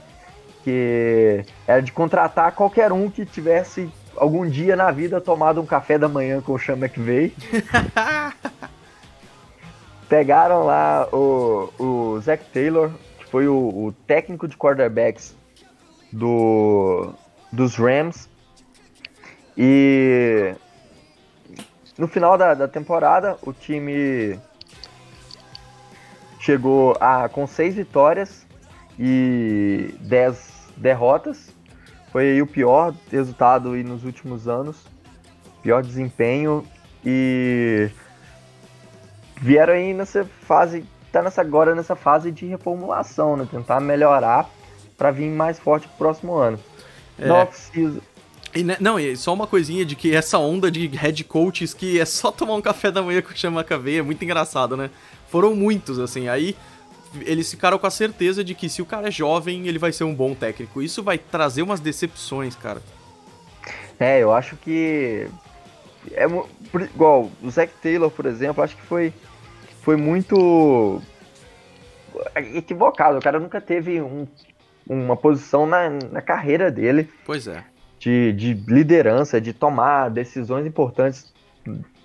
que 0.64 1.44
era 1.68 1.82
de 1.82 1.92
contratar 1.92 2.52
qualquer 2.54 2.92
um 2.92 3.10
que 3.10 3.26
tivesse 3.26 3.90
algum 4.16 4.48
dia 4.48 4.76
na 4.76 4.92
vida 4.92 5.20
tomado 5.20 5.62
um 5.62 5.66
café 5.66 5.98
da 5.98 6.08
manhã 6.08 6.42
com 6.42 6.54
o 6.54 6.60
Sean 6.60 6.78
McVay. 6.78 7.34
Pegaram 10.08 10.66
lá 10.66 11.08
o, 11.12 11.70
o 11.80 12.20
Zach 12.22 12.44
Taylor, 12.54 12.92
que 13.18 13.26
foi 13.26 13.48
o, 13.48 13.56
o 13.56 13.94
técnico 14.08 14.48
de 14.48 14.56
quarterbacks 14.56 15.36
do, 16.12 17.12
dos 17.52 17.76
Rams. 17.76 18.30
E 19.58 20.54
no 21.98 22.08
final 22.08 22.38
da, 22.38 22.54
da 22.54 22.68
temporada, 22.68 23.36
o 23.42 23.52
time 23.52 24.40
chegou 26.46 26.96
a, 27.00 27.28
com 27.28 27.48
seis 27.48 27.74
vitórias 27.74 28.46
e 29.00 29.96
10 30.02 30.74
derrotas. 30.78 31.50
Foi 32.12 32.32
aí 32.32 32.42
o 32.42 32.48
pior 32.48 32.94
resultado 33.12 33.72
aí 33.72 33.84
nos 33.84 34.06
últimos 34.06 34.48
anos. 34.48 34.86
Pior 35.64 35.82
desempenho. 35.82 36.64
E 37.04 37.90
vieram 39.42 39.74
aí 39.74 39.92
nessa 39.94 40.24
fase, 40.24 40.86
tá 41.12 41.24
nessa 41.24 41.42
agora 41.42 41.74
nessa 41.74 41.96
fase 41.96 42.32
de 42.32 42.46
reformulação, 42.46 43.36
né? 43.36 43.48
Tentar 43.50 43.80
melhorar 43.80 44.48
para 44.96 45.10
vir 45.10 45.30
mais 45.30 45.58
forte 45.58 45.88
pro 45.88 45.98
próximo 45.98 46.36
ano. 46.36 46.60
É. 47.18 47.26
Na 47.26 47.48
E, 48.56 48.64
né, 48.64 48.78
não, 48.80 48.98
e 49.00 49.16
só 49.18 49.34
uma 49.34 49.46
coisinha 49.46 49.84
de 49.86 49.96
que 49.96 50.16
essa 50.16 50.38
onda 50.40 50.72
de 50.72 50.88
head 50.88 51.24
coaches 51.26 51.74
que 51.74 52.00
é 52.00 52.06
só 52.06 52.32
tomar 52.32 52.56
um 52.56 52.62
café 52.62 52.90
da 52.90 53.02
manhã 53.02 53.22
com 53.22 53.32
o 53.32 53.36
Chama 53.38 53.64
Cavei 53.64 54.00
é 54.00 54.02
muito 54.02 54.24
engraçado, 54.24 54.78
né? 54.78 54.90
Foram 55.30 55.54
muitos, 55.54 56.00
assim. 56.00 56.30
Aí 56.30 56.56
eles 57.22 57.50
ficaram 57.52 57.78
com 57.78 57.86
a 57.88 57.92
certeza 57.92 58.44
de 58.44 58.56
que 58.56 58.70
se 58.70 58.82
o 58.82 58.86
cara 58.86 59.10
é 59.10 59.12
jovem, 59.12 59.68
ele 59.68 59.78
vai 59.78 59.92
ser 59.92 60.06
um 60.06 60.14
bom 60.16 60.34
técnico. 60.34 60.82
Isso 60.82 61.04
vai 61.04 61.18
trazer 61.18 61.62
umas 61.64 61.80
decepções, 61.82 62.56
cara. 62.56 62.82
É, 64.00 64.20
eu 64.20 64.34
acho 64.34 64.56
que. 64.58 65.28
É, 66.12 66.26
igual, 66.94 67.32
o 67.42 67.50
Zac 67.50 67.74
Taylor, 67.82 68.10
por 68.12 68.26
exemplo, 68.26 68.64
acho 68.64 68.76
que 68.76 68.82
foi, 68.84 69.14
foi 69.82 69.96
muito 69.98 71.02
equivocado. 72.36 73.18
O 73.18 73.22
cara 73.22 73.40
nunca 73.40 73.60
teve 73.60 74.02
um- 74.02 74.28
uma 74.88 75.16
posição 75.18 75.66
na, 75.66 75.90
na 75.90 76.22
carreira 76.22 76.70
dele 76.72 77.10
Pois 77.26 77.48
é. 77.48 77.64
De, 78.06 78.32
de 78.34 78.54
liderança, 78.54 79.42
de 79.42 79.52
tomar 79.52 80.10
decisões 80.10 80.68
importantes 80.68 81.34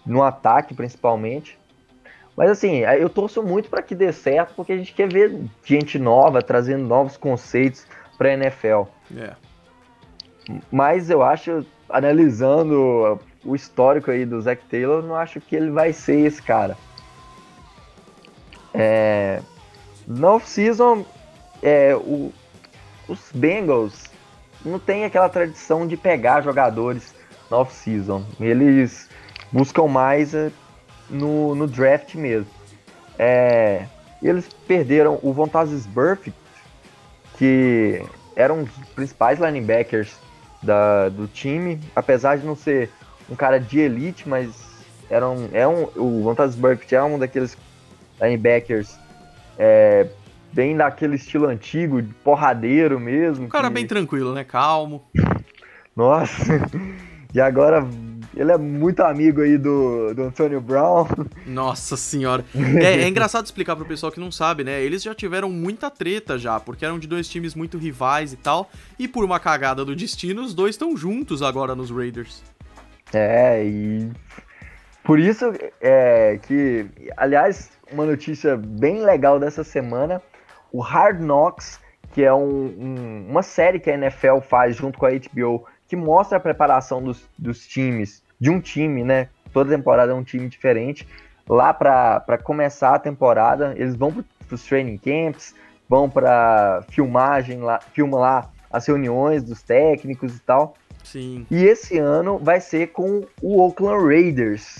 no 0.06 0.22
ataque, 0.22 0.72
principalmente. 0.72 1.58
Mas 2.34 2.50
assim, 2.50 2.78
eu 2.78 3.10
torço 3.10 3.42
muito 3.42 3.68
para 3.68 3.82
que 3.82 3.94
dê 3.94 4.10
certo, 4.10 4.54
porque 4.54 4.72
a 4.72 4.76
gente 4.78 4.94
quer 4.94 5.12
ver 5.12 5.38
gente 5.62 5.98
nova 5.98 6.40
trazendo 6.40 6.86
novos 6.86 7.18
conceitos 7.18 7.86
para 8.16 8.30
a 8.30 8.32
NFL. 8.32 8.84
É. 9.14 9.34
Mas 10.72 11.10
eu 11.10 11.22
acho, 11.22 11.66
analisando 11.86 13.20
o 13.44 13.54
histórico 13.54 14.10
aí 14.10 14.24
do 14.24 14.40
Zac 14.40 14.64
Taylor, 14.70 15.02
não 15.02 15.14
acho 15.14 15.38
que 15.38 15.54
ele 15.54 15.70
vai 15.70 15.92
ser 15.92 16.20
esse 16.20 16.40
cara. 16.40 16.78
É, 18.72 19.42
no 20.06 20.28
off-season, 20.28 21.04
é, 21.62 21.94
o, 21.94 22.32
os 23.06 23.30
Bengals 23.34 24.10
não 24.64 24.78
tem 24.78 25.04
aquela 25.04 25.28
tradição 25.28 25.86
de 25.86 25.96
pegar 25.96 26.42
jogadores 26.42 27.14
no 27.50 27.58
off-season. 27.58 28.24
Eles 28.38 29.08
buscam 29.50 29.86
mais 29.86 30.34
é, 30.34 30.50
no, 31.08 31.54
no 31.54 31.66
draft 31.66 32.14
mesmo. 32.14 32.50
É, 33.18 33.86
eles 34.22 34.48
perderam 34.66 35.18
o 35.22 35.32
Vontazes 35.32 35.86
Burfict, 35.86 36.36
que 37.36 38.02
era 38.36 38.52
um 38.52 38.64
dos 38.64 38.88
principais 38.94 39.38
linebackers 39.38 40.14
da, 40.62 41.08
do 41.08 41.26
time, 41.26 41.80
apesar 41.94 42.38
de 42.38 42.46
não 42.46 42.54
ser 42.54 42.90
um 43.28 43.34
cara 43.34 43.58
de 43.58 43.80
elite, 43.80 44.28
mas 44.28 44.50
era 45.08 45.28
um, 45.28 45.48
é 45.52 45.66
um, 45.66 45.88
o 45.96 46.22
Vontazes 46.22 46.56
Burfict 46.56 46.94
é 46.94 47.02
um 47.02 47.18
daqueles 47.18 47.56
linebackers 48.20 48.98
é, 49.58 50.06
bem 50.52 50.76
daquele 50.76 51.16
estilo 51.16 51.46
antigo, 51.46 52.02
porradeiro 52.24 52.98
mesmo. 52.98 53.46
Um 53.46 53.48
cara 53.48 53.68
que... 53.68 53.74
bem 53.74 53.86
tranquilo, 53.86 54.34
né? 54.34 54.44
Calmo. 54.44 55.04
Nossa, 55.96 56.60
e 57.34 57.40
agora 57.40 57.86
ele 58.36 58.52
é 58.52 58.56
muito 58.56 59.00
amigo 59.00 59.40
aí 59.40 59.58
do, 59.58 60.14
do 60.14 60.22
Antonio 60.22 60.60
Brown. 60.60 61.06
Nossa 61.46 61.96
senhora. 61.96 62.44
É, 62.80 63.02
é 63.02 63.08
engraçado 63.08 63.44
explicar 63.44 63.76
pro 63.76 63.84
pessoal 63.84 64.12
que 64.12 64.20
não 64.20 64.30
sabe, 64.30 64.64
né? 64.64 64.82
Eles 64.82 65.02
já 65.02 65.14
tiveram 65.14 65.50
muita 65.50 65.90
treta 65.90 66.38
já, 66.38 66.58
porque 66.60 66.84
eram 66.84 66.98
de 66.98 67.08
dois 67.08 67.28
times 67.28 67.54
muito 67.54 67.76
rivais 67.76 68.32
e 68.32 68.36
tal. 68.36 68.70
E 68.98 69.08
por 69.08 69.24
uma 69.24 69.40
cagada 69.40 69.84
do 69.84 69.96
destino, 69.96 70.42
os 70.42 70.54
dois 70.54 70.74
estão 70.74 70.96
juntos 70.96 71.42
agora 71.42 71.74
nos 71.74 71.90
Raiders. 71.90 72.42
É, 73.12 73.64
e 73.64 74.10
por 75.02 75.18
isso 75.18 75.52
é 75.80 76.38
que, 76.46 76.86
aliás, 77.16 77.70
uma 77.92 78.06
notícia 78.06 78.56
bem 78.56 79.02
legal 79.02 79.40
dessa 79.40 79.64
semana, 79.64 80.22
o 80.72 80.80
Hard 80.80 81.20
Knocks, 81.20 81.80
que 82.12 82.22
é 82.22 82.32
um, 82.32 82.66
um, 82.66 83.26
uma 83.28 83.42
série 83.42 83.78
que 83.78 83.90
a 83.90 83.94
NFL 83.94 84.40
faz 84.40 84.76
junto 84.76 84.98
com 84.98 85.06
a 85.06 85.10
HBO 85.10 85.66
que 85.90 85.96
mostra 85.96 86.38
a 86.38 86.40
preparação 86.40 87.02
dos, 87.02 87.28
dos 87.36 87.66
times, 87.66 88.22
de 88.38 88.48
um 88.48 88.60
time, 88.60 89.02
né? 89.02 89.28
Toda 89.52 89.76
temporada 89.76 90.12
é 90.12 90.14
um 90.14 90.22
time 90.22 90.48
diferente. 90.48 91.06
Lá 91.48 91.74
para 91.74 92.38
começar 92.44 92.94
a 92.94 92.98
temporada, 92.98 93.74
eles 93.76 93.96
vão 93.96 94.12
para 94.12 94.54
os 94.54 94.64
training 94.64 94.98
camps, 94.98 95.52
vão 95.88 96.08
para 96.08 96.84
filmagem, 96.90 97.58
lá, 97.58 97.80
filma 97.80 98.18
lá 98.18 98.50
as 98.70 98.86
reuniões 98.86 99.42
dos 99.42 99.62
técnicos 99.62 100.36
e 100.36 100.40
tal. 100.40 100.74
Sim. 101.02 101.44
E 101.50 101.64
esse 101.64 101.98
ano 101.98 102.38
vai 102.38 102.60
ser 102.60 102.92
com 102.92 103.26
o 103.42 103.60
Oakland 103.60 104.04
Raiders. 104.06 104.78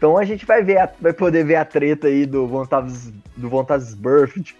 Então 0.00 0.16
a 0.16 0.24
gente 0.24 0.46
vai 0.46 0.64
ver, 0.64 0.78
a, 0.78 0.88
vai 0.98 1.12
poder 1.12 1.44
ver 1.44 1.56
a 1.56 1.64
treta 1.64 2.06
aí 2.06 2.24
do 2.24 2.46
Vontades, 2.46 3.12
do 3.36 3.50
Vontades 3.50 3.92
Burfict 3.92 4.56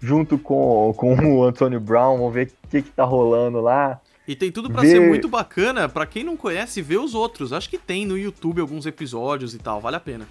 junto 0.00 0.36
com, 0.36 0.92
com 0.96 1.14
o 1.14 1.44
Antônio 1.44 1.78
Brown. 1.78 2.18
Vamos 2.18 2.34
ver 2.34 2.50
o 2.64 2.68
que, 2.68 2.82
que 2.82 2.90
tá 2.90 3.04
rolando 3.04 3.60
lá. 3.60 4.00
E 4.26 4.34
tem 4.34 4.50
tudo 4.50 4.68
para 4.68 4.80
ver... 4.80 4.88
ser 4.88 5.00
muito 5.00 5.28
bacana, 5.28 5.88
para 5.88 6.04
quem 6.06 6.24
não 6.24 6.36
conhece, 6.36 6.82
ver 6.82 6.98
os 6.98 7.14
outros. 7.14 7.52
Acho 7.52 7.70
que 7.70 7.78
tem 7.78 8.04
no 8.04 8.18
YouTube 8.18 8.60
alguns 8.60 8.84
episódios 8.84 9.54
e 9.54 9.58
tal, 9.58 9.80
vale 9.80 9.94
a 9.94 10.00
pena. 10.00 10.26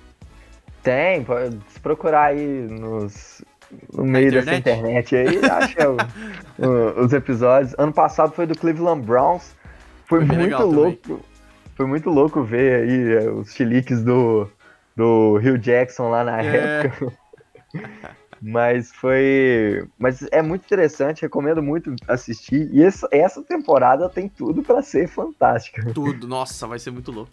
Tem, 0.84 1.24
pode 1.24 1.58
procurar 1.82 2.26
aí 2.26 2.68
nos, 2.70 3.42
no 3.94 4.04
meio 4.04 4.30
dessa 4.30 4.56
internet 4.56 5.16
aí, 5.16 5.40
acha 5.46 5.90
o, 6.60 7.06
os 7.06 7.14
episódios. 7.14 7.74
Ano 7.78 7.94
passado 7.94 8.34
foi 8.34 8.46
do 8.46 8.58
Cleveland 8.58 9.06
Browns. 9.06 9.56
Foi, 10.06 10.26
foi 10.26 10.36
muito 10.36 10.64
louco. 10.64 10.98
Também. 11.02 11.29
Foi 11.80 11.86
muito 11.86 12.10
louco 12.10 12.44
ver 12.44 12.84
aí 12.84 13.14
é, 13.14 13.32
os 13.32 13.54
chiliques 13.54 14.04
do, 14.04 14.52
do 14.98 15.38
Rio 15.38 15.58
Jackson 15.58 16.10
lá 16.10 16.26
na 16.26 16.44
é. 16.44 16.82
época. 16.84 17.14
Mas 18.42 18.92
foi. 18.92 19.88
Mas 19.98 20.28
é 20.30 20.42
muito 20.42 20.66
interessante, 20.66 21.22
recomendo 21.22 21.64
muito 21.64 21.96
assistir. 22.06 22.70
E 22.74 22.84
essa, 22.84 23.08
essa 23.14 23.42
temporada 23.42 24.10
tem 24.10 24.28
tudo 24.28 24.62
para 24.62 24.82
ser 24.82 25.08
fantástica. 25.08 25.94
Tudo, 25.94 26.28
nossa, 26.28 26.68
vai 26.68 26.80
ser 26.80 26.92
muito 26.92 27.14
louco. 27.14 27.32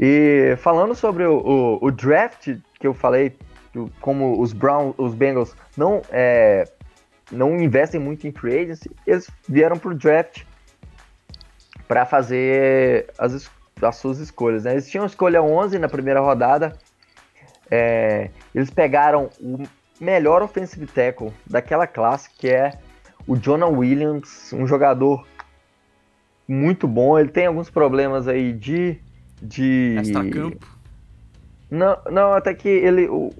E 0.00 0.56
falando 0.56 0.94
sobre 0.94 1.24
o, 1.26 1.36
o, 1.36 1.86
o 1.86 1.90
draft 1.90 2.56
que 2.80 2.86
eu 2.86 2.94
falei, 2.94 3.36
como 4.00 4.40
os 4.40 4.54
Brown, 4.54 4.94
os 4.96 5.12
Bengals 5.12 5.54
não, 5.76 6.00
é, 6.10 6.66
não 7.30 7.60
investem 7.60 8.00
muito 8.00 8.26
em 8.26 8.32
free 8.32 8.60
agency, 8.60 8.90
eles 9.06 9.30
vieram 9.46 9.78
pro 9.78 9.94
draft 9.94 10.44
para 11.88 12.04
fazer 12.04 13.10
as, 13.18 13.50
as 13.82 13.96
suas 13.96 14.18
escolhas. 14.18 14.64
Né? 14.64 14.72
Eles 14.72 14.88
tinham 14.88 15.06
escolha 15.06 15.42
11 15.42 15.78
na 15.78 15.88
primeira 15.88 16.20
rodada. 16.20 16.76
É, 17.70 18.30
eles 18.54 18.70
pegaram 18.70 19.30
o 19.40 19.66
melhor 20.00 20.42
offensive 20.42 20.86
tackle 20.86 21.32
daquela 21.46 21.86
classe, 21.86 22.30
que 22.38 22.48
é 22.48 22.78
o 23.26 23.36
Jonah 23.36 23.66
Williams, 23.66 24.52
um 24.52 24.66
jogador 24.66 25.26
muito 26.46 26.86
bom. 26.86 27.18
Ele 27.18 27.28
tem 27.28 27.46
alguns 27.46 27.68
problemas 27.68 28.28
aí 28.28 28.52
de. 28.52 28.98
de... 29.40 29.96
Extra-campo? 29.98 30.66
Não, 31.70 31.98
não, 32.10 32.32
até 32.32 32.54
que 32.54 32.68
ele. 32.68 33.08
O, 33.08 33.32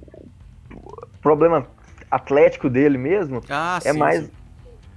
o 0.70 1.06
problema 1.22 1.66
atlético 2.10 2.70
dele 2.70 2.96
mesmo 2.96 3.42
ah, 3.48 3.78
é 3.84 3.92
sim, 3.92 3.98
mais, 3.98 4.24
sim. 4.24 4.30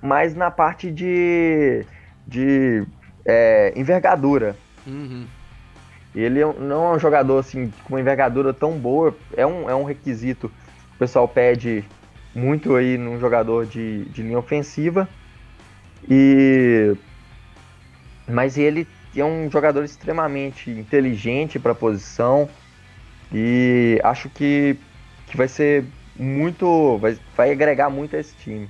mais 0.01 0.35
na 0.35 0.51
parte 0.51 0.91
de. 0.91 1.85
de 2.27 2.85
é, 3.25 3.73
envergadura. 3.75 4.55
Uhum. 4.85 5.25
Ele 6.13 6.41
é 6.41 6.53
não 6.53 6.91
é 6.91 6.95
um 6.95 6.99
jogador 6.99 7.39
assim 7.39 7.71
com 7.83 7.93
uma 7.93 8.01
envergadura 8.01 8.53
tão 8.53 8.77
boa, 8.77 9.15
é 9.35 9.45
um, 9.45 9.69
é 9.69 9.75
um 9.75 9.83
requisito 9.83 10.51
pessoal 11.01 11.27
pede 11.27 11.83
muito 12.35 12.75
aí 12.75 12.95
num 12.95 13.19
jogador 13.19 13.65
de, 13.65 14.05
de 14.05 14.21
linha 14.21 14.37
ofensiva. 14.37 15.09
E 16.07 16.95
mas 18.27 18.55
ele 18.55 18.87
é 19.15 19.25
um 19.25 19.49
jogador 19.49 19.83
extremamente 19.83 20.69
inteligente 20.69 21.57
para 21.57 21.71
a 21.71 21.75
posição 21.75 22.47
e 23.33 23.99
acho 24.03 24.29
que, 24.29 24.77
que 25.25 25.35
vai 25.35 25.47
ser 25.47 25.85
muito 26.15 26.99
vai, 26.99 27.17
vai 27.35 27.51
agregar 27.51 27.89
muito 27.89 28.15
a 28.15 28.19
esse 28.19 28.35
time. 28.35 28.69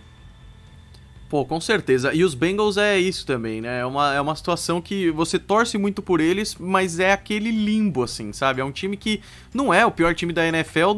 Pô, 1.32 1.46
com 1.46 1.62
certeza. 1.62 2.14
E 2.14 2.26
os 2.26 2.36
Bengals 2.36 2.76
é 2.76 3.00
isso 3.00 3.26
também, 3.26 3.62
né? 3.62 3.80
É 3.80 3.86
uma, 3.86 4.14
é 4.14 4.20
uma 4.20 4.36
situação 4.36 4.82
que 4.82 5.10
você 5.12 5.40
torce 5.40 5.78
muito 5.78 6.02
por 6.02 6.20
eles, 6.20 6.58
mas 6.60 7.00
é 7.00 7.14
aquele 7.14 7.50
limbo, 7.52 8.04
assim, 8.04 8.34
sabe? 8.34 8.60
É 8.60 8.66
um 8.66 8.72
time 8.72 8.98
que 8.98 9.22
não 9.54 9.74
é 9.74 9.86
o 9.86 9.92
pior 9.92 10.14
time 10.14 10.34
da 10.34 10.46
NFL 10.46 10.92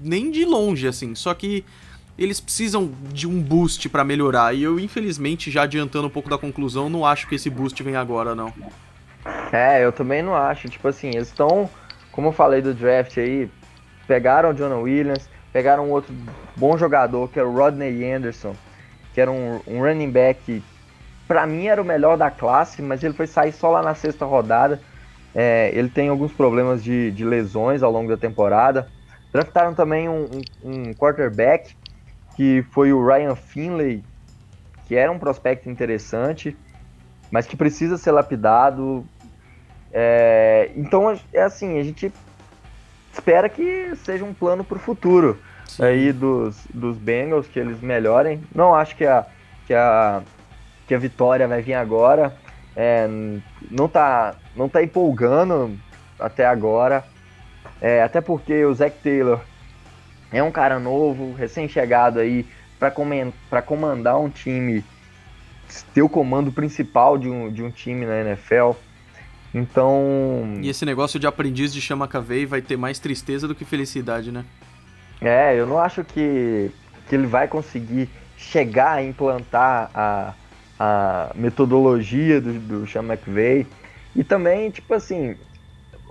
nem 0.00 0.30
de 0.30 0.46
longe, 0.46 0.88
assim. 0.88 1.14
Só 1.14 1.34
que 1.34 1.66
eles 2.16 2.40
precisam 2.40 2.90
de 3.12 3.28
um 3.28 3.42
boost 3.42 3.90
para 3.90 4.02
melhorar. 4.04 4.54
E 4.54 4.62
eu, 4.62 4.80
infelizmente, 4.80 5.50
já 5.50 5.64
adiantando 5.64 6.06
um 6.06 6.10
pouco 6.10 6.30
da 6.30 6.38
conclusão, 6.38 6.88
não 6.88 7.04
acho 7.04 7.28
que 7.28 7.34
esse 7.34 7.50
boost 7.50 7.82
vem 7.82 7.94
agora, 7.94 8.34
não. 8.34 8.50
É, 9.52 9.84
eu 9.84 9.92
também 9.92 10.22
não 10.22 10.34
acho. 10.34 10.70
Tipo 10.70 10.88
assim, 10.88 11.08
eles 11.08 11.28
estão, 11.28 11.68
como 12.10 12.28
eu 12.28 12.32
falei 12.32 12.62
do 12.62 12.72
draft 12.72 13.18
aí, 13.18 13.50
pegaram 14.06 14.48
o 14.48 14.54
Jonah 14.54 14.78
Williams, 14.78 15.28
pegaram 15.52 15.90
outro 15.90 16.14
bom 16.56 16.78
jogador, 16.78 17.28
que 17.28 17.38
é 17.38 17.44
o 17.44 17.52
Rodney 17.52 18.10
Anderson 18.10 18.56
que 19.18 19.22
era 19.22 19.32
um, 19.32 19.60
um 19.66 19.80
running 19.80 20.12
back, 20.12 20.62
para 21.26 21.44
mim 21.44 21.66
era 21.66 21.82
o 21.82 21.84
melhor 21.84 22.16
da 22.16 22.30
classe, 22.30 22.80
mas 22.80 23.02
ele 23.02 23.14
foi 23.14 23.26
sair 23.26 23.50
só 23.50 23.68
lá 23.68 23.82
na 23.82 23.92
sexta 23.92 24.24
rodada. 24.24 24.80
É, 25.34 25.72
ele 25.74 25.88
tem 25.88 26.08
alguns 26.08 26.32
problemas 26.32 26.84
de, 26.84 27.10
de, 27.10 27.24
lesões 27.24 27.82
ao 27.82 27.90
longo 27.90 28.08
da 28.08 28.16
temporada. 28.16 28.88
Draftaram 29.32 29.74
também 29.74 30.08
um, 30.08 30.28
um, 30.62 30.70
um, 30.70 30.94
quarterback, 30.94 31.74
que 32.36 32.64
foi 32.70 32.92
o 32.92 33.04
Ryan 33.04 33.34
Finley, 33.34 34.04
que 34.86 34.94
era 34.94 35.10
um 35.10 35.18
prospecto 35.18 35.68
interessante, 35.68 36.56
mas 37.28 37.44
que 37.44 37.56
precisa 37.56 37.98
ser 37.98 38.12
lapidado. 38.12 39.04
É, 39.92 40.70
então, 40.76 41.18
é 41.32 41.42
assim, 41.42 41.80
a 41.80 41.82
gente 41.82 42.12
espera 43.12 43.48
que 43.48 43.96
seja 43.96 44.24
um 44.24 44.32
plano 44.32 44.62
para 44.62 44.76
o 44.76 44.80
futuro. 44.80 45.40
Sim. 45.68 45.84
aí 45.84 46.12
dos, 46.12 46.56
dos 46.72 46.96
Bengals, 46.96 47.46
que 47.46 47.58
eles 47.58 47.80
melhorem. 47.80 48.42
Não 48.54 48.74
acho 48.74 48.96
que 48.96 49.04
a, 49.04 49.26
que 49.66 49.74
a, 49.74 50.22
que 50.86 50.94
a 50.94 50.98
vitória 50.98 51.46
vai 51.46 51.62
vir 51.62 51.74
agora. 51.74 52.34
É, 52.74 53.08
não, 53.70 53.88
tá, 53.88 54.34
não 54.56 54.68
tá 54.68 54.82
empolgando 54.82 55.78
até 56.18 56.46
agora. 56.46 57.04
É, 57.80 58.02
até 58.02 58.20
porque 58.20 58.64
o 58.64 58.74
Zach 58.74 58.96
Taylor 59.02 59.40
é 60.32 60.42
um 60.42 60.50
cara 60.50 60.78
novo, 60.78 61.34
recém-chegado 61.34 62.18
aí, 62.18 62.44
para 62.78 63.62
comandar 63.62 64.18
um 64.18 64.28
time, 64.28 64.84
ter 65.92 66.02
o 66.02 66.08
comando 66.08 66.50
principal 66.50 67.18
de 67.18 67.28
um, 67.28 67.52
de 67.52 67.62
um 67.62 67.70
time 67.70 68.06
na 68.06 68.20
NFL. 68.20 68.72
Então. 69.54 70.58
E 70.60 70.68
esse 70.68 70.84
negócio 70.84 71.18
de 71.18 71.26
aprendiz 71.26 71.72
de 71.72 71.80
chama 71.80 72.06
cavei 72.06 72.44
vai 72.44 72.60
ter 72.60 72.76
mais 72.76 72.98
tristeza 72.98 73.48
do 73.48 73.54
que 73.54 73.64
felicidade, 73.64 74.30
né? 74.30 74.44
É, 75.20 75.54
eu 75.54 75.66
não 75.66 75.78
acho 75.78 76.04
que, 76.04 76.70
que 77.08 77.14
ele 77.14 77.26
vai 77.26 77.48
conseguir 77.48 78.08
chegar 78.36 78.92
a 78.92 79.02
implantar 79.02 79.90
a, 79.94 80.34
a 80.78 81.30
metodologia 81.34 82.40
do, 82.40 82.52
do 82.54 82.86
Sean 82.86 83.02
McVay. 83.02 83.66
E 84.14 84.22
também, 84.22 84.70
tipo 84.70 84.94
assim, 84.94 85.36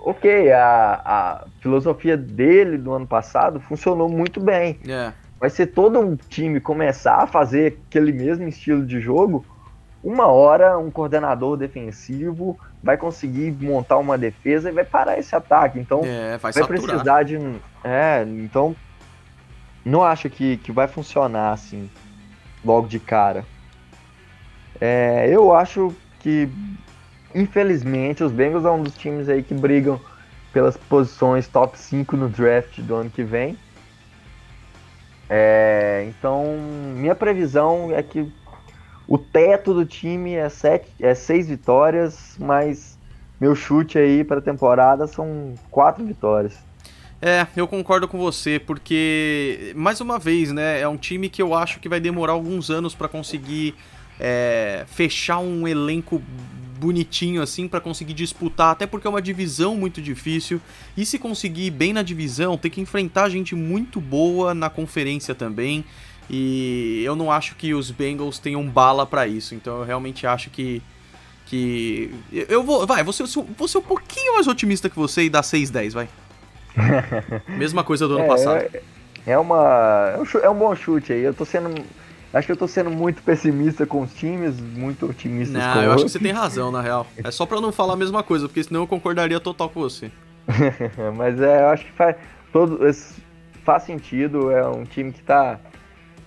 ok, 0.00 0.52
a, 0.52 1.00
a 1.04 1.44
filosofia 1.60 2.16
dele 2.16 2.78
do 2.78 2.92
ano 2.92 3.06
passado 3.06 3.60
funcionou 3.60 4.08
muito 4.08 4.40
bem. 4.40 4.78
É. 4.86 5.12
Vai 5.40 5.50
ser 5.50 5.68
todo 5.68 5.98
um 6.00 6.16
time 6.16 6.60
começar 6.60 7.16
a 7.16 7.26
fazer 7.26 7.78
aquele 7.88 8.12
mesmo 8.12 8.46
estilo 8.48 8.84
de 8.84 9.00
jogo, 9.00 9.44
uma 10.02 10.26
hora 10.26 10.78
um 10.78 10.90
coordenador 10.90 11.56
defensivo 11.56 12.58
vai 12.82 12.96
conseguir 12.96 13.50
montar 13.60 13.98
uma 13.98 14.16
defesa 14.16 14.68
e 14.68 14.72
vai 14.72 14.84
parar 14.84 15.18
esse 15.18 15.34
ataque. 15.34 15.78
Então 15.78 16.02
é, 16.04 16.38
vai, 16.38 16.52
vai 16.52 16.66
precisar 16.66 17.24
de. 17.24 17.36
É, 17.84 18.22
então 18.22 18.74
não 19.88 20.04
acho 20.04 20.28
que, 20.28 20.56
que 20.58 20.70
vai 20.70 20.86
funcionar 20.86 21.52
assim 21.52 21.90
logo 22.64 22.88
de 22.88 22.98
cara. 22.98 23.44
É, 24.80 25.28
eu 25.30 25.54
acho 25.54 25.94
que 26.20 26.48
infelizmente 27.34 28.22
os 28.22 28.32
Bengals 28.32 28.64
é 28.64 28.70
um 28.70 28.82
dos 28.82 28.96
times 28.96 29.28
aí 29.28 29.42
que 29.42 29.54
brigam 29.54 30.00
pelas 30.52 30.76
posições 30.76 31.46
top 31.48 31.78
5 31.78 32.16
no 32.16 32.28
draft 32.28 32.80
do 32.80 32.94
ano 32.94 33.10
que 33.10 33.22
vem. 33.22 33.56
É, 35.28 36.06
então, 36.08 36.56
minha 36.96 37.14
previsão 37.14 37.92
é 37.92 38.02
que 38.02 38.26
o 39.06 39.18
teto 39.18 39.74
do 39.74 39.84
time 39.84 40.34
é, 40.34 40.48
sete, 40.48 40.90
é 41.00 41.14
seis 41.14 41.48
vitórias, 41.48 42.36
mas 42.38 42.98
meu 43.40 43.54
chute 43.54 43.98
aí 43.98 44.24
para 44.24 44.38
a 44.38 44.42
temporada 44.42 45.06
são 45.06 45.54
quatro 45.70 46.04
vitórias. 46.04 46.67
É, 47.20 47.46
eu 47.56 47.66
concordo 47.66 48.06
com 48.06 48.16
você, 48.16 48.60
porque, 48.60 49.72
mais 49.74 50.00
uma 50.00 50.18
vez, 50.18 50.52
né, 50.52 50.80
é 50.80 50.88
um 50.88 50.96
time 50.96 51.28
que 51.28 51.42
eu 51.42 51.52
acho 51.52 51.80
que 51.80 51.88
vai 51.88 51.98
demorar 51.98 52.32
alguns 52.32 52.70
anos 52.70 52.94
para 52.94 53.08
conseguir 53.08 53.74
é, 54.20 54.84
fechar 54.86 55.38
um 55.38 55.66
elenco 55.66 56.22
bonitinho 56.78 57.42
assim 57.42 57.66
para 57.66 57.80
conseguir 57.80 58.14
disputar, 58.14 58.70
até 58.70 58.86
porque 58.86 59.06
é 59.06 59.10
uma 59.10 59.20
divisão 59.20 59.74
muito 59.74 60.00
difícil. 60.00 60.60
E 60.96 61.04
se 61.04 61.18
conseguir 61.18 61.70
bem 61.70 61.92
na 61.92 62.02
divisão, 62.02 62.56
tem 62.56 62.70
que 62.70 62.80
enfrentar 62.80 63.28
gente 63.28 63.56
muito 63.56 64.00
boa 64.00 64.54
na 64.54 64.70
conferência 64.70 65.34
também. 65.34 65.84
E 66.30 67.02
eu 67.04 67.16
não 67.16 67.32
acho 67.32 67.56
que 67.56 67.74
os 67.74 67.90
Bengals 67.90 68.38
tenham 68.38 68.64
bala 68.64 69.04
para 69.04 69.26
isso. 69.26 69.56
Então 69.56 69.78
eu 69.78 69.84
realmente 69.84 70.26
acho 70.26 70.50
que 70.50 70.80
que 71.46 72.14
eu 72.30 72.62
vou, 72.62 72.86
vai, 72.86 73.02
você 73.02 73.26
ser 73.26 73.38
um 73.38 73.82
pouquinho 73.82 74.34
mais 74.34 74.46
otimista 74.46 74.90
que 74.90 74.96
você 74.96 75.24
e 75.24 75.30
dar 75.30 75.40
6-10, 75.40 75.92
vai. 75.92 76.08
Mesma 77.48 77.84
coisa 77.84 78.06
do 78.06 78.14
ano 78.14 78.24
é, 78.24 78.28
passado. 78.28 78.56
É, 78.56 78.82
é 79.26 79.38
uma 79.38 80.14
é 80.42 80.50
um 80.50 80.54
bom 80.54 80.74
chute 80.74 81.12
aí. 81.12 81.22
Eu 81.22 81.34
tô 81.34 81.44
sendo 81.44 81.70
Acho 82.32 82.46
que 82.46 82.52
eu 82.52 82.56
tô 82.56 82.68
sendo 82.68 82.90
muito 82.90 83.22
pessimista 83.22 83.86
com 83.86 84.02
os 84.02 84.12
times, 84.12 84.60
muito 84.60 85.06
otimista 85.06 85.56
não, 85.56 85.72
com 85.72 85.78
eu 85.78 85.90
outros. 85.90 85.94
acho 85.94 86.04
que 86.04 86.10
você 86.10 86.18
tem 86.18 86.32
razão, 86.32 86.70
na 86.70 86.82
real. 86.82 87.06
É 87.24 87.30
só 87.30 87.46
para 87.46 87.58
não 87.58 87.72
falar 87.72 87.94
a 87.94 87.96
mesma 87.96 88.22
coisa, 88.22 88.46
porque 88.46 88.62
senão 88.62 88.82
eu 88.82 88.86
concordaria 88.86 89.40
total 89.40 89.70
com 89.70 89.80
você. 89.80 90.10
Mas 91.16 91.40
é, 91.40 91.62
eu 91.62 91.68
acho 91.68 91.86
que 91.86 91.92
faz, 91.92 92.16
todo, 92.52 92.78
faz 93.64 93.82
sentido, 93.84 94.50
é 94.50 94.66
um 94.68 94.84
time 94.84 95.10
que 95.10 95.22
tá, 95.22 95.58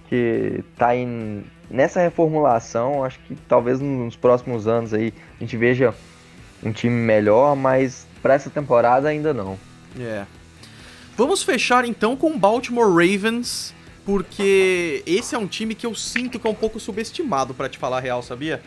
que 0.09 0.63
tá 0.75 0.95
em, 0.95 1.43
nessa 1.69 1.99
reformulação, 2.01 3.03
acho 3.03 3.19
que 3.19 3.35
talvez 3.47 3.79
nos 3.79 4.15
próximos 4.15 4.67
anos 4.67 4.95
aí 4.95 5.13
a 5.37 5.43
gente 5.43 5.55
veja 5.55 5.93
um 6.63 6.71
time 6.71 6.95
melhor, 6.95 7.55
mas 7.55 8.07
para 8.23 8.33
essa 8.33 8.49
temporada 8.49 9.07
ainda 9.07 9.35
não. 9.35 9.57
É. 9.99 10.25
Vamos 11.21 11.43
fechar 11.43 11.85
então 11.85 12.17
com 12.17 12.31
o 12.31 12.39
Baltimore 12.39 12.89
Ravens, 12.89 13.75
porque 14.03 15.03
esse 15.05 15.35
é 15.35 15.37
um 15.37 15.45
time 15.45 15.75
que 15.75 15.85
eu 15.85 15.93
sinto 15.93 16.39
que 16.39 16.47
é 16.47 16.49
um 16.49 16.55
pouco 16.55 16.79
subestimado, 16.79 17.53
para 17.53 17.69
te 17.69 17.77
falar 17.77 17.97
a 17.97 17.99
real, 17.99 18.23
sabia? 18.23 18.59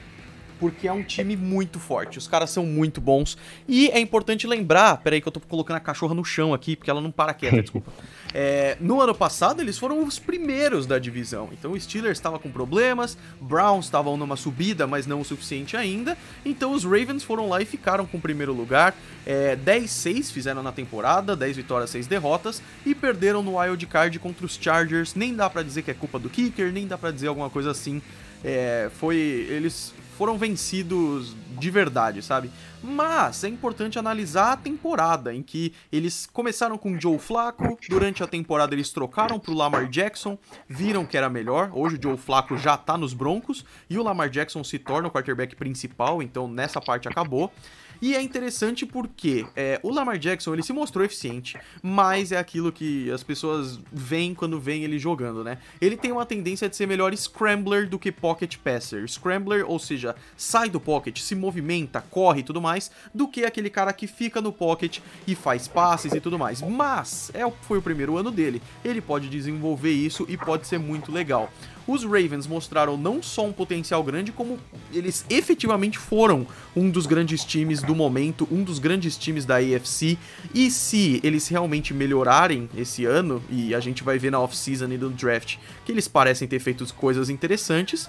Porque 0.59 0.87
é 0.87 0.93
um 0.93 1.03
time 1.03 1.37
muito 1.37 1.79
forte, 1.79 2.19
os 2.19 2.29
caras 2.29 2.51
são 2.51 2.65
muito 2.65 3.01
bons. 3.01 3.37
E 3.69 3.89
é 3.89 3.99
importante 3.99 4.47
lembrar, 4.47 4.99
peraí 4.99 5.21
que 5.21 5.29
eu 5.29 5.33
tô 5.33 5.41
colocando 5.41 5.77
a 5.77 5.81
cachorra 5.81 6.15
no 6.15 6.25
chão 6.25 6.55
aqui, 6.55 6.77
porque 6.77 6.91
ela 6.91 7.01
não 7.01 7.11
para 7.11 7.35
quieta, 7.35 7.61
desculpa. 7.63 7.93
É, 8.33 8.77
no 8.81 9.01
ano 9.01 9.15
passado, 9.15 9.63
eles 9.63 9.79
foram 9.79 10.03
os 10.03 10.19
primeiros 10.19 10.87
da 10.87 10.99
divisão. 10.99 11.51
Então 11.53 11.71
o 11.71 11.81
Steelers 11.81 12.19
estava 12.19 12.37
com 12.37 12.51
problemas, 12.51 13.17
Browns 13.41 13.85
estavam 13.85 14.17
numa 14.17 14.37
subida, 14.37 14.89
mas 14.89 15.07
não 15.07 15.21
o 15.21 15.25
suficiente 15.25 15.77
ainda. 15.77 16.19
Então 16.45 16.73
os 16.73 16.85
Ravens 16.85 17.23
foram 17.23 17.49
lá 17.49 17.63
e 17.63 17.65
ficaram 17.65 18.05
com 18.07 18.19
o 18.19 18.21
primeiro 18.21 18.53
lugar. 18.53 18.93
É, 19.25 19.57
10-6 19.57 20.33
fizeram 20.33 20.65
na 20.65 20.73
temporada, 20.73 21.37
10 21.37 21.57
vitórias, 21.57 21.91
6 21.91 22.09
derrotas. 22.09 22.61
E 22.85 22.93
perderam 22.93 23.41
no 23.41 23.59
wild 23.59 23.87
card 23.87 24.19
contra 24.19 24.45
os 24.45 24.59
Chargers. 24.61 25.15
Nem 25.15 25.33
dá 25.33 25.49
para 25.49 25.63
dizer 25.63 25.83
que 25.83 25.91
é 25.93 25.95
culpa 25.95 26.19
do 26.19 26.29
kicker, 26.29 26.73
nem 26.73 26.89
dá 26.89 26.99
para 26.99 27.13
dizer 27.13 27.29
alguma 27.29 27.49
coisa 27.49 27.71
assim. 27.71 28.03
É, 28.43 28.91
foi. 28.99 29.17
Eles 29.17 29.95
foram 30.17 30.39
vencidos 30.39 31.35
de 31.59 31.71
verdade, 31.71 32.23
sabe? 32.23 32.51
Mas 32.83 33.45
é 33.45 33.49
importante 33.49 33.99
analisar 33.99 34.53
a 34.53 34.57
temporada 34.57 35.35
em 35.35 35.43
que 35.43 35.73
eles 35.91 36.29
começaram 36.33 36.77
com 36.77 36.99
Joe 36.99 37.19
Flacco, 37.19 37.79
durante 37.89 38.23
a 38.23 38.27
temporada 38.27 38.75
eles 38.75 38.91
trocaram 38.91 39.39
pro 39.39 39.55
Lamar 39.55 39.89
Jackson, 39.89 40.39
viram 40.69 41.07
que 41.07 41.17
era 41.17 41.31
melhor. 41.31 41.71
Hoje 41.73 41.97
o 41.97 42.03
Joe 42.03 42.17
Flacco 42.17 42.57
já 42.57 42.77
tá 42.77 42.99
nos 42.99 43.15
Broncos 43.15 43.65
e 43.89 43.99
o 43.99 44.03
Lamar 44.03 44.29
Jackson 44.29 44.63
se 44.63 44.79
torna 44.79 45.09
o 45.09 45.11
quarterback 45.11 45.57
principal, 45.57 46.23
então 46.23 46.47
nessa 46.47 46.81
parte 46.81 47.09
acabou. 47.09 47.53
E 48.01 48.15
é 48.15 48.21
interessante 48.23 48.85
porque 48.85 49.47
é, 49.57 49.81
o 49.83 49.91
Lamar 49.91 50.19
Jackson 50.19 50.53
ele 50.53 50.63
se 50.63 50.73
mostrou 50.73 51.05
eficiente, 51.05 51.57
mas 51.83 52.33
é 52.33 52.39
aquilo 52.39 52.73
que 52.73 53.11
as 53.11 53.23
pessoas 53.23 53.79
veem 53.93 54.35
quando 54.35 54.61
veem 54.61 54.85
ele 54.85 54.99
jogando, 54.99 55.43
né? 55.43 55.59
Ele 55.81 55.97
tem 55.97 56.13
uma 56.13 56.27
tendência 56.27 56.69
de 56.69 56.77
ser 56.77 56.87
melhor 56.87 57.15
scrambler 57.17 57.89
do 57.89 57.99
que 57.99 58.13
pocket 58.13 58.57
passer. 58.59 59.09
Scrambler, 59.09 59.65
ou 59.69 59.79
seja, 59.79 60.15
sai 60.37 60.69
do 60.69 60.81
pocket, 60.81 61.19
se 61.19 61.35
movimenta, 61.35 62.01
corre 62.01 62.41
e 62.41 62.45
tudo 62.45 62.61
mais, 62.61 62.91
do 63.15 63.29
que 63.29 63.45
aquele 63.45 63.71
cara 63.71 63.93
que 63.93 64.07
fica 64.07 64.41
no 64.41 64.53
pocket 64.53 65.01
e 65.27 65.35
faz 65.35 65.69
passes 65.69 66.13
e 66.13 66.21
tudo 66.21 66.39
mais. 66.39 66.63
Mas 66.63 67.31
é, 67.35 67.49
foi 67.63 67.79
o 67.79 67.83
primeiro 67.83 68.17
ano 68.17 68.31
dele. 68.31 68.63
Ele 68.85 69.01
pode 69.01 69.29
desenvolver 69.29 69.93
isso 69.93 70.27
e 70.29 70.37
pode 70.37 70.67
ser 70.67 70.79
muito 70.79 71.13
legal 71.13 71.51
os 71.87 72.05
Ravens 72.05 72.47
mostraram 72.47 72.97
não 72.97 73.23
só 73.23 73.45
um 73.45 73.53
potencial 73.53 74.03
grande, 74.03 74.33
como 74.33 74.59
eles 74.93 75.25
efetivamente 75.29 75.99
foram 75.99 76.47
um 76.75 76.91
dos 76.91 77.07
grandes 77.07 77.45
times 77.45 77.83
do 77.83 77.95
momento, 77.95 78.49
um 78.51 78.63
dos 78.63 78.79
grandes 78.79 79.17
times 79.17 79.45
da 79.45 79.57
AFC. 79.57 80.19
E 80.55 80.71
se 80.71 81.21
eles 81.23 81.49
realmente 81.49 81.93
melhorarem 81.93 82.69
esse 82.77 83.05
ano, 83.05 83.43
e 83.51 83.75
a 83.75 83.81
gente 83.81 84.03
vai 84.03 84.19
ver 84.19 84.31
na 84.31 84.41
off-season 84.41 84.87
e 84.87 84.99
no 84.99 85.11
draft 85.11 85.57
que 85.85 85.93
eles 85.93 86.09
parecem 86.09 86.49
ter 86.49 86.59
feito 86.59 86.85
coisas 86.95 87.29
interessantes, 87.29 88.09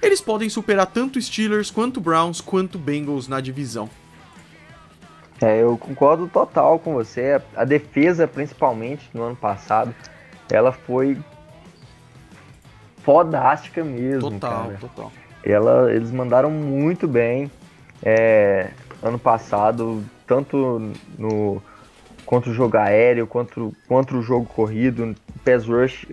eles 0.00 0.20
podem 0.20 0.48
superar 0.48 0.86
tanto 0.86 1.20
Steelers, 1.20 1.70
quanto 1.70 2.00
Browns, 2.00 2.40
quanto 2.40 2.78
Bengals 2.78 3.28
na 3.28 3.40
divisão. 3.40 3.88
É, 5.40 5.62
eu 5.62 5.76
concordo 5.76 6.28
total 6.28 6.78
com 6.78 6.94
você. 6.94 7.40
A 7.56 7.64
defesa, 7.64 8.28
principalmente 8.28 9.08
no 9.12 9.22
ano 9.22 9.36
passado, 9.36 9.94
ela 10.50 10.72
foi 10.72 11.18
fodástica 13.02 13.84
mesmo. 13.84 14.30
Total, 14.30 14.66
cara. 14.66 14.78
total. 14.80 15.12
Ela, 15.44 15.92
eles 15.92 16.10
mandaram 16.10 16.50
muito 16.50 17.06
bem 17.08 17.50
é, 18.02 18.70
ano 19.02 19.18
passado, 19.18 20.04
tanto 20.26 20.92
no 21.18 21.62
contra 22.24 22.50
o 22.50 22.54
jogo 22.54 22.78
aéreo, 22.78 23.26
quanto, 23.26 23.74
contra 23.86 24.16
o 24.16 24.22
jogo 24.22 24.46
corrido. 24.46 25.14
O 25.34 25.38
pass 25.40 25.66
rush 25.66 26.06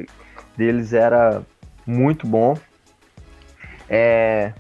deles 0.58 0.92
era 0.92 1.42
muito 1.86 2.28
bom. 2.28 2.58
É, 3.88 4.52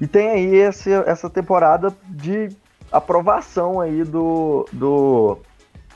e 0.00 0.06
tem 0.06 0.30
aí 0.30 0.54
esse, 0.56 0.90
essa 0.90 1.28
temporada 1.28 1.94
de 2.08 2.48
aprovação 2.90 3.80
aí 3.80 4.02
do, 4.04 4.66
do, 4.72 5.38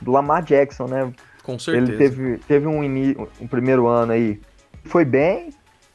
do 0.01 0.11
Lamar 0.11 0.43
Jackson, 0.43 0.87
né? 0.87 1.13
Com 1.43 1.59
certeza. 1.59 1.91
Ele 1.91 1.97
teve, 1.97 2.39
teve 2.39 2.67
um, 2.67 2.83
um 3.41 3.47
primeiro 3.47 3.87
ano 3.87 4.13
aí 4.13 4.41
foi 4.85 5.05
bem, 5.05 5.51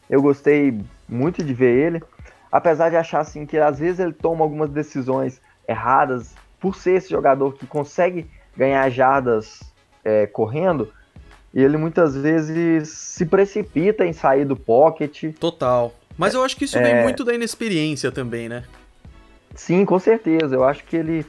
eu 0.09 0.21
gostei 0.21 0.79
muito 1.07 1.43
de 1.43 1.53
ver 1.53 1.87
ele, 1.87 2.03
apesar 2.51 2.89
de 2.89 2.95
achar 2.95 3.19
assim 3.19 3.45
que 3.45 3.57
às 3.57 3.79
vezes 3.79 3.99
ele 3.99 4.13
toma 4.13 4.43
algumas 4.43 4.69
decisões 4.69 5.41
erradas 5.67 6.33
por 6.59 6.75
ser 6.75 6.93
esse 6.93 7.09
jogador 7.09 7.53
que 7.53 7.67
consegue 7.67 8.29
ganhar 8.55 8.89
jardas 8.89 9.61
é, 10.03 10.25
correndo, 10.25 10.91
e 11.53 11.61
ele 11.61 11.77
muitas 11.77 12.15
vezes 12.15 12.89
se 12.89 13.25
precipita 13.25 14.05
em 14.05 14.13
sair 14.13 14.45
do 14.45 14.55
pocket. 14.55 15.33
Total. 15.39 15.93
Mas 16.17 16.33
eu 16.33 16.43
acho 16.43 16.55
que 16.55 16.65
isso 16.65 16.77
é... 16.77 16.83
vem 16.83 17.03
muito 17.03 17.23
da 17.23 17.33
inexperiência 17.33 18.11
também, 18.11 18.49
né? 18.49 18.63
Sim, 19.55 19.85
com 19.85 19.97
certeza. 19.97 20.55
Eu 20.55 20.63
acho 20.63 20.83
que 20.83 20.95
ele 20.95 21.25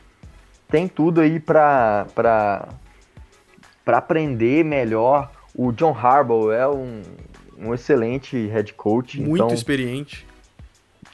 tem 0.69 0.89
tudo 0.89 1.21
aí 1.21 1.39
para 1.41 2.07
para 2.15 3.99
aprender 3.99 4.65
melhor. 4.65 5.31
O 5.55 5.73
John 5.73 5.97
Harbaugh 5.97 6.53
é 6.53 6.69
um, 6.69 7.03
um 7.59 7.75
excelente 7.75 8.47
head 8.47 8.73
coach. 8.75 9.21
Muito 9.21 9.45
então, 9.45 9.55
experiente. 9.55 10.27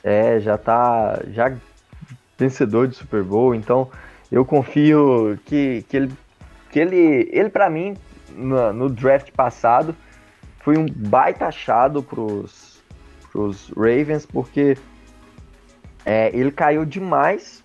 É, 0.03 0.39
já 0.41 0.59
tá 0.59 1.21
já 1.31 1.57
vencedor 2.37 2.89
de 2.89 2.97
Super 2.97 3.23
Bowl, 3.23 3.55
então 3.55 3.91
eu 4.31 4.45
confio 4.45 5.39
que, 5.45 5.85
que 5.89 5.97
ele, 5.97 6.13
que 6.71 6.79
ele, 6.79 7.29
ele 7.33 7.49
para 7.49 7.71
mim, 7.71 7.97
no, 8.31 8.73
no, 8.73 8.91
draft 8.91 9.31
passado, 9.33 9.95
foi 10.61 10.77
um 10.77 10.87
baita 10.87 11.47
achado 11.47 12.03
pros, 12.03 12.83
pros 13.31 13.71
Ravens, 13.77 14.27
porque 14.27 14.77
é, 16.05 16.31
ele 16.35 16.51
caiu 16.51 16.85
demais 16.85 17.63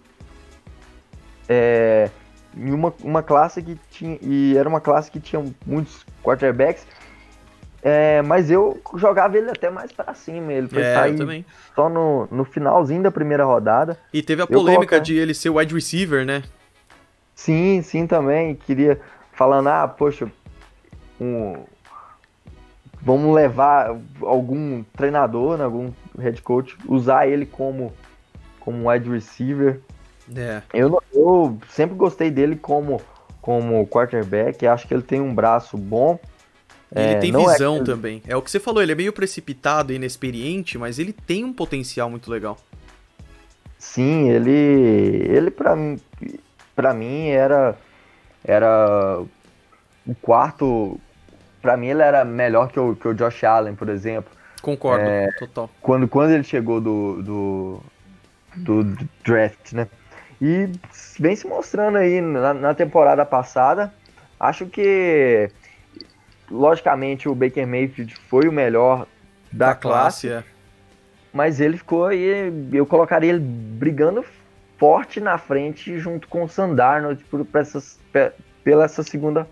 é, 1.47 2.09
em 2.55 2.71
uma, 2.71 2.93
uma 3.03 3.23
classe 3.23 3.61
que 3.61 3.77
tinha. 3.89 4.17
E 4.21 4.55
era 4.55 4.67
uma 4.67 4.80
classe 4.80 5.09
que 5.09 5.19
tinha 5.19 5.43
muitos 5.65 6.05
quarterbacks. 6.23 6.86
É, 7.82 8.21
mas 8.21 8.51
eu 8.51 8.82
jogava 8.95 9.38
ele 9.38 9.49
até 9.49 9.69
mais 9.69 9.91
para 9.91 10.13
cima. 10.13 10.51
Ele 10.51 10.67
foi 10.67 10.82
É, 10.82 10.93
sair 10.93 11.45
só 11.75 11.88
no, 11.89 12.27
no 12.32 12.43
finalzinho 12.43 13.01
da 13.01 13.11
primeira 13.11 13.45
rodada. 13.45 13.97
E 14.13 14.21
teve 14.21 14.41
a 14.41 14.47
polêmica 14.47 14.97
coloco- 14.97 15.05
de 15.05 15.15
ele 15.17 15.34
ser 15.34 15.49
wide 15.49 15.73
receiver, 15.73 16.25
né? 16.25 16.43
Sim, 17.36 17.82
sim, 17.82 18.05
também. 18.05 18.55
Queria 18.55 18.99
falando, 19.32 19.67
ah, 19.69 19.88
poxa, 19.88 20.30
um, 21.21 21.63
vamos 23.01 23.34
levar 23.34 23.95
algum 24.21 24.84
treinador, 24.95 25.57
né, 25.57 25.63
algum 25.63 25.91
head 26.19 26.41
coach, 26.41 26.77
usar 26.86 27.27
ele 27.27 27.45
como, 27.45 27.93
como 28.59 28.89
wide 28.89 29.09
receiver. 29.09 29.80
É. 30.36 30.61
Eu, 30.73 31.01
eu 31.13 31.57
sempre 31.69 31.95
gostei 31.95 32.30
dele 32.30 32.55
como, 32.57 33.01
como 33.41 33.88
quarterback. 33.88 34.67
Acho 34.67 34.86
que 34.86 34.93
ele 34.93 35.01
tem 35.01 35.21
um 35.21 35.34
braço 35.34 35.77
bom. 35.77 36.19
E 36.95 36.99
ele 36.99 37.13
É, 37.13 37.19
tem 37.19 37.29
é 37.33 37.37
visão 37.37 37.73
aquele- 37.75 37.85
também. 37.85 38.21
É 38.27 38.35
o 38.35 38.41
que 38.41 38.49
você 38.49 38.59
falou, 38.59 38.81
ele 38.81 38.91
é 38.91 38.95
meio 38.95 39.13
precipitado 39.13 39.91
e 39.93 39.95
inexperiente, 39.95 40.77
mas 40.77 40.97
ele 40.99 41.13
tem 41.13 41.43
um 41.45 41.53
potencial 41.53 42.09
muito 42.09 42.29
legal. 42.31 42.57
Sim, 43.77 44.29
ele, 44.29 44.49
ele 45.29 45.51
para 45.51 45.75
mim, 45.75 45.99
para 46.75 46.93
mim 46.93 47.27
era, 47.29 47.75
era 48.43 49.21
o 50.05 50.15
quarto. 50.15 50.99
Pra 51.61 51.77
mim 51.77 51.87
ele 51.87 52.01
era 52.01 52.25
melhor 52.25 52.69
que 52.71 52.79
o, 52.79 52.95
que 52.95 53.07
o 53.07 53.13
Josh 53.13 53.43
Allen, 53.43 53.75
por 53.75 53.89
exemplo. 53.89 54.31
Concordo, 54.61 55.05
É. 55.05 55.31
total. 55.39 55.69
quando, 55.81 56.07
quando 56.07 56.31
ele 56.31 56.43
chegou 56.43 56.81
do, 56.81 57.21
do, 57.23 57.83
do 58.57 58.83
draft, 59.23 59.71
né? 59.73 59.87
E 60.41 60.69
vem 61.19 61.35
se 61.35 61.47
mostrando 61.47 61.97
aí 61.97 62.19
na, 62.19 62.53
na 62.53 62.73
temporada 62.73 63.25
passada. 63.25 63.93
Acho 64.39 64.65
que, 64.65 65.49
logicamente, 66.49 67.27
o 67.29 67.35
Baker 67.35 67.65
Mayfield 67.67 68.15
foi 68.29 68.47
o 68.47 68.51
melhor 68.51 69.05
da, 69.51 69.67
Da 69.69 69.75
classe, 69.75 70.27
classe, 70.27 70.45
é. 70.45 70.49
mas 71.33 71.59
ele 71.59 71.77
ficou 71.77 72.05
aí. 72.05 72.51
Eu 72.71 72.85
colocaria 72.85 73.29
ele 73.31 73.39
brigando 73.39 74.23
forte 74.77 75.19
na 75.19 75.37
frente 75.37 75.97
junto 75.99 76.27
com 76.27 76.43
o 76.43 76.47
Sandarnold 76.49 77.23
por, 77.25 77.43
pra 77.45 77.61
essas, 77.61 77.99
pe- 78.13 78.31
pela 78.63 78.85
essa 78.85 79.03
segunda 79.03 79.47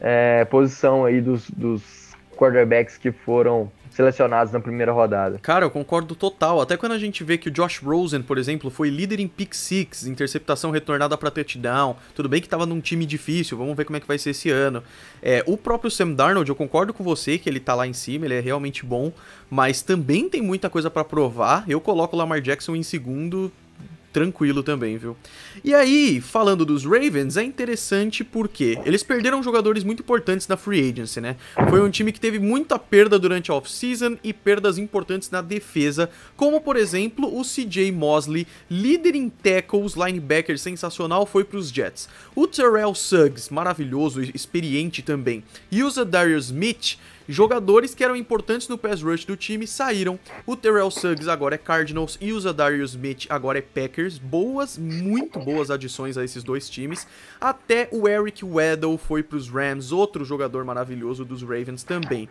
é, 0.00 0.44
posição 0.46 1.04
aí 1.04 1.20
dos, 1.20 1.48
dos 1.50 2.10
quarterbacks 2.36 2.96
que 2.96 3.12
foram 3.12 3.70
selecionados 3.90 4.52
na 4.52 4.60
primeira 4.60 4.92
rodada. 4.92 5.38
Cara, 5.38 5.66
eu 5.66 5.70
concordo 5.70 6.14
total. 6.14 6.60
Até 6.60 6.76
quando 6.76 6.92
a 6.92 6.98
gente 6.98 7.22
vê 7.24 7.36
que 7.36 7.48
o 7.48 7.50
Josh 7.50 7.78
Rosen, 7.78 8.22
por 8.22 8.38
exemplo, 8.38 8.70
foi 8.70 8.88
líder 8.88 9.20
em 9.20 9.28
pick 9.28 9.54
six, 9.54 10.06
interceptação 10.06 10.70
retornada 10.70 11.16
para 11.18 11.30
touchdown. 11.30 11.96
Tudo 12.14 12.28
bem 12.28 12.40
que 12.40 12.48
tava 12.48 12.66
num 12.66 12.80
time 12.80 13.04
difícil, 13.04 13.58
vamos 13.58 13.76
ver 13.76 13.84
como 13.84 13.96
é 13.96 14.00
que 14.00 14.06
vai 14.06 14.18
ser 14.18 14.30
esse 14.30 14.50
ano. 14.50 14.82
É, 15.22 15.42
o 15.46 15.56
próprio 15.56 15.90
Sam 15.90 16.12
Darnold, 16.12 16.48
eu 16.48 16.56
concordo 16.56 16.94
com 16.94 17.04
você 17.04 17.36
que 17.36 17.48
ele 17.48 17.60
tá 17.60 17.74
lá 17.74 17.86
em 17.86 17.92
cima, 17.92 18.24
ele 18.24 18.34
é 18.34 18.40
realmente 18.40 18.84
bom, 18.84 19.12
mas 19.50 19.82
também 19.82 20.28
tem 20.28 20.40
muita 20.40 20.70
coisa 20.70 20.90
para 20.90 21.04
provar. 21.04 21.64
Eu 21.68 21.80
coloco 21.80 22.16
o 22.16 22.18
Lamar 22.18 22.40
Jackson 22.40 22.76
em 22.76 22.82
segundo 22.82 23.52
tranquilo 24.12 24.62
também, 24.62 24.96
viu? 24.96 25.16
E 25.64 25.74
aí, 25.74 26.20
falando 26.20 26.64
dos 26.64 26.84
Ravens, 26.84 27.36
é 27.36 27.42
interessante 27.42 28.24
porque 28.24 28.78
eles 28.84 29.02
perderam 29.02 29.42
jogadores 29.42 29.84
muito 29.84 30.02
importantes 30.02 30.48
na 30.48 30.56
free 30.56 30.90
agency, 30.90 31.20
né? 31.20 31.36
Foi 31.68 31.80
um 31.80 31.90
time 31.90 32.12
que 32.12 32.20
teve 32.20 32.38
muita 32.38 32.78
perda 32.78 33.18
durante 33.18 33.50
a 33.50 33.54
off-season 33.54 34.16
e 34.22 34.32
perdas 34.32 34.78
importantes 34.78 35.30
na 35.30 35.40
defesa, 35.40 36.10
como 36.36 36.60
por 36.60 36.76
exemplo 36.76 37.38
o 37.38 37.42
CJ 37.42 37.92
Mosley, 37.92 38.46
líder 38.70 39.14
em 39.14 39.28
tackles, 39.28 39.94
linebacker 39.94 40.58
sensacional, 40.58 41.26
foi 41.26 41.44
para 41.44 41.58
os 41.58 41.70
Jets. 41.70 42.08
O 42.34 42.46
Terrell 42.46 42.94
Suggs, 42.94 43.52
maravilhoso, 43.52 44.22
experiente 44.22 45.02
também, 45.02 45.44
e 45.70 45.82
o 45.82 45.90
Zadarius 45.90 46.46
Smith, 46.46 46.98
jogadores 47.30 47.94
que 47.94 48.02
eram 48.02 48.16
importantes 48.16 48.68
no 48.68 48.76
pass 48.76 49.02
rush 49.02 49.24
do 49.24 49.36
time, 49.36 49.66
saíram. 49.66 50.18
O 50.44 50.56
Terrell 50.56 50.90
Suggs 50.90 51.28
agora 51.28 51.54
é 51.54 51.58
Cardinals 51.58 52.18
e 52.20 52.32
o 52.32 52.40
Zadarius 52.40 52.90
Smith 52.90 53.26
agora 53.28 53.58
é 53.58 53.62
Packers. 53.62 54.18
Boas, 54.18 54.76
muito 54.76 55.38
boas 55.38 55.70
adições 55.70 56.18
a 56.18 56.24
esses 56.24 56.42
dois 56.42 56.68
times. 56.68 57.06
Até 57.40 57.88
o 57.92 58.08
Eric 58.08 58.44
Weddle 58.44 58.98
foi 58.98 59.22
para 59.22 59.36
os 59.36 59.48
Rams, 59.48 59.92
outro 59.92 60.24
jogador 60.24 60.64
maravilhoso 60.64 61.24
dos 61.24 61.42
Ravens 61.42 61.82
também. 61.82 62.28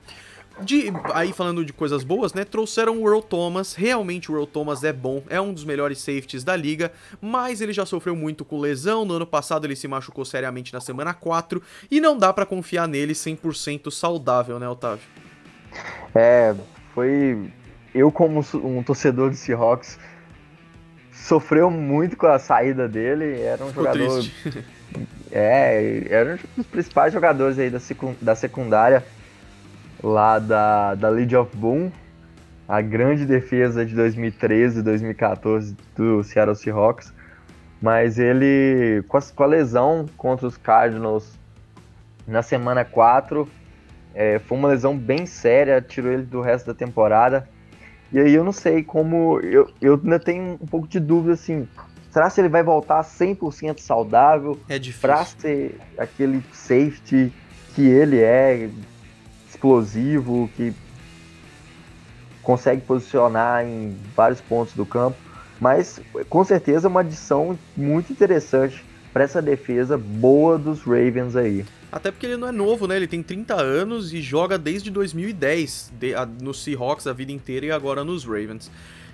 De, 0.63 0.91
aí 1.13 1.31
falando 1.31 1.63
de 1.63 1.71
coisas 1.71 2.03
boas, 2.03 2.33
né? 2.33 2.43
Trouxeram 2.43 3.01
o 3.01 3.07
Earl 3.07 3.21
Thomas. 3.21 3.73
Realmente 3.73 4.31
o 4.31 4.35
Earl 4.35 4.45
Thomas 4.45 4.83
é 4.83 4.91
bom, 4.91 5.23
é 5.29 5.39
um 5.39 5.53
dos 5.53 5.63
melhores 5.63 5.99
safeties 5.99 6.43
da 6.43 6.55
liga, 6.55 6.91
mas 7.21 7.61
ele 7.61 7.73
já 7.73 7.85
sofreu 7.85 8.15
muito 8.15 8.43
com 8.43 8.59
lesão. 8.59 9.05
No 9.05 9.15
ano 9.15 9.25
passado 9.25 9.65
ele 9.65 9.75
se 9.75 9.87
machucou 9.87 10.25
seriamente 10.25 10.73
na 10.73 10.81
semana 10.81 11.13
4 11.13 11.61
e 11.89 11.99
não 12.01 12.17
dá 12.17 12.33
pra 12.33 12.45
confiar 12.45 12.87
nele 12.87 13.13
100% 13.13 13.91
saudável, 13.91 14.59
né, 14.59 14.67
Otávio? 14.67 15.05
É, 16.13 16.55
foi. 16.93 17.51
Eu, 17.93 18.11
como 18.11 18.43
um 18.55 18.83
torcedor 18.83 19.29
do 19.29 19.35
Seahawks, 19.35 19.97
sofreu 21.11 21.71
muito 21.71 22.15
com 22.15 22.27
a 22.27 22.37
saída 22.37 22.87
dele. 22.87 23.41
Era 23.41 23.63
um 23.63 23.69
Ficou 23.69 23.85
jogador. 23.85 24.13
triste. 24.13 24.65
É, 25.31 26.07
era 26.09 26.33
um 26.33 26.37
dos 26.57 26.65
principais 26.65 27.13
jogadores 27.13 27.59
aí 27.59 27.69
da 28.19 28.35
secundária 28.35 29.05
lá 30.03 30.39
da, 30.39 30.95
da 30.95 31.09
League 31.09 31.35
of 31.35 31.55
Boom. 31.55 31.91
A 32.67 32.81
grande 32.81 33.25
defesa 33.25 33.85
de 33.85 33.95
2013 33.95 34.79
e 34.79 34.83
2014 34.83 35.75
do 35.95 36.23
Seattle 36.23 36.55
Seahawks. 36.55 37.11
Mas 37.81 38.19
ele, 38.19 39.03
com 39.07 39.17
a, 39.17 39.21
com 39.21 39.43
a 39.43 39.47
lesão 39.47 40.05
contra 40.17 40.45
os 40.45 40.57
Cardinals 40.57 41.37
na 42.27 42.41
semana 42.43 42.85
4, 42.85 43.47
é, 44.13 44.37
foi 44.39 44.57
uma 44.57 44.67
lesão 44.67 44.95
bem 44.97 45.25
séria, 45.25 45.81
tirou 45.81 46.11
ele 46.11 46.23
do 46.23 46.41
resto 46.41 46.67
da 46.67 46.73
temporada. 46.73 47.47
E 48.11 48.19
aí 48.19 48.33
eu 48.33 48.43
não 48.43 48.51
sei 48.51 48.83
como. 48.83 49.39
Eu, 49.39 49.69
eu 49.81 49.99
ainda 50.03 50.19
tenho 50.19 50.53
um 50.61 50.65
pouco 50.65 50.87
de 50.87 50.99
dúvida 50.99 51.33
assim. 51.33 51.67
Será 52.11 52.29
se 52.29 52.41
ele 52.41 52.49
vai 52.49 52.63
voltar 52.63 53.01
100% 53.03 53.79
saudável 53.79 54.59
É 54.67 54.79
difícil. 54.79 55.01
pra 55.01 55.23
ser 55.25 55.79
aquele 55.97 56.43
safety 56.51 57.31
que 57.75 57.87
ele 57.87 58.19
é, 58.19 58.67
explosivo, 59.59 60.49
que 60.55 60.73
consegue 62.41 62.81
posicionar 62.81 63.65
em 63.65 63.95
vários 64.15 64.39
pontos 64.39 64.73
do 64.73 64.85
campo? 64.85 65.17
Mas 65.59 65.99
com 66.29 66.43
certeza 66.45 66.87
é 66.87 66.89
uma 66.89 67.01
adição 67.01 67.59
muito 67.75 68.13
interessante 68.13 68.83
para 69.11 69.23
essa 69.23 69.41
defesa 69.41 69.97
boa 69.97 70.57
dos 70.57 70.81
Ravens 70.83 71.35
aí. 71.35 71.65
Até 71.91 72.11
porque 72.11 72.27
ele 72.27 72.37
não 72.37 72.47
é 72.47 72.51
novo, 72.51 72.87
né? 72.87 72.95
Ele 72.95 73.07
tem 73.07 73.21
30 73.21 73.55
anos 73.55 74.13
e 74.13 74.21
joga 74.21 74.57
desde 74.57 74.89
2010 74.89 75.91
de, 75.99 76.15
a, 76.15 76.25
no 76.25 76.53
Seahawks 76.53 77.07
a 77.07 77.13
vida 77.13 77.31
inteira 77.31 77.65
e 77.65 77.71
agora 77.71 78.03
nos 78.03 78.23
Ravens. 78.23 78.71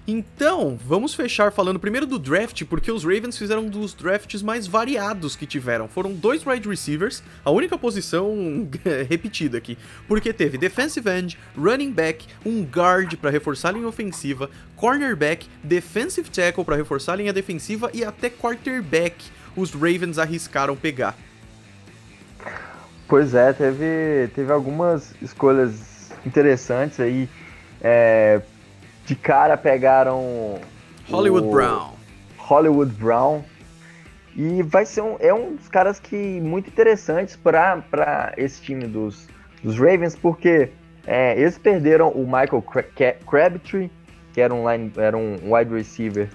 Então, 0.07 0.77
vamos 0.85 1.15
fechar 1.15 1.51
falando 1.51 1.79
primeiro 1.79 2.05
do 2.05 2.19
draft, 2.19 2.63
porque 2.65 2.91
os 2.91 3.03
Ravens 3.03 3.39
fizeram 3.39 3.63
um 3.63 3.69
dos 3.69 3.95
drafts 3.95 4.43
mais 4.43 4.67
variados 4.67 5.35
que 5.35 5.47
tiveram. 5.47 5.87
Foram 5.87 6.13
dois 6.13 6.45
wide 6.45 6.69
receivers, 6.69 7.23
a 7.43 7.49
única 7.49 7.75
posição 7.75 8.69
repetida 9.09 9.57
aqui, 9.57 9.75
porque 10.07 10.31
teve 10.31 10.59
defensive 10.59 11.09
end, 11.09 11.39
running 11.57 11.91
back, 11.91 12.27
um 12.45 12.63
guard 12.63 13.15
para 13.15 13.31
reforçar 13.31 13.69
a 13.69 13.71
linha 13.71 13.87
ofensiva, 13.87 14.47
cornerback, 14.75 15.47
defensive 15.63 16.29
tackle 16.29 16.63
para 16.63 16.75
reforçar 16.75 17.13
a 17.13 17.15
linha 17.15 17.33
defensiva 17.33 17.89
e 17.91 18.05
até 18.05 18.29
quarterback. 18.29 19.15
Os 19.55 19.71
Ravens 19.71 20.19
arriscaram 20.19 20.75
pegar. 20.75 21.17
Pois 23.07 23.33
é, 23.33 23.53
teve, 23.53 24.29
teve 24.35 24.51
algumas 24.51 25.15
escolhas 25.19 26.11
interessantes 26.25 26.99
aí. 26.99 27.27
É, 27.81 28.41
de 29.05 29.15
cara 29.15 29.55
pegaram 29.55 30.59
Hollywood 31.09 31.47
Brown. 31.49 31.93
Hollywood 32.37 32.91
Brown. 32.93 33.43
E 34.35 34.61
vai 34.63 34.85
ser 34.85 35.01
um, 35.01 35.15
é 35.19 35.33
um 35.33 35.55
dos 35.55 35.69
caras 35.69 35.99
que 35.99 36.15
muito 36.41 36.69
interessantes 36.69 37.35
para 37.37 38.33
esse 38.35 38.61
time 38.61 38.85
dos, 38.85 39.27
dos 39.63 39.77
Ravens, 39.77 40.15
porque 40.15 40.69
é, 41.07 41.39
eles 41.39 41.57
perderam 41.57 42.09
o 42.09 42.25
Michael 42.25 42.63
Crabtree, 43.25 43.89
que 44.33 44.41
era 44.41 44.53
um, 44.53 44.69
line, 44.69 44.91
era 44.97 45.15
um 45.15 45.37
wide 45.53 45.73
receiver 45.73 46.27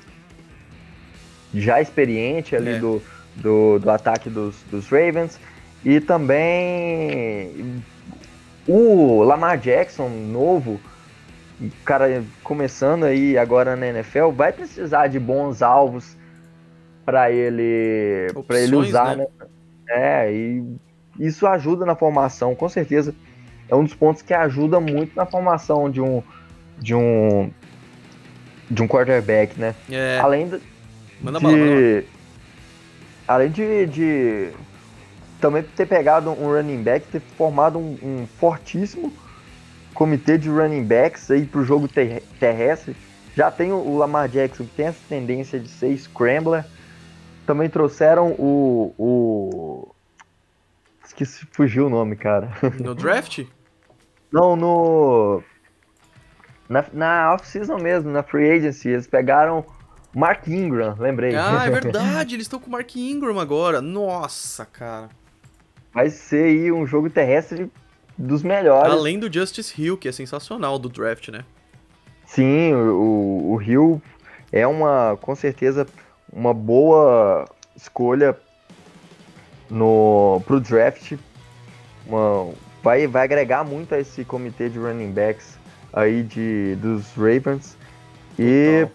já 1.53 1.81
experiente 1.81 2.57
ali 2.57 2.71
É. 2.71 2.79
do, 2.79 3.03
do, 3.37 3.79
do 3.81 3.91
ataque 3.91 4.31
dos, 4.31 4.57
dos 4.71 4.89
Ravens. 4.89 5.39
E 5.85 6.01
também 6.01 7.83
o 8.67 9.23
Lamar 9.23 9.59
Jackson, 9.59 10.09
novo, 10.09 10.81
cara 11.85 12.23
começando 12.43 13.05
aí 13.05 13.37
agora 13.37 13.77
na 13.77 13.87
NFL, 13.89 14.31
vai 14.31 14.53
precisar 14.53 15.09
de 15.09 15.19
bons 15.19 15.63
alvos 15.63 16.17
para 17.05 17.31
ele, 17.31 18.29
para 18.47 18.61
ele 18.61 18.77
usar, 18.77 19.17
né? 19.17 19.27
né? 19.39 19.47
É, 19.89 20.33
e 20.33 20.65
isso 21.19 21.47
ajuda 21.47 21.85
na 21.85 21.95
formação, 21.97 22.55
com 22.55 22.69
certeza. 22.69 23.15
É 23.69 23.75
um 23.75 23.85
dos 23.85 23.95
pontos 23.95 24.23
que 24.23 24.33
ajuda 24.35 24.81
muito 24.81 25.15
na 25.15 25.27
formação 25.27 25.91
de 25.91 26.01
um 26.01 26.23
de 26.79 26.95
um 26.95 27.51
de 28.71 28.83
um 28.83 28.89
quarterback, 28.89 29.59
né? 29.59 29.75
É, 29.91 30.19
Além, 30.21 30.49
da- 30.49 30.61
manda 31.21 31.41
de, 31.41 32.05
além 33.27 33.51
de, 33.51 33.87
de 33.87 34.49
também 35.41 35.63
ter 35.63 35.87
pegado 35.87 36.31
um 36.31 36.47
running 36.53 36.83
back, 36.83 37.07
ter 37.09 37.21
formado 37.37 37.79
um, 37.79 37.99
um 38.03 38.27
fortíssimo 38.39 39.13
comitê 40.01 40.39
de 40.39 40.49
running 40.49 40.83
backs 40.83 41.31
aí 41.31 41.45
pro 41.45 41.63
jogo 41.63 41.87
ter 41.87 42.23
terrestre. 42.41 42.97
Já 43.37 43.51
tem 43.51 43.71
o 43.71 43.99
Lamar 43.99 44.31
Jackson, 44.31 44.65
que 44.65 44.71
tem 44.71 44.87
essa 44.87 45.01
tendência 45.07 45.61
de 45.61 45.69
ser 45.69 45.95
scrambler. 45.99 46.65
Também 47.45 47.69
trouxeram 47.69 48.29
o. 48.39 48.95
o... 48.97 49.95
Esqueci, 51.05 51.47
fugiu 51.53 51.89
o 51.89 51.91
nome, 51.91 52.17
cara. 52.17 52.51
No 52.83 52.95
draft? 52.95 53.45
Não, 54.33 54.57
no. 54.57 55.43
Na, 56.67 56.83
na 56.95 57.35
off-season 57.35 57.77
mesmo, 57.77 58.11
na 58.11 58.23
free 58.23 58.51
agency. 58.51 58.89
Eles 58.89 59.07
pegaram 59.07 59.67
Mark 60.17 60.49
Ingram, 60.49 60.97
lembrei. 60.99 61.37
Ah, 61.37 61.67
é 61.67 61.69
verdade, 61.79 62.37
eles 62.37 62.47
estão 62.47 62.59
com 62.59 62.69
o 62.69 62.73
Mark 62.73 62.97
Ingram 62.97 63.39
agora. 63.39 63.83
Nossa, 63.83 64.65
cara. 64.65 65.11
Vai 65.93 66.09
ser 66.09 66.45
aí 66.45 66.73
um 66.73 66.87
jogo 66.87 67.11
terrestre 67.11 67.71
dos 68.21 68.43
melhores. 68.43 68.93
Além 68.93 69.19
do 69.19 69.33
Justice 69.33 69.81
Hill, 69.81 69.97
que 69.97 70.09
é 70.09 70.13
sensacional 70.13 70.79
do 70.79 70.89
draft, 70.89 71.29
né? 71.29 71.45
Sim, 72.27 72.75
o, 72.75 73.55
o 73.55 73.63
Hill 73.63 74.01
é 74.53 74.67
uma, 74.67 75.17
com 75.21 75.35
certeza, 75.35 75.87
uma 76.33 76.53
boa 76.53 77.47
escolha 77.75 78.37
no 79.71 80.43
pro 80.47 80.61
draft. 80.61 81.17
Uma, 82.07 82.53
vai, 82.83 83.07
vai 83.07 83.25
agregar 83.25 83.65
muito 83.65 83.95
a 83.95 83.99
esse 83.99 84.25
comitê 84.25 84.69
de 84.69 84.79
running 84.79 85.13
backs 85.13 85.59
aí 85.93 86.23
de, 86.23 86.77
dos 86.77 87.13
Ravens. 87.17 87.77
E. 88.39 88.87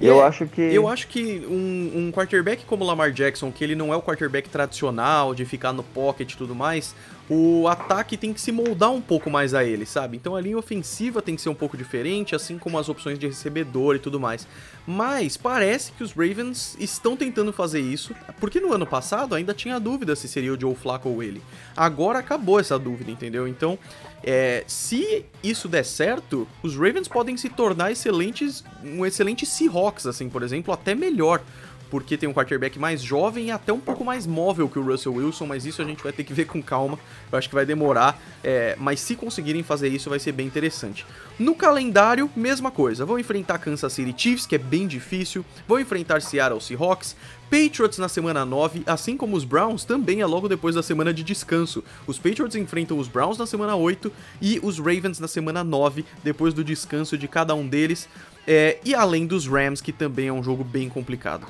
Eu 0.00 0.22
é, 0.22 0.26
acho 0.26 0.46
que. 0.46 0.62
Eu 0.62 0.86
acho 0.86 1.08
que 1.08 1.44
um, 1.48 2.06
um 2.06 2.12
quarterback 2.12 2.64
como 2.64 2.84
o 2.84 2.86
Lamar 2.86 3.10
Jackson, 3.10 3.50
que 3.50 3.64
ele 3.64 3.74
não 3.74 3.92
é 3.92 3.96
o 3.96 4.02
quarterback 4.02 4.48
tradicional 4.48 5.34
de 5.34 5.44
ficar 5.44 5.72
no 5.72 5.82
pocket 5.82 6.32
e 6.32 6.36
tudo 6.36 6.54
mais, 6.54 6.94
o 7.28 7.68
ataque 7.68 8.16
tem 8.16 8.32
que 8.32 8.40
se 8.40 8.50
moldar 8.50 8.90
um 8.90 9.00
pouco 9.00 9.30
mais 9.30 9.52
a 9.52 9.62
ele, 9.62 9.84
sabe? 9.84 10.16
Então 10.16 10.34
a 10.34 10.40
linha 10.40 10.56
ofensiva 10.56 11.20
tem 11.20 11.36
que 11.36 11.42
ser 11.42 11.50
um 11.50 11.54
pouco 11.54 11.76
diferente, 11.76 12.34
assim 12.34 12.58
como 12.58 12.78
as 12.78 12.88
opções 12.88 13.18
de 13.18 13.26
recebedor 13.26 13.96
e 13.96 13.98
tudo 13.98 14.18
mais. 14.18 14.46
Mas 14.86 15.36
parece 15.36 15.92
que 15.92 16.02
os 16.02 16.12
Ravens 16.12 16.74
estão 16.80 17.16
tentando 17.16 17.52
fazer 17.52 17.80
isso, 17.80 18.14
porque 18.40 18.60
no 18.60 18.72
ano 18.72 18.86
passado 18.86 19.34
ainda 19.34 19.52
tinha 19.52 19.78
dúvida 19.78 20.16
se 20.16 20.26
seria 20.26 20.54
o 20.54 20.60
Joe 20.60 20.74
Flacco 20.74 21.08
ou 21.10 21.22
ele. 21.22 21.42
Agora 21.76 22.18
acabou 22.18 22.58
essa 22.58 22.78
dúvida, 22.78 23.10
entendeu? 23.10 23.46
Então 23.46 23.78
é, 24.22 24.64
se 24.66 25.24
isso 25.42 25.68
der 25.68 25.84
certo, 25.84 26.48
os 26.62 26.74
Ravens 26.74 27.08
podem 27.08 27.36
se 27.36 27.48
tornar 27.48 27.92
excelentes, 27.92 28.64
um 28.82 29.04
excelente 29.04 29.44
Seahawks, 29.44 30.06
assim, 30.06 30.28
por 30.28 30.42
exemplo, 30.42 30.72
até 30.72 30.94
melhor 30.94 31.42
porque 31.90 32.16
tem 32.16 32.28
um 32.28 32.32
quarterback 32.32 32.78
mais 32.78 33.02
jovem 33.02 33.46
e 33.46 33.50
até 33.50 33.72
um 33.72 33.80
pouco 33.80 34.04
mais 34.04 34.26
móvel 34.26 34.68
que 34.68 34.78
o 34.78 34.82
Russell 34.82 35.14
Wilson, 35.14 35.46
mas 35.46 35.64
isso 35.66 35.82
a 35.82 35.84
gente 35.84 36.02
vai 36.02 36.12
ter 36.12 36.24
que 36.24 36.32
ver 36.32 36.46
com 36.46 36.62
calma. 36.62 36.98
Eu 37.30 37.38
acho 37.38 37.48
que 37.48 37.54
vai 37.54 37.66
demorar, 37.66 38.20
é, 38.42 38.76
mas 38.78 39.00
se 39.00 39.14
conseguirem 39.14 39.62
fazer 39.62 39.88
isso, 39.88 40.10
vai 40.10 40.18
ser 40.18 40.32
bem 40.32 40.46
interessante. 40.46 41.06
No 41.38 41.54
calendário, 41.54 42.30
mesma 42.34 42.70
coisa. 42.70 43.04
Vão 43.04 43.18
enfrentar 43.18 43.58
Kansas 43.58 43.92
City 43.92 44.14
Chiefs, 44.16 44.46
que 44.46 44.56
é 44.56 44.58
bem 44.58 44.86
difícil. 44.86 45.44
Vão 45.66 45.78
enfrentar 45.78 46.20
Seattle 46.20 46.60
Seahawks. 46.60 47.14
Patriots 47.48 47.96
na 47.98 48.08
semana 48.08 48.44
9, 48.44 48.82
assim 48.86 49.16
como 49.16 49.34
os 49.34 49.42
Browns, 49.42 49.82
também 49.82 50.20
é 50.20 50.26
logo 50.26 50.48
depois 50.48 50.74
da 50.74 50.82
semana 50.82 51.14
de 51.14 51.22
descanso. 51.22 51.82
Os 52.06 52.18
Patriots 52.18 52.54
enfrentam 52.54 52.98
os 52.98 53.08
Browns 53.08 53.38
na 53.38 53.46
semana 53.46 53.74
8 53.74 54.12
e 54.40 54.60
os 54.62 54.78
Ravens 54.78 55.18
na 55.18 55.26
semana 55.26 55.64
9, 55.64 56.04
depois 56.22 56.52
do 56.52 56.62
descanso 56.62 57.16
de 57.16 57.26
cada 57.26 57.54
um 57.54 57.66
deles. 57.66 58.06
É, 58.46 58.78
e 58.84 58.94
além 58.94 59.26
dos 59.26 59.46
Rams, 59.46 59.80
que 59.80 59.92
também 59.92 60.28
é 60.28 60.32
um 60.32 60.42
jogo 60.42 60.62
bem 60.62 60.88
complicado. 60.88 61.46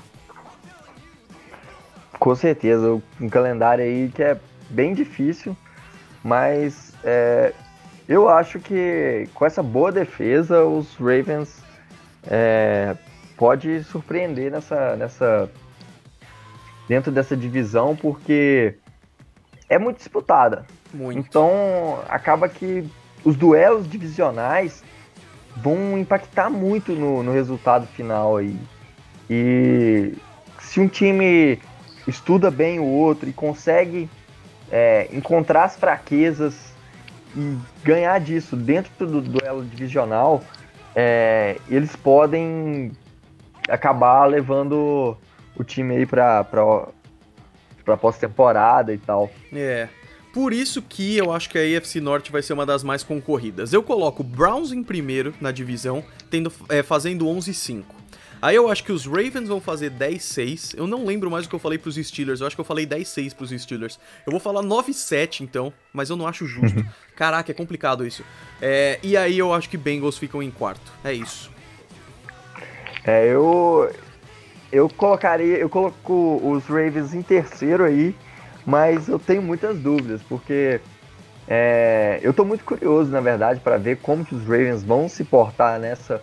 Com 2.19 2.35
certeza, 2.35 3.01
um 3.21 3.29
calendário 3.29 3.85
aí 3.85 4.11
que 4.13 4.23
é 4.23 4.39
bem 4.71 4.93
difícil, 4.93 5.57
mas 6.23 6.93
é, 7.05 7.53
eu 8.09 8.29
acho 8.29 8.59
que 8.59 9.29
com 9.35 9.47
essa 9.47 9.63
boa 9.63 9.93
defesa 9.93 10.65
os 10.65 10.97
Ravens 10.97 11.63
é, 12.27 12.97
pode 13.37 13.85
surpreender 13.85 14.51
nessa, 14.51 14.97
nessa 14.97 15.51
dentro 16.89 17.13
dessa 17.13 17.37
divisão 17.37 17.95
porque 17.95 18.75
é 19.69 19.79
muito 19.79 19.99
disputada. 19.99 20.67
Muito. 20.93 21.19
Então 21.19 22.03
acaba 22.09 22.49
que 22.49 22.89
os 23.25 23.37
duelos 23.37 23.89
divisionais 23.89 24.83
vão 25.57 25.99
impactar 25.99 26.49
muito 26.49 26.93
no, 26.93 27.23
no 27.23 27.33
resultado 27.33 27.87
final 27.87 28.37
aí. 28.39 28.59
E 29.29 30.15
se 30.61 30.81
um 30.81 30.89
time 30.89 31.61
estuda 32.09 32.51
bem 32.51 32.79
o 32.79 32.85
outro 32.85 33.29
e 33.29 33.33
consegue 33.33 34.09
é, 34.71 35.09
encontrar 35.13 35.65
as 35.65 35.77
fraquezas 35.77 36.73
e 37.37 37.57
ganhar 37.85 38.19
disso 38.21 38.57
dentro 38.57 39.07
do 39.07 39.21
duelo 39.21 39.65
divisional, 39.65 40.43
é, 40.95 41.57
eles 41.69 41.95
podem 41.95 42.93
acabar 43.69 44.25
levando 44.25 45.17
o 45.57 45.65
time 45.65 45.97
aí 45.97 46.07
para 46.07 46.45
para 47.85 47.97
pós-temporada 47.97 48.93
e 48.93 48.99
tal. 48.99 49.31
É. 49.51 49.89
Por 50.33 50.53
isso 50.53 50.83
que 50.83 51.17
eu 51.17 51.33
acho 51.33 51.49
que 51.49 51.59
a 51.59 51.79
AFC 51.79 52.01
Norte 52.01 52.31
vai 52.31 52.43
ser 52.43 52.53
uma 52.53 52.67
das 52.67 52.85
mais 52.85 53.03
concorridas. 53.03 53.73
Eu 53.73 53.83
coloco 53.83 54.23
Browns 54.23 54.73
em 54.73 54.83
primeiro 54.83 55.35
na 55.41 55.51
divisão, 55.51 56.05
tendo, 56.31 56.53
é, 56.69 56.83
fazendo 56.83 57.25
11-5. 57.25 57.85
Aí 58.41 58.55
eu 58.55 58.71
acho 58.71 58.85
que 58.85 58.93
os 58.93 59.05
Ravens 59.05 59.49
vão 59.49 59.61
fazer 59.61 59.91
10-6. 59.91 60.75
Eu 60.77 60.87
não 60.87 61.05
lembro 61.05 61.31
mais 61.31 61.47
o 61.47 61.49
que 61.49 61.55
eu 61.55 61.59
falei 61.59 61.77
pros 61.77 61.97
Steelers. 61.97 62.41
Eu 62.41 62.47
acho 62.47 62.57
que 62.57 62.61
eu 62.61 62.65
falei 62.65 62.87
10-6 62.87 63.35
pros 63.35 63.51
Steelers. 63.51 63.99
Eu 64.25 64.31
vou 64.31 64.41
falar 64.41 64.63
9-7 64.63 65.41
então, 65.41 65.73
mas 65.93 66.09
eu 66.09 66.17
não 66.17 66.27
acho 66.27 66.47
justo. 66.47 66.85
Caraca, 67.17 67.51
é 67.51 67.55
complicado 67.55 68.07
isso. 68.07 68.23
É, 68.63 68.99
e 69.03 69.17
aí 69.17 69.39
eu 69.39 69.53
acho 69.53 69.69
que 69.69 69.77
Bengals 69.77 70.17
ficam 70.17 70.43
em 70.43 70.51
quarto. 70.51 70.93
É 71.05 71.13
isso. 71.13 71.51
É, 73.05 73.27
eu. 73.27 73.91
Eu 74.71 74.89
colocaria. 74.89 75.57
Eu 75.57 75.69
coloco 75.69 76.41
os 76.45 76.65
Ravens 76.67 77.15
em 77.15 77.23
terceiro 77.23 77.85
aí, 77.85 78.15
mas 78.65 79.09
eu 79.09 79.19
tenho 79.19 79.43
muitas 79.43 79.79
dúvidas, 79.79 80.21
porque. 80.29 80.81
É, 81.51 82.21
eu 82.23 82.35
tô 82.35 82.45
muito 82.45 82.63
curioso, 82.63 83.11
na 83.11 83.23
verdade, 83.23 83.59
para 83.61 83.79
ver 83.79 83.97
como 83.97 84.23
que 84.23 84.35
os 84.35 84.43
Ravens 84.43 84.83
vão 84.83 85.09
se 85.09 85.25
portar 85.25 85.81
nessa, 85.81 86.21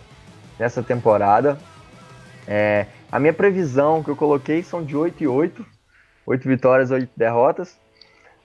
nessa 0.56 0.84
temporada. 0.84 1.58
É, 2.46 2.86
a 3.10 3.18
minha 3.18 3.32
previsão 3.32 4.02
que 4.02 4.10
eu 4.10 4.16
coloquei 4.16 4.62
são 4.62 4.84
de 4.84 4.96
8 4.96 5.22
e 5.22 5.26
8, 5.26 5.66
8 6.26 6.48
vitórias, 6.48 6.90
8 6.90 7.10
derrotas. 7.16 7.78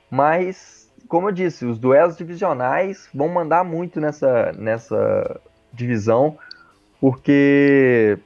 Mas, 0.10 0.92
como 1.08 1.30
eu 1.30 1.32
disse, 1.32 1.66
os 1.66 1.78
duelos 1.78 2.18
divisionais 2.18 3.10
vão 3.14 3.30
mandar 3.30 3.64
muito 3.64 4.00
nessa, 4.00 4.52
nessa 4.54 5.40
divisão, 5.74 6.38
porque 7.00 8.18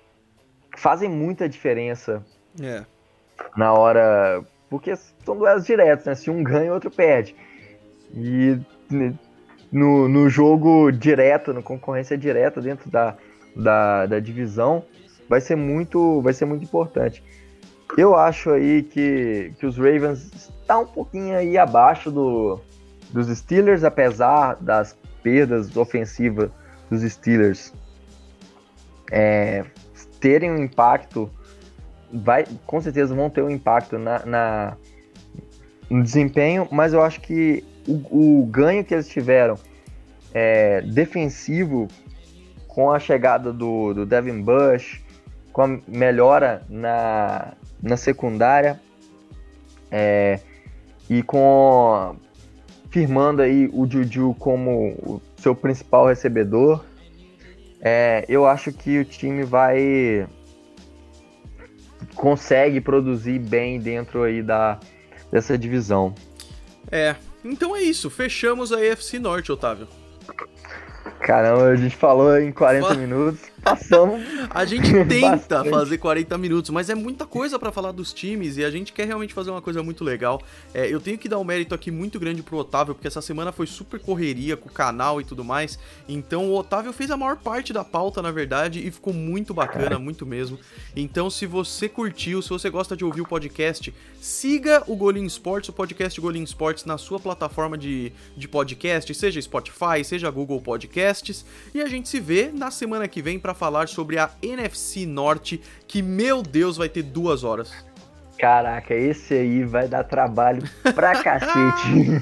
fazem 0.78 1.10
muita 1.10 1.48
diferença 1.48 2.26
é. 2.62 2.84
na 3.56 3.74
hora. 3.74 4.44
Porque 4.70 4.96
são 4.96 5.38
duelos 5.38 5.66
diretos, 5.66 6.06
né? 6.06 6.16
Se 6.16 6.30
um 6.30 6.44
ganha, 6.44 6.72
o 6.72 6.74
outro 6.74 6.90
perde. 6.90 7.36
E 8.14 8.60
no, 9.72 10.08
no 10.08 10.30
jogo 10.30 10.92
direto, 10.92 11.54
na 11.54 11.62
concorrência 11.62 12.18
direta 12.18 12.62
dentro 12.62 12.90
da, 12.90 13.16
da, 13.56 14.06
da 14.06 14.20
divisão, 14.20 14.84
vai 15.30 15.42
ser 15.42 15.56
muito, 15.56 16.22
vai 16.22 16.34
ser 16.34 16.46
muito 16.46 16.64
importante. 16.64 17.24
Eu 17.98 18.16
acho 18.16 18.50
aí 18.50 18.84
que, 18.84 19.54
que 19.60 19.66
os 19.66 19.78
Ravens 19.78 20.32
estão 20.34 20.84
um 20.84 20.88
pouquinho 20.88 21.38
aí 21.38 21.58
abaixo 21.58 22.12
do, 22.12 22.60
dos 23.12 23.28
Steelers, 23.38 23.84
apesar 23.84 24.56
das 24.56 24.98
perdas 25.22 25.76
ofensivas 25.76 26.50
dos 26.90 27.02
Steelers 27.02 27.74
é, 29.12 29.64
terem 30.20 30.52
um 30.52 30.58
impacto, 30.58 31.30
vai, 32.12 32.46
com 32.66 32.82
certeza 32.82 33.14
vão 33.14 33.30
ter 33.30 33.44
um 33.44 33.50
impacto 33.50 33.98
na, 33.98 34.26
na 34.26 34.78
no 35.90 36.02
desempenho, 36.02 36.68
mas 36.72 36.94
eu 36.94 37.02
acho 37.04 37.22
que 37.22 37.64
o, 37.88 38.42
o 38.42 38.46
ganho 38.48 38.84
que 38.84 38.94
eles 38.94 39.08
tiveram 39.08 39.56
é, 40.34 40.82
defensivo 40.82 41.88
com 42.68 42.92
a 42.92 43.00
chegada 43.00 43.54
do, 43.54 43.94
do 43.94 44.06
Devin 44.06 44.42
Bush, 44.42 45.05
com 45.56 45.62
a 45.62 45.80
melhora 45.88 46.64
na, 46.70 47.54
na 47.82 47.96
secundária 47.96 48.78
é, 49.90 50.38
e 51.10 51.24
com 51.24 52.14
firmando 52.90 53.42
aí 53.42 53.70
o 53.72 53.90
Juju 53.90 54.36
como 54.38 54.90
o 55.02 55.22
seu 55.38 55.56
principal 55.56 56.08
recebedor, 56.08 56.84
é, 57.80 58.26
eu 58.28 58.46
acho 58.46 58.74
que 58.74 59.00
o 59.00 59.06
time 59.06 59.44
vai 59.44 60.28
consegue 62.16 62.82
produzir 62.82 63.40
bem 63.40 63.80
dentro 63.80 64.24
aí 64.24 64.44
da 64.44 64.78
dessa 65.32 65.58
divisão. 65.58 66.14
É, 66.92 67.16
então 67.46 67.74
é 67.74 67.82
isso. 67.82 68.10
Fechamos 68.10 68.74
a 68.74 68.86
EFC 68.86 69.20
Norte, 69.20 69.54
Otávio. 69.54 69.88
Caramba, 71.22 71.70
a 71.70 71.76
gente 71.78 71.96
falou 71.96 72.38
em 72.38 72.52
40 72.52 72.94
minutos. 72.96 73.40
Passamos. 73.66 74.22
A 74.52 74.64
gente 74.64 74.92
tenta 75.10 75.32
bastante. 75.32 75.70
fazer 75.72 75.98
40 75.98 76.38
minutos, 76.38 76.70
mas 76.70 76.88
é 76.88 76.96
muita 76.96 77.26
coisa 77.26 77.58
para 77.58 77.72
falar 77.72 77.92
dos 77.92 78.14
times 78.14 78.58
e 78.58 78.64
a 78.64 78.70
gente 78.70 78.94
quer 78.94 79.08
realmente 79.08 79.34
fazer 79.34 79.50
uma 79.50 79.62
coisa 79.62 79.82
muito 79.82 80.04
legal. 80.04 80.40
É, 80.72 80.88
eu 80.88 81.02
tenho 81.02 81.18
que 81.18 81.28
dar 81.28 81.40
um 81.40 81.44
mérito 81.44 81.74
aqui 81.74 81.90
muito 81.90 82.20
grande 82.20 82.44
pro 82.44 82.58
Otávio, 82.58 82.94
porque 82.94 83.08
essa 83.08 83.22
semana 83.22 83.52
foi 83.52 83.66
super 83.66 84.00
correria 84.00 84.56
com 84.56 84.70
o 84.70 84.72
canal 84.72 85.20
e 85.20 85.24
tudo 85.24 85.44
mais. 85.44 85.80
Então 86.08 86.52
o 86.52 86.56
Otávio 86.56 86.94
fez 86.94 87.10
a 87.10 87.18
maior 87.18 87.38
parte 87.38 87.74
da 87.74 87.84
pauta, 87.84 88.22
na 88.22 88.32
verdade, 88.32 88.86
e 88.86 88.92
ficou 88.92 89.14
muito 89.14 89.54
bacana, 89.54 89.98
muito 89.98 90.26
mesmo. 90.26 90.60
Então, 90.96 91.30
se 91.30 91.46
você 91.48 91.90
curtiu, 91.90 92.42
se 92.42 92.50
você 92.50 92.70
gosta 92.70 92.96
de 92.96 93.04
ouvir 93.04 93.22
o 93.22 93.28
podcast, 93.28 93.94
siga 94.22 94.84
o 94.86 94.96
Golim 94.96 95.26
Sports, 95.26 95.70
o 95.70 95.74
podcast 95.74 96.22
Golim 96.22 96.44
Sports 96.44 96.86
na 96.86 96.98
sua 96.98 97.20
plataforma 97.20 97.78
de, 97.78 98.12
de 98.38 98.48
podcast, 98.48 99.12
seja 99.14 99.42
Spotify, 99.42 100.04
seja 100.04 100.30
Google 100.30 100.62
Podcasts. 100.62 101.46
E 101.74 101.82
a 101.82 101.88
gente 101.88 102.08
se 102.08 102.20
vê 102.20 102.52
na 102.54 102.70
semana 102.70 103.08
que 103.08 103.22
vem 103.22 103.40
para 103.40 103.55
falar 103.56 103.88
sobre 103.88 104.20
a 104.20 104.30
NFC 104.42 105.06
Norte, 105.06 105.62
que, 105.88 106.02
meu 106.02 106.44
Deus, 106.44 106.78
vai 106.78 106.90
ter 106.90 107.04
duas 107.04 107.44
horas. 107.44 107.72
Caraca, 108.38 108.94
esse 108.94 109.34
aí 109.34 109.64
vai 109.64 109.88
dar 109.88 110.04
trabalho 110.04 110.62
pra 110.94 111.16
cacete. 111.24 112.22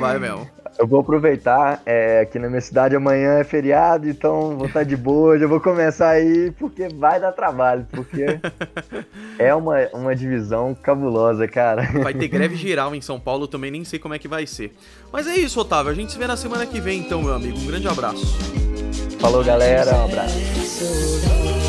Vai 0.00 0.18
mesmo. 0.18 0.48
Eu 0.78 0.86
vou 0.86 1.00
aproveitar, 1.00 1.80
é, 1.86 2.20
aqui 2.20 2.38
na 2.38 2.48
minha 2.48 2.60
cidade 2.60 2.94
amanhã 2.94 3.38
é 3.38 3.44
feriado, 3.44 4.08
então 4.08 4.58
vou 4.58 4.66
estar 4.66 4.82
de 4.82 4.94
boa, 4.94 5.38
já 5.38 5.46
vou 5.46 5.58
começar 5.58 6.10
aí, 6.10 6.50
porque 6.58 6.88
vai 6.88 7.18
dar 7.18 7.32
trabalho, 7.32 7.86
porque 7.90 8.38
é 9.38 9.54
uma, 9.54 9.88
uma 9.94 10.14
divisão 10.14 10.74
cabulosa, 10.74 11.48
cara. 11.48 11.82
Vai 12.02 12.12
ter 12.12 12.28
greve 12.28 12.56
geral 12.56 12.94
em 12.94 13.00
São 13.00 13.18
Paulo, 13.18 13.48
também 13.48 13.70
nem 13.70 13.84
sei 13.84 13.98
como 13.98 14.12
é 14.12 14.18
que 14.18 14.28
vai 14.28 14.46
ser. 14.46 14.74
Mas 15.10 15.26
é 15.26 15.36
isso, 15.36 15.58
Otávio, 15.58 15.92
a 15.92 15.94
gente 15.94 16.12
se 16.12 16.18
vê 16.18 16.26
na 16.26 16.36
semana 16.36 16.66
que 16.66 16.78
vem 16.78 17.00
então, 17.00 17.22
meu 17.22 17.34
amigo. 17.34 17.58
Um 17.58 17.66
grande 17.66 17.88
abraço. 17.88 18.75
Falou, 19.18 19.42
galera, 19.44 19.96
um 19.96 20.04
abraço. 20.04 21.65